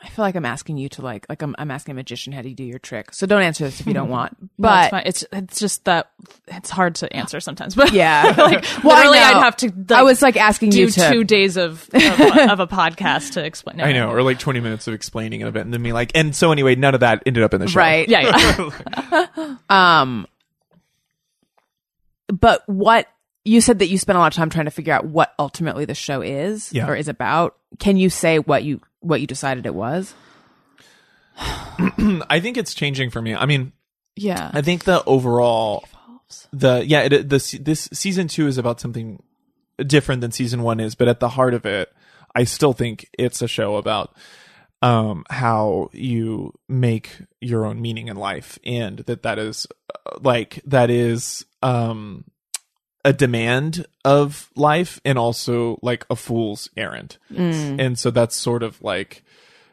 [0.03, 2.41] I feel like I'm asking you to like like I'm I'm asking a magician how
[2.41, 3.13] do you do your trick.
[3.13, 4.35] So don't answer this if you don't want.
[4.41, 5.03] No, it's, But fine.
[5.05, 6.11] it's it's just that
[6.49, 7.75] it's hard to answer sometimes.
[7.75, 9.25] But yeah, like Well, I literally, know.
[9.25, 9.67] I'd have to.
[9.67, 13.33] Like, I was like asking do you to two days of of, of a podcast
[13.35, 13.77] to explain.
[13.77, 15.93] No, I know, or like twenty minutes of explaining it a bit, and then me
[15.93, 18.09] like, and so anyway, none of that ended up in the show, right.
[18.09, 18.69] Yeah,
[19.13, 19.57] yeah.
[19.69, 20.27] Um,
[22.29, 23.07] but what
[23.45, 25.85] you said that you spent a lot of time trying to figure out what ultimately
[25.85, 26.87] the show is Yeah.
[26.89, 27.57] or is about.
[27.79, 30.15] Can you say what you what you decided it was?
[31.39, 33.35] I think it's changing for me.
[33.35, 33.73] I mean,
[34.17, 34.51] yeah.
[34.53, 35.85] I think the overall
[36.53, 39.23] the yeah it, the this season two is about something
[39.79, 41.93] different than season one is, but at the heart of it,
[42.35, 44.15] I still think it's a show about
[44.83, 50.63] um how you make your own meaning in life and that that is uh, like
[50.65, 52.25] that is um
[53.05, 57.17] a demand of life and also like a fool's errand.
[57.35, 59.23] And so that's sort of like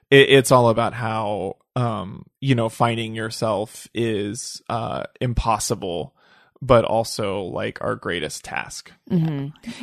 [0.09, 6.13] it, it's all about how um you know finding yourself is uh impossible
[6.59, 8.91] but also like our greatest task.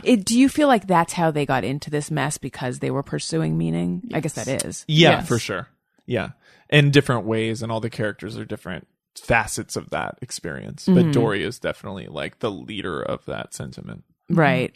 [0.03, 3.05] It, do you feel like that's how they got into this mess because they were
[3.05, 4.11] pursuing meaning?
[4.13, 4.85] I guess that is.
[4.89, 5.29] yeah Yes.
[5.29, 5.69] for sure.
[6.07, 6.31] Yeah.
[6.71, 8.89] In different ways and all the characters are different
[9.23, 10.87] facets of that experience.
[10.87, 14.05] But dory is definitely like the leader of that sentiment.
[14.29, 14.75] Right.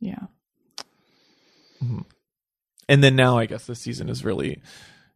[0.00, 0.26] Yeah.
[2.88, 4.60] and then now I guess this season is really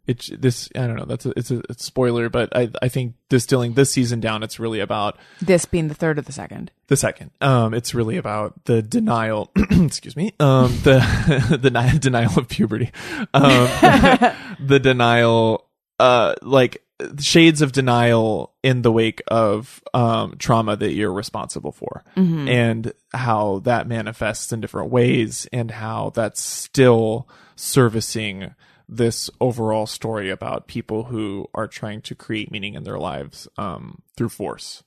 [0.06, 3.14] it's this I don't know that's a, it's a, it's spoiler but I I think
[3.28, 6.70] distilling this season down it's really about This being the third or the second.
[6.88, 7.30] the second.
[7.40, 12.90] Um it's really about the denial excuse me um the the ni- denial of puberty.
[13.34, 13.42] Um
[14.60, 15.66] the denial
[15.98, 16.82] uh like
[17.20, 22.02] shades of denial in the wake of um trauma that you're responsible for
[22.48, 28.54] and how that manifests in different ways and how that's still servicing
[28.88, 34.02] this overall story about people who are trying to create meaning in their lives um
[34.16, 34.82] through force.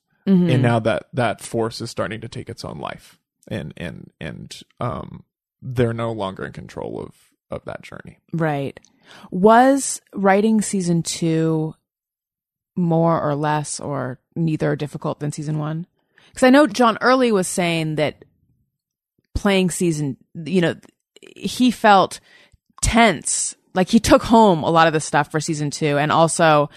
[0.51, 4.59] And now that that force is starting to take its own life and and and
[4.79, 5.23] um
[5.61, 7.15] they're no longer in control of
[7.49, 8.19] of that journey.
[8.33, 8.79] Right.
[9.29, 11.75] Was writing season two
[12.76, 15.85] more or less or neither difficult than season one?
[16.30, 18.23] Because I know John Early was saying that
[19.35, 20.76] playing season, you know,
[21.35, 22.19] he felt
[22.81, 23.56] tense.
[23.73, 26.69] Like he took home a lot of the stuff for season two, and also,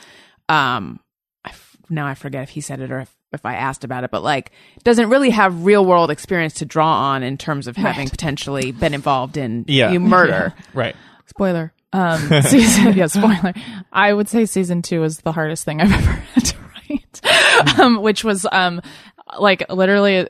[0.49, 1.01] um,
[1.45, 4.05] I f- now I forget if he said it or if, if I asked about
[4.05, 4.53] it, but like
[4.85, 8.11] doesn't really have real world experience to draw on in terms of having Right.
[8.11, 9.97] potentially been involved in Yeah.
[9.99, 10.55] murder.
[10.75, 10.95] right
[11.27, 11.73] Spoiler.
[11.95, 13.55] Um, season, yeah, spoiler.
[13.93, 16.57] I would say season two was the hardest thing I've ever had to
[16.91, 18.83] write, um, which was um,
[19.39, 20.29] like literally.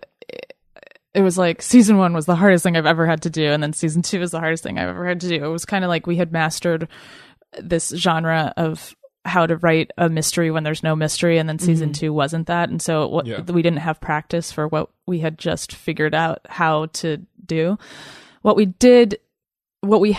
[1.15, 3.63] It, was like season one was the hardest thing I've ever had to do, and
[3.63, 5.45] then season two was the hardest thing I've ever had to do.
[5.45, 6.87] It was kind of like we had mastered
[7.61, 11.93] this genre of how to write a mystery when there's no mystery, and then season
[11.93, 13.41] two wasn't that, and so what, Yeah.
[13.41, 17.79] we didn't have practice for what we had just figured out how to do.
[18.43, 19.19] What we did,
[19.81, 20.19] what we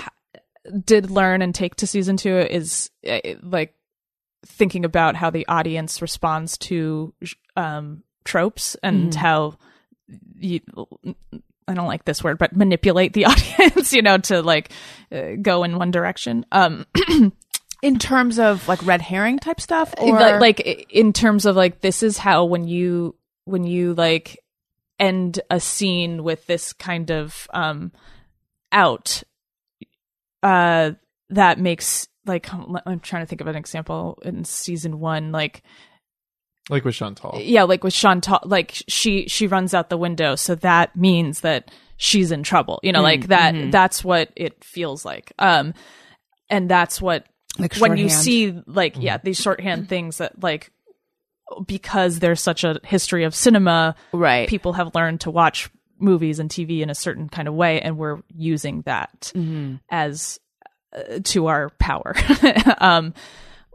[0.83, 3.73] did learn and take to season two is uh, like
[4.45, 7.13] thinking about how the audience responds to
[7.55, 9.57] um, tropes and how
[10.37, 10.61] you,
[11.67, 14.71] I don't like this word, but manipulate the audience, you know, to like
[15.11, 16.45] uh, go in one direction.
[16.51, 16.85] Um,
[17.81, 21.81] In terms of like red herring type stuff, or like, like in terms of like
[21.81, 24.39] this is how when you when you like
[24.97, 27.91] end a scene with this kind of um
[28.71, 29.21] out
[30.45, 30.91] uh
[31.30, 35.63] that makes like i'm trying to think of an example in season one like
[36.69, 37.39] like with chantal.
[37.41, 41.69] Yeah like with chantal like she she runs out the window so that means that
[41.97, 45.31] she's in trouble you know like that that's what it feels like.
[45.38, 45.73] Um
[46.49, 47.26] and that's what
[47.59, 50.72] Like when you see like yeah these shorthand things that like
[51.67, 54.49] because there's such a history of cinema right?
[54.49, 55.69] people have learned to watch
[55.99, 59.31] movies and tv in a certain kind of way and we're using that
[59.89, 60.39] as
[60.95, 62.13] uh, to our power.
[62.77, 63.13] Um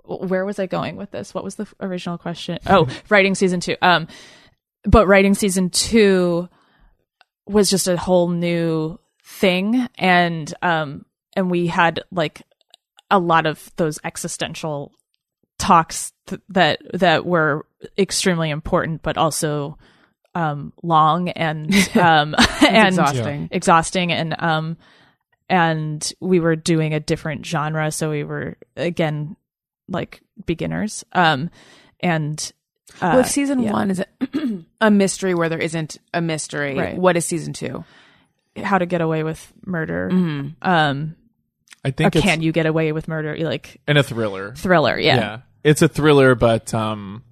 [0.05, 1.33] where was i going with this?
[1.33, 2.59] What was the original question?
[2.67, 3.77] Oh writing season two.
[3.81, 4.09] Um
[4.85, 6.49] but writing season two
[7.47, 11.05] was just a whole new thing and um
[11.37, 12.43] and we had like
[13.11, 14.93] a lot of those existential
[15.59, 17.67] talks th- that that were
[17.99, 19.79] extremely important but also
[20.35, 22.35] um long and um
[22.69, 23.49] and exhausting.
[23.51, 24.77] exhausting and um
[25.49, 27.91] and we were doing a different genre.
[27.91, 29.37] So we were again
[29.89, 31.05] like beginners.
[31.13, 31.51] Um
[32.01, 32.53] and
[33.01, 33.73] uh, well, if season yeah.
[33.73, 34.07] one is a,
[34.81, 36.97] a mystery where there isn't a mystery, Right.
[36.97, 37.85] what is season two?
[38.57, 40.09] how to get away with murder.
[40.63, 41.17] Um
[41.85, 43.37] i think it's can you get away with murder?
[43.39, 44.55] Like in a thriller.
[44.55, 45.39] thriller yeah, yeah.
[45.65, 47.23] It's a thriller but um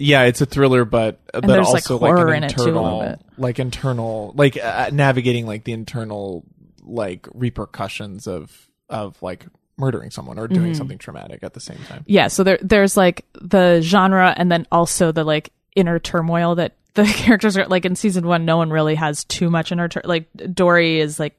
[0.00, 2.56] yeah it's a thriller but uh, but there's, like, also like, horror an in it,
[2.56, 3.20] too, a little internal bit.
[3.38, 6.44] like internal like uh, uh, navigating like the internal
[6.82, 9.46] like repercussions of of like
[9.76, 10.74] murdering someone or doing mm-hmm.
[10.74, 14.66] something traumatic at the same time yeah so there there's like the genre and then
[14.72, 18.70] also the like inner turmoil that the characters are like in season one no one
[18.70, 21.36] really has too much inner tur- like dory is like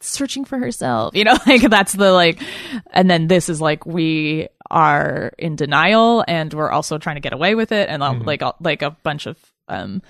[0.00, 2.40] searching for herself you know like that's the like
[2.92, 7.32] and then this is like we are in denial and we're also trying to get
[7.32, 10.02] away with it and uh, like uh, like a bunch of um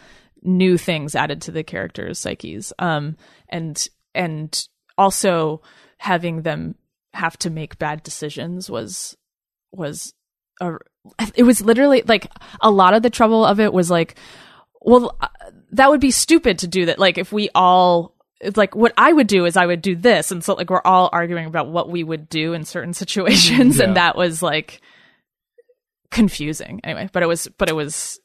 [0.42, 2.72] new things added to the characters psyches.
[2.78, 3.16] Um
[3.48, 5.62] and and also
[5.98, 6.74] having them
[7.12, 9.16] have to make bad decisions was
[9.72, 10.14] was
[10.60, 10.74] a,
[11.34, 12.30] it was literally like
[12.60, 14.16] a lot of the trouble of it was like
[14.80, 15.28] well uh,
[15.72, 16.98] that would be stupid to do that.
[16.98, 20.30] Like if we all it's like what I would do is I would do this.
[20.30, 23.78] And so like we're all arguing about what we would do in certain situations.
[23.78, 23.84] Yeah.
[23.84, 24.80] and that was like
[26.10, 26.80] confusing.
[26.84, 28.20] Anyway but it was but it was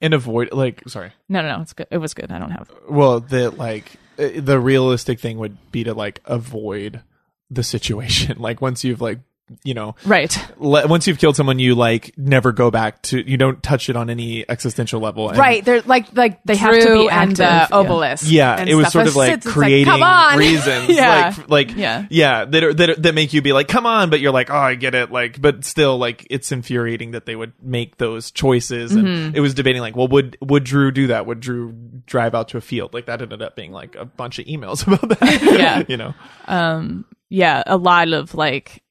[0.00, 1.12] and avoid like sorry.
[1.28, 1.62] No no no.
[1.62, 1.86] It's good.
[1.90, 2.32] It was good.
[2.32, 7.02] I don't have well the like uh, the realistic thing would be to like avoid
[7.50, 8.36] the situation.
[8.42, 9.20] Like once you've like
[9.64, 10.34] you know, Right.
[10.58, 13.96] le- once you've killed someone, you like never go back to, you don't touch it
[13.96, 15.28] on any existential level.
[15.28, 15.62] And- right.
[15.64, 17.80] They're like like They have to be Drew and active, uh.
[17.80, 18.24] Obelisk.
[18.30, 18.92] Yeah, and it was stuff.
[18.92, 20.38] sort of like it's creating come on.
[20.38, 21.34] reasons, yeah.
[21.36, 22.06] like, like, Yeah.
[22.08, 24.50] yeah, that, are, that are- that make you be like, come on, but you're like,
[24.50, 28.30] oh, I get it, like, but still, like, it's infuriating that they would make those
[28.30, 29.36] choices, and Mm-hmm.
[29.36, 31.26] it was debating like, well, would would Drew do that?
[31.26, 31.72] Would Drew
[32.06, 32.94] drive out to a field?
[32.94, 35.42] Like that ended up being like a bunch of emails about that.
[35.42, 35.82] Yeah.
[35.88, 36.14] you know,
[36.48, 38.82] Um yeah, a lot of like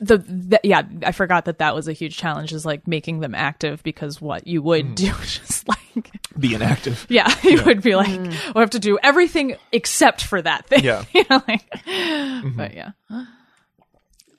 [0.00, 3.34] the, the yeah, I forgot that that was a huge challenge is like making them
[3.34, 4.94] active because what you would mm.
[4.94, 7.06] do is just like be inactive.
[7.10, 8.54] yeah, you would be like, mm.
[8.54, 10.84] we have to do everything except for that thing.
[10.84, 11.04] Yeah.
[11.14, 12.60] you know, like, but mm-hmm.
[12.60, 12.90] yeah,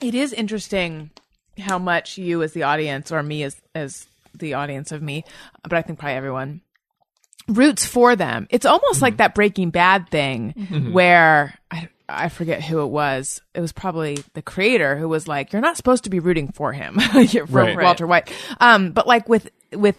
[0.02, 1.12] It is interesting
[1.60, 5.24] how much you as the audience or me as as the audience of me,
[5.64, 6.62] but I think probably everyone
[7.48, 8.48] roots for them.
[8.50, 9.18] It's almost like mm-hmm.
[9.18, 10.92] that Breaking Bad thing mm-hmm.
[10.92, 13.42] where I I forget who it was.
[13.54, 16.74] It was probably the creator who was like, "You're not supposed to be rooting for
[16.74, 17.78] him, You're for Right.
[17.78, 19.96] Walter White." Um, but like with with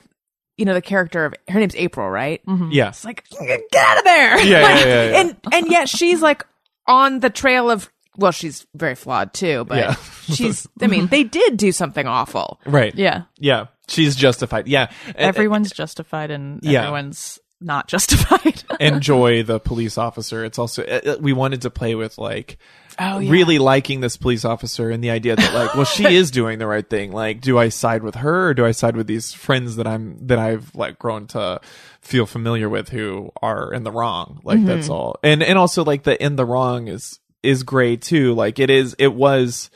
[0.57, 2.41] you know the character of her name's April, right?
[2.71, 4.41] Yeah, It's like get out of there.
[4.41, 5.21] Yeah, yeah, Like, yeah, yeah.
[5.21, 6.47] And and yet she's like
[6.87, 9.95] on the trail of well, she's very flawed too, but Yeah.
[10.35, 12.61] she's I mean, they did do something awful.
[12.67, 12.95] right.
[12.95, 13.23] yeah.
[13.39, 14.69] yeah, she's justified.
[14.69, 16.81] Yeah, Everyone's justified and Yeah.
[16.81, 18.63] everyone's not justified.
[18.81, 20.45] enjoy the police officer.
[20.45, 22.59] It's also uh, uh, we wanted to play with like
[22.99, 23.31] Oh, yeah.
[23.31, 26.67] really liking this police officer and the idea that like well she is doing the
[26.67, 27.11] right thing.
[27.11, 30.19] Like do I side with her or do I side with these friends that I'm
[30.27, 31.61] that I've like grown to
[32.03, 34.41] feel familiar with who are in the wrong?
[34.45, 35.17] Like that's all.
[35.23, 38.35] And and also like the in the wrong is is great too.
[38.35, 39.71] Like it is it was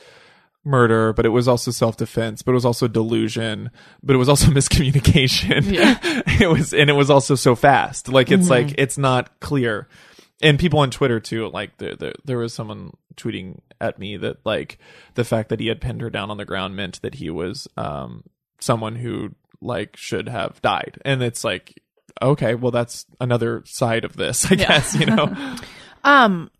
[0.67, 3.71] murder, but it was also self defense, but it was also delusion,
[4.03, 5.71] but it was also miscommunication.
[5.71, 5.97] Yeah.
[6.41, 8.09] it was, and it was also so fast.
[8.09, 9.87] Like it's like it's not clear.
[10.41, 14.45] And people on Twitter too, like there, there, there was someone tweeting at me that
[14.45, 14.77] like
[15.15, 17.67] the fact that he had pinned her down on the ground meant that he was
[17.77, 18.23] um
[18.59, 20.99] someone who like should have died.
[21.03, 21.81] And it's like,
[22.21, 25.55] okay, well that's another side of this, I guess, you know.
[26.03, 26.51] Um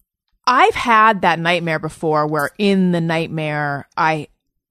[0.47, 4.29] I've had that nightmare before where in the nightmare I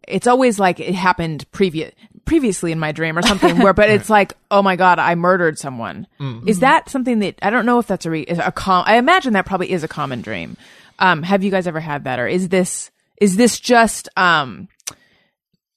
[0.08, 1.92] it's always like it happened previous
[2.24, 5.58] previously in my dream or something where but it's like oh my god I murdered
[5.58, 6.06] someone.
[6.46, 9.34] Is that something that I don't know if that's a re, a com I imagine
[9.34, 10.56] that probably is a common dream.
[10.98, 12.90] Um have you guys ever had that or is this
[13.20, 14.68] is this just um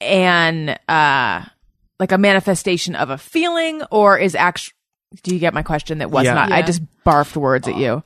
[0.02, 1.46] an uh
[2.00, 4.74] like a manifestation of a feeling or is actually
[5.24, 6.36] do you get my question that was Yeah.
[6.36, 8.04] not I just barfed words at you.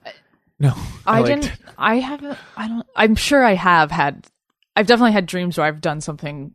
[0.59, 0.73] No.
[1.05, 1.59] I, liked didn't.
[1.77, 2.37] I haven't.
[2.55, 2.87] I don't.
[2.95, 4.27] I'm sure I have had.
[4.75, 6.53] I've definitely had dreams where I've done something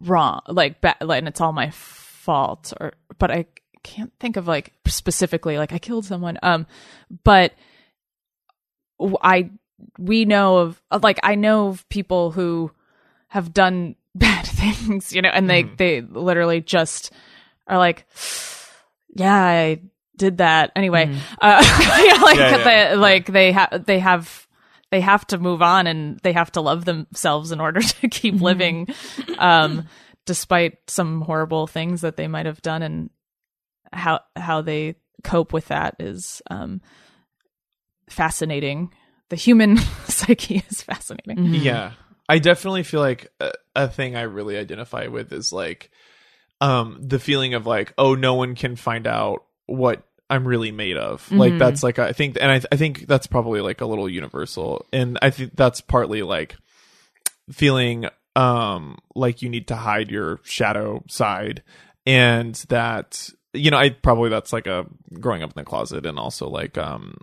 [0.00, 2.72] wrong, like ba- like, and it's all my fault.
[2.80, 3.46] Or, but I
[3.82, 6.38] can't think of like specifically like I killed someone.
[6.42, 6.66] Um,
[7.24, 7.54] but
[9.22, 9.50] I
[9.98, 12.70] we know of of, like I know of people who
[13.28, 17.12] have done bad things, you know, and they they literally just
[17.66, 18.06] are like,
[19.14, 19.80] yeah, I
[20.16, 21.16] did that anyway.
[21.40, 21.62] Uh,
[22.00, 22.94] you know, like Yeah, yeah, they, yeah.
[22.94, 24.46] like they have they have
[24.90, 28.40] they have to move on and they have to love themselves in order to keep
[28.40, 28.88] living,
[29.38, 29.88] um,
[30.24, 33.10] despite some horrible things that they might have done and
[33.92, 36.80] how how they cope with that is um
[38.08, 38.92] fascinating.
[39.28, 39.76] The human
[40.06, 41.54] psyche is fascinating.
[41.54, 41.92] Yeah.
[42.28, 45.90] I definitely feel like a, a thing I really identify with is like
[46.60, 50.96] um the feeling of like oh no one can find out what I'm really made
[50.96, 51.30] of.
[51.30, 54.86] Like that's like I think and I I think that's probably like a little universal
[54.92, 56.56] and I think that's partly like
[57.50, 61.62] feeling um like you need to hide your shadow side
[62.04, 64.86] and that you know I probably that's like a
[65.20, 67.18] growing up in the closet and also like um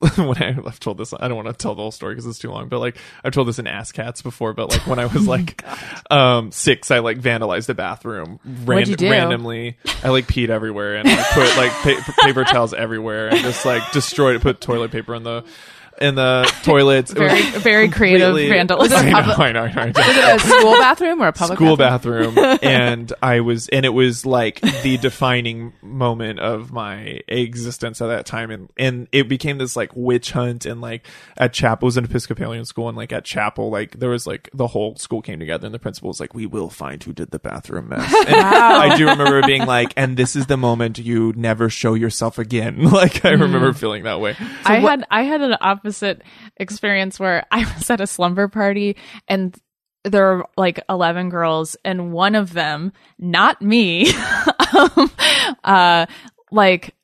[0.16, 2.38] when I, I've told this, I don't want to tell the whole story because it's
[2.38, 5.04] too long, but like I've told this in Ass Cats before, but like when I
[5.04, 5.62] was like
[6.10, 8.40] um six, I like vandalized the bathroom
[8.96, 9.10] do?
[9.10, 9.76] randomly.
[10.02, 13.92] I like peed everywhere and I put like pa- paper towels everywhere and just like
[13.92, 15.44] destroyed it, put toilet paper in the
[16.00, 17.12] in the toilets.
[17.12, 18.98] It was Very very creative completely- vandalism.
[19.14, 19.92] I know, I know, I know.
[19.94, 22.34] Was it a school bathroom or a public school bathroom?
[22.34, 28.06] bathroom and i was and it was like the defining moment of my existence at
[28.06, 31.06] that time and and it became this like witch hunt and like
[31.36, 34.48] at chapel it was an episcopalian school and like at chapel like there was like
[34.54, 37.30] the whole school came together and the principal was like we will find who did
[37.30, 41.32] the bathroom mess and i do remember being like and this is the moment you
[41.36, 43.42] never show yourself again like i hmm.
[43.42, 45.89] remember feeling that way I had I had an opposite
[46.56, 48.96] experience where I was at a slumber party
[49.28, 49.56] and
[50.04, 54.10] there were like 11 girls and one of them not me
[54.74, 55.10] um,
[55.62, 56.06] uh
[56.50, 56.94] like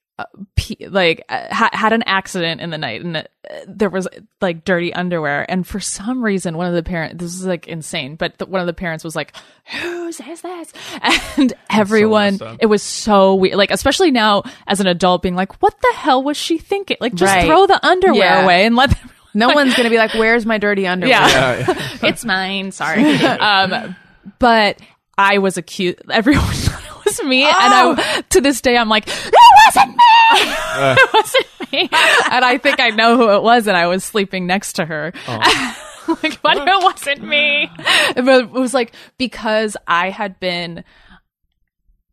[0.89, 3.23] like uh, ha- had an accident in the night and uh,
[3.69, 4.09] there was
[4.41, 8.17] like dirty underwear and for some reason one of the parents this is like insane
[8.17, 9.35] but the, one of the parents was like
[9.81, 10.73] whose is this
[11.37, 12.57] and everyone messed up.
[12.61, 16.23] it was so weird like especially now as an adult being like what the hell
[16.23, 17.47] was she thinking like just Right.
[17.47, 18.45] throw the underwear Yeah.
[18.45, 21.75] away and let them No one's going to be like, "Where's my dirty underwear?" yeah,
[22.03, 22.73] it's mine.
[22.73, 23.05] Sorry.
[23.19, 23.95] um,
[24.39, 24.79] but
[25.19, 25.99] I was accused.
[26.11, 26.86] Everyone thought it
[27.19, 29.33] was me, and I to this day I'm like, it
[29.67, 29.97] wasn't me.
[30.39, 31.89] it wasn't me.
[32.31, 35.13] And I think I know who it was, and I was sleeping next to her.
[35.29, 37.71] like, but it wasn't me.
[38.15, 40.85] But it was like because I had been.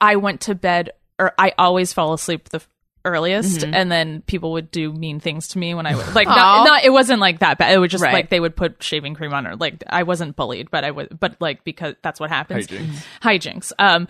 [0.02, 2.62] I went to bed, or I always fall asleep the
[3.06, 6.66] earliest, and then people would do mean things to me when I was like, not,
[6.66, 7.74] not, it wasn't like that bad.
[7.74, 8.14] It was just Right.
[8.14, 9.56] like they would put shaving cream on her.
[9.56, 12.68] Like I wasn't bullied, but I was, but like because that's what happens.
[12.68, 13.06] Hijinks.
[13.22, 13.72] Hijinks.
[13.80, 14.08] Um,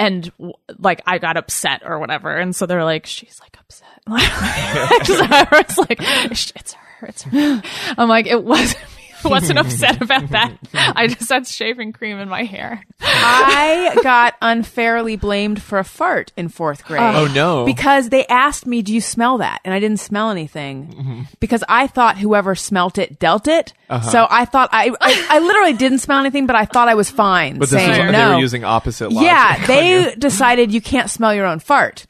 [0.00, 0.32] and
[0.78, 3.86] like I got upset or whatever, and so they're like, she's like upset.
[5.06, 7.62] so I was like, it's her, it's her.
[7.98, 8.82] I'm like, it wasn't.
[9.24, 9.30] Me.
[9.30, 10.56] I wasn't upset about that.
[10.74, 12.84] I just had shaving cream in my hair.
[13.00, 17.00] I got unfairly blamed for a fart in fourth grade.
[17.02, 17.64] Oh no.
[17.64, 21.20] Because they asked me, "Do you smell that?" And I didn't smell anything Mm-hmm.
[21.40, 23.72] because I thought whoever smelt it dealt it.
[23.88, 24.10] Uh-huh.
[24.10, 27.10] So I thought I, I I literally didn't smell anything, but I thought I was
[27.10, 27.54] fine.
[27.58, 28.28] but this saying was, no.
[28.28, 29.26] they were using opposite logic.
[29.28, 30.16] yeah, on they you.
[30.16, 32.06] decided you can't smell your own fart.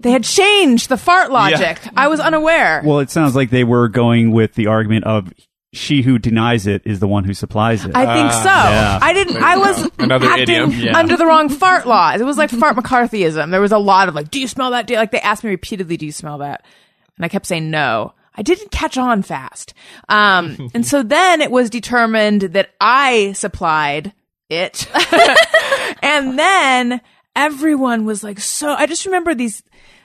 [0.00, 1.78] They had changed the fart logic.
[1.94, 2.80] I was unaware.
[2.84, 5.30] Well, it sounds like they were going with the argument of
[5.72, 7.94] she who denies it is the one who supplies it.
[7.94, 8.48] I think so.
[8.48, 8.98] yeah.
[9.00, 9.36] I didn't.
[9.36, 10.70] I was Another acting idiom.
[10.72, 10.98] Yeah.
[10.98, 12.20] under the wrong fart laws.
[12.20, 13.50] It was like fart McCarthyism.
[13.50, 15.44] There was a lot of like, "Do you smell that?" Do you-" Like they asked
[15.44, 16.64] me repeatedly, "Do you smell that?"
[17.16, 18.14] And I kept saying no.
[18.34, 19.74] I didn't catch on fast.
[20.08, 24.12] Um, and so then it was determined that I supplied
[24.48, 24.88] it,
[26.02, 27.00] and then
[27.36, 29.62] everyone was like, "So." I just remember these,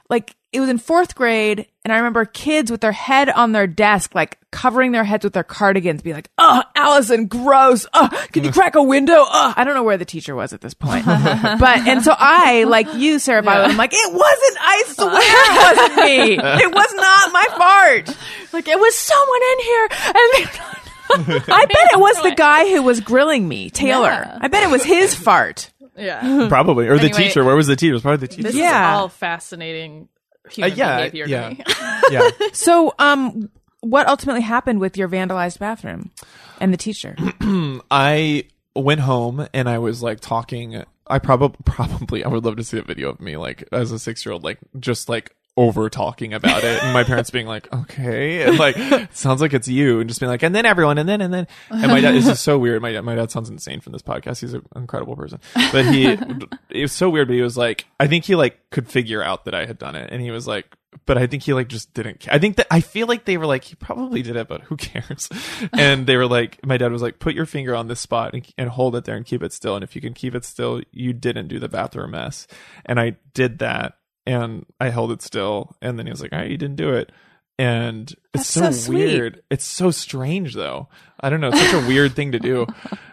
[0.09, 3.68] like it was in fourth grade, and I remember kids with their head on their
[3.68, 7.86] desk, like covering their heads with their cardigans, be like, "Oh, Alison, gross!
[7.94, 10.61] Oh, can you crack a window?" Oh, I don't know where the teacher was at
[10.61, 14.57] this point, but and so I, like you, Sarah Violet, I'm like, "It wasn't.
[14.61, 16.38] I swear, it wasn't me.
[16.65, 18.18] It was not my fart."
[18.53, 22.99] Like it was someone in here, and I bet it was the guy who was
[23.02, 24.10] grilling me, Taylor.
[24.10, 24.38] Yeah.
[24.41, 25.72] I bet it was his fart.
[25.98, 26.48] yeah.
[26.49, 27.44] probably or the teacher.
[27.44, 27.91] Where was the teacher?
[27.91, 28.44] It was probably the teacher.
[28.44, 28.94] This Yeah.
[28.95, 30.07] is all fascinating
[30.49, 31.49] human Uh, yeah, behavior yeah.
[31.49, 31.63] to me.
[32.11, 32.30] yeah.
[32.53, 33.49] So, um,
[33.81, 36.11] what ultimately happened with your vandalized bathroom
[36.59, 37.15] and the teacher?
[37.91, 38.45] I
[38.76, 40.84] went home and I was like talking.
[41.07, 43.99] I probably probably I would love to see a video of me like as a
[43.99, 47.72] six year old like just like over talking about it and my parents being like
[47.73, 48.76] okay and like
[49.14, 51.48] sounds like it's you and just being like and then everyone and then and then
[51.69, 54.02] and my dad is just so weird my dad my dad sounds insane from this
[54.02, 55.40] podcast he's an incredible person
[55.72, 56.07] but he
[56.69, 59.45] it was so weird but he was like I think he like could figure out
[59.45, 60.76] that I had done it and he was like
[61.06, 62.22] but I think he like just didn't.
[62.22, 64.61] ca- I think that I feel like they were like he probably did it, but
[64.61, 65.30] who cares?
[65.73, 68.45] And they were like, my dad was like, put your finger on this spot and,
[68.57, 69.76] and hold it there and keep it still.
[69.76, 72.48] And if you can keep it still, you didn't do the bathroom mess.
[72.86, 75.76] And I did that, and I held it still.
[75.81, 77.11] And then he was like, all right, you didn't do it.
[77.57, 79.41] And it's so, so weird.
[79.49, 80.89] It's so strange though.
[81.19, 81.49] I don't know.
[81.49, 82.68] It's such a weird thing to do.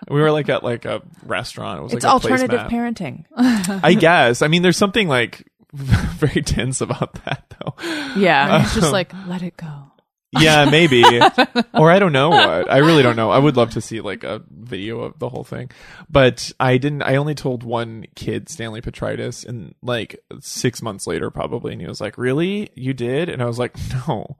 [0.08, 1.78] We were like at like a restaurant.
[1.78, 3.24] It was It's like alternative parenting.
[3.36, 4.42] I guess.
[4.42, 7.74] I mean, there's something like very tense about that though.
[8.16, 8.62] Yeah.
[8.62, 9.91] It's just um, like let it go.
[10.38, 11.04] Yeah, maybe.
[11.74, 12.70] or I don't know what.
[12.70, 13.30] I really don't know.
[13.30, 15.70] I would love to see like a video of the whole thing.
[16.08, 21.30] But I didn't I only told one kid Stanley Petritis and like 6 months later
[21.30, 22.70] probably and he was like, "Really?
[22.74, 23.76] You did?" And I was like,
[24.08, 24.36] "No."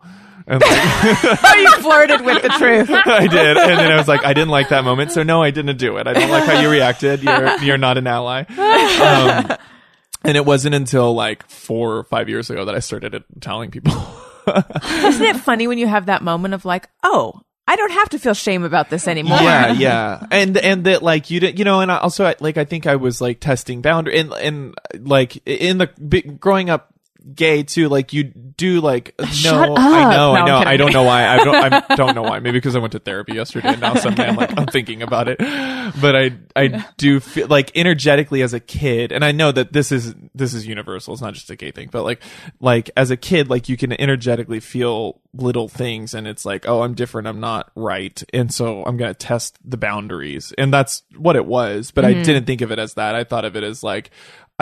[0.46, 1.22] And like
[1.56, 2.90] you flirted with the truth.
[2.90, 3.56] I did.
[3.56, 5.12] And then I was like, I didn't like that moment.
[5.12, 6.06] So no, I didn't do it.
[6.06, 7.22] I don't like how you reacted.
[7.22, 8.44] You're you're not an ally.
[8.48, 9.56] Um,
[10.24, 13.92] and it wasn't until like 4 or 5 years ago that I started telling people.
[14.84, 18.18] Isn't it funny when you have that moment of like, oh, I don't have to
[18.18, 19.38] feel shame about this anymore.
[19.40, 22.64] yeah yeah and and that like you didn't, you know and I also like i
[22.64, 25.86] think i was like testing boundary and and like in the
[26.40, 26.91] growing up
[27.34, 29.78] gay too like you do like no up.
[29.78, 32.38] i know No, i know i don't know why i don't i don't know why.
[32.40, 35.28] Maybe because i went to therapy yesterday and now suddenly i'm like i'm thinking about
[35.28, 35.38] it.
[35.38, 39.92] But i i do feel like energetically as a kid and i know that this
[39.92, 42.22] is this is universal it's not just a gay thing but like
[42.60, 46.82] like as a kid like you can energetically feel little things and it's like oh
[46.82, 50.52] i'm different i'm not right and so i'm gonna test the boundaries.
[50.58, 53.14] And that's what it was but i didn't think of it as that.
[53.14, 54.10] I thought of it as like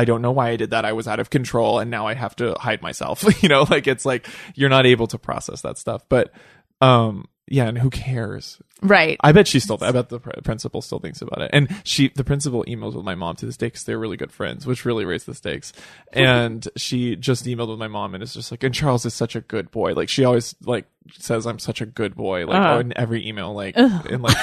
[0.00, 0.86] I don't know why I did that.
[0.86, 3.22] I was out of control and now I have to hide myself.
[3.42, 6.06] you know, like it's like you're not able to process that stuff.
[6.08, 6.32] But
[6.80, 8.58] um yeah, and who cares?
[8.82, 9.18] Right.
[9.20, 9.76] I bet she still.
[9.82, 13.04] I bet the pr- principal still thinks about it, and she, the principal, emails with
[13.04, 15.74] my mom to this day because they're really good friends, which really raised the stakes.
[16.14, 19.36] And she just emailed with my mom, and it's just like, and Charles is such
[19.36, 19.92] a good boy.
[19.92, 20.86] Like she always like
[21.18, 22.46] says, I'm such a good boy.
[22.46, 22.78] Like Uh-huh.
[22.80, 24.36] in every email, like and like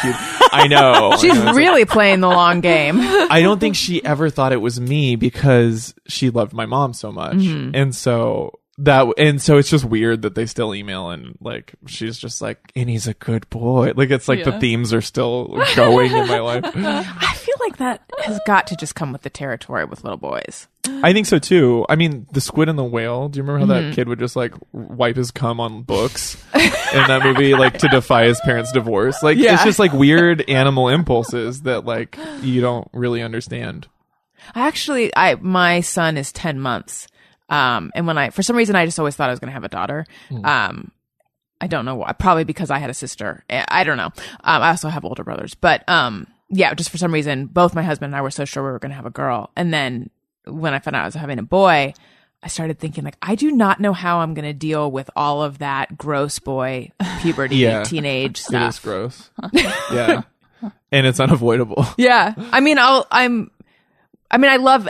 [0.53, 2.97] I know I She's know, really playing the long game.
[2.99, 7.11] I don't think she ever thought it was me because she loved my mom so
[7.11, 7.71] much, Mm-hmm.
[7.73, 8.59] and so.
[8.79, 12.71] That and so it's just weird that they still email and like she's just like
[12.75, 16.39] and he's a good boy like it's like the themes are still going in my
[16.39, 20.17] life I feel like that has got to just come with the territory with little
[20.19, 20.67] boys.
[21.03, 21.85] I think so too.
[21.89, 23.27] I mean, the squid and the whale.
[23.29, 23.89] Do you remember how Mm-hmm.
[23.89, 26.61] that kid would just like wipe his cum on books in
[27.07, 29.21] that movie, like to defy his parents' divorce?
[29.23, 29.55] Like Yeah.
[29.55, 33.87] it's just like weird animal impulses that like you don't really understand.
[34.55, 37.07] I actually, I my son is ten months,
[37.49, 39.53] um, and when I for some reason I just always thought I was going to
[39.53, 40.05] have a daughter.
[40.43, 40.91] Um,
[41.59, 42.11] I don't know why.
[42.13, 43.43] Probably because I had a sister.
[43.49, 44.11] I I don't know.
[44.43, 47.83] Um, I also have older brothers, but um, yeah, just for some reason, both my
[47.83, 50.09] husband and I were so sure we were going to have a girl, and then
[50.45, 51.93] when I found out I was having a boy.
[52.43, 55.41] I started thinking like I do not know how I'm going to deal with all
[55.41, 57.83] of that gross boy puberty Yeah.
[57.83, 58.61] teenage stuff.
[58.63, 59.31] It is gross.
[59.91, 60.21] yeah,
[60.91, 61.83] and it's unavoidable.
[61.97, 62.35] Yeah.
[62.37, 63.49] I mean, I'll, I'm,
[64.29, 64.87] I mean, I love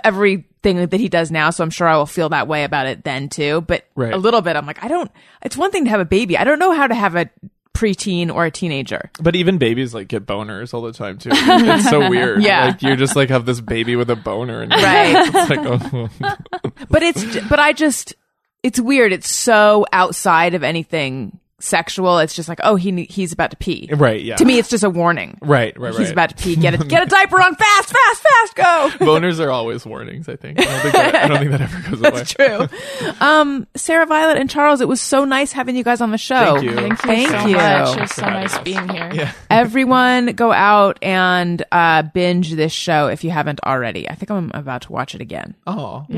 [0.63, 3.03] everything that he does now, so I'm sure I will feel that way about it
[3.03, 3.61] then too.
[3.61, 4.13] But Right.
[4.13, 5.11] a little bit, I'm like, I don't,
[5.41, 6.37] it's one thing to have a baby.
[6.37, 7.29] I don't know how to have a
[7.73, 9.11] preteen or a teenager.
[9.21, 11.29] But even babies like get boners all the time too.
[11.31, 12.41] It's so weird.
[12.41, 12.65] Yeah.
[12.67, 15.27] like you just like have this baby with a boner, and Right.
[15.27, 16.09] it's like oh.
[16.89, 18.15] But it's, but I just,
[18.63, 19.13] it's weird.
[19.13, 22.19] It's so outside of anything sexual.
[22.19, 23.89] It's just like, oh, he, he's about to pee.
[23.93, 24.35] right, yeah.
[24.35, 25.37] To me, it's just a warning.
[25.41, 25.99] right, right, right.
[25.99, 26.55] He's about to pee.
[26.55, 28.89] Get a, get a diaper on fast, fast, fast, go.
[29.05, 30.29] Boners are always warnings.
[30.29, 30.59] I think.
[30.59, 32.09] I don't think that, I don't think that ever goes away.
[32.11, 33.15] That's true.
[33.19, 36.59] Um, Sarah Violet and Charles, it was so nice having you guys on the show.
[36.59, 36.73] Thank you.
[36.75, 37.55] Thank you Thank so you.
[37.57, 37.97] much.
[37.97, 38.63] It was so nice us.
[38.63, 39.11] being here.
[39.13, 39.31] Yeah.
[39.49, 44.09] Everyone go out and uh, binge this show if you haven't already.
[44.09, 45.55] I think I'm about to watch it again.
[45.65, 46.15] Oh, Yay.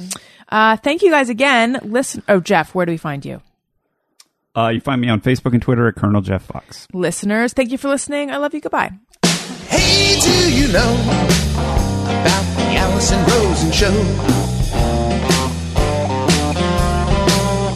[0.00, 0.14] thanks.
[0.48, 1.78] Uh, thank you guys again.
[1.82, 2.22] Listen.
[2.28, 3.40] Oh, Jeff, where do we find you?
[4.54, 6.86] Uh, you find me on Facebook and Twitter at Colonel Jeff Fox.
[6.92, 8.30] Listeners, thank you for listening.
[8.30, 8.60] I love you.
[8.60, 8.92] Goodbye.
[9.68, 13.92] Hey, do you know about the Alison Rosen show?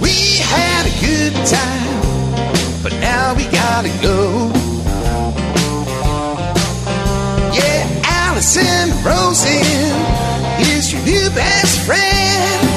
[0.03, 4.53] We had a good time, but now we gotta go.
[7.55, 9.65] Yeah, Alison Rosen
[10.61, 12.76] is your new best friend.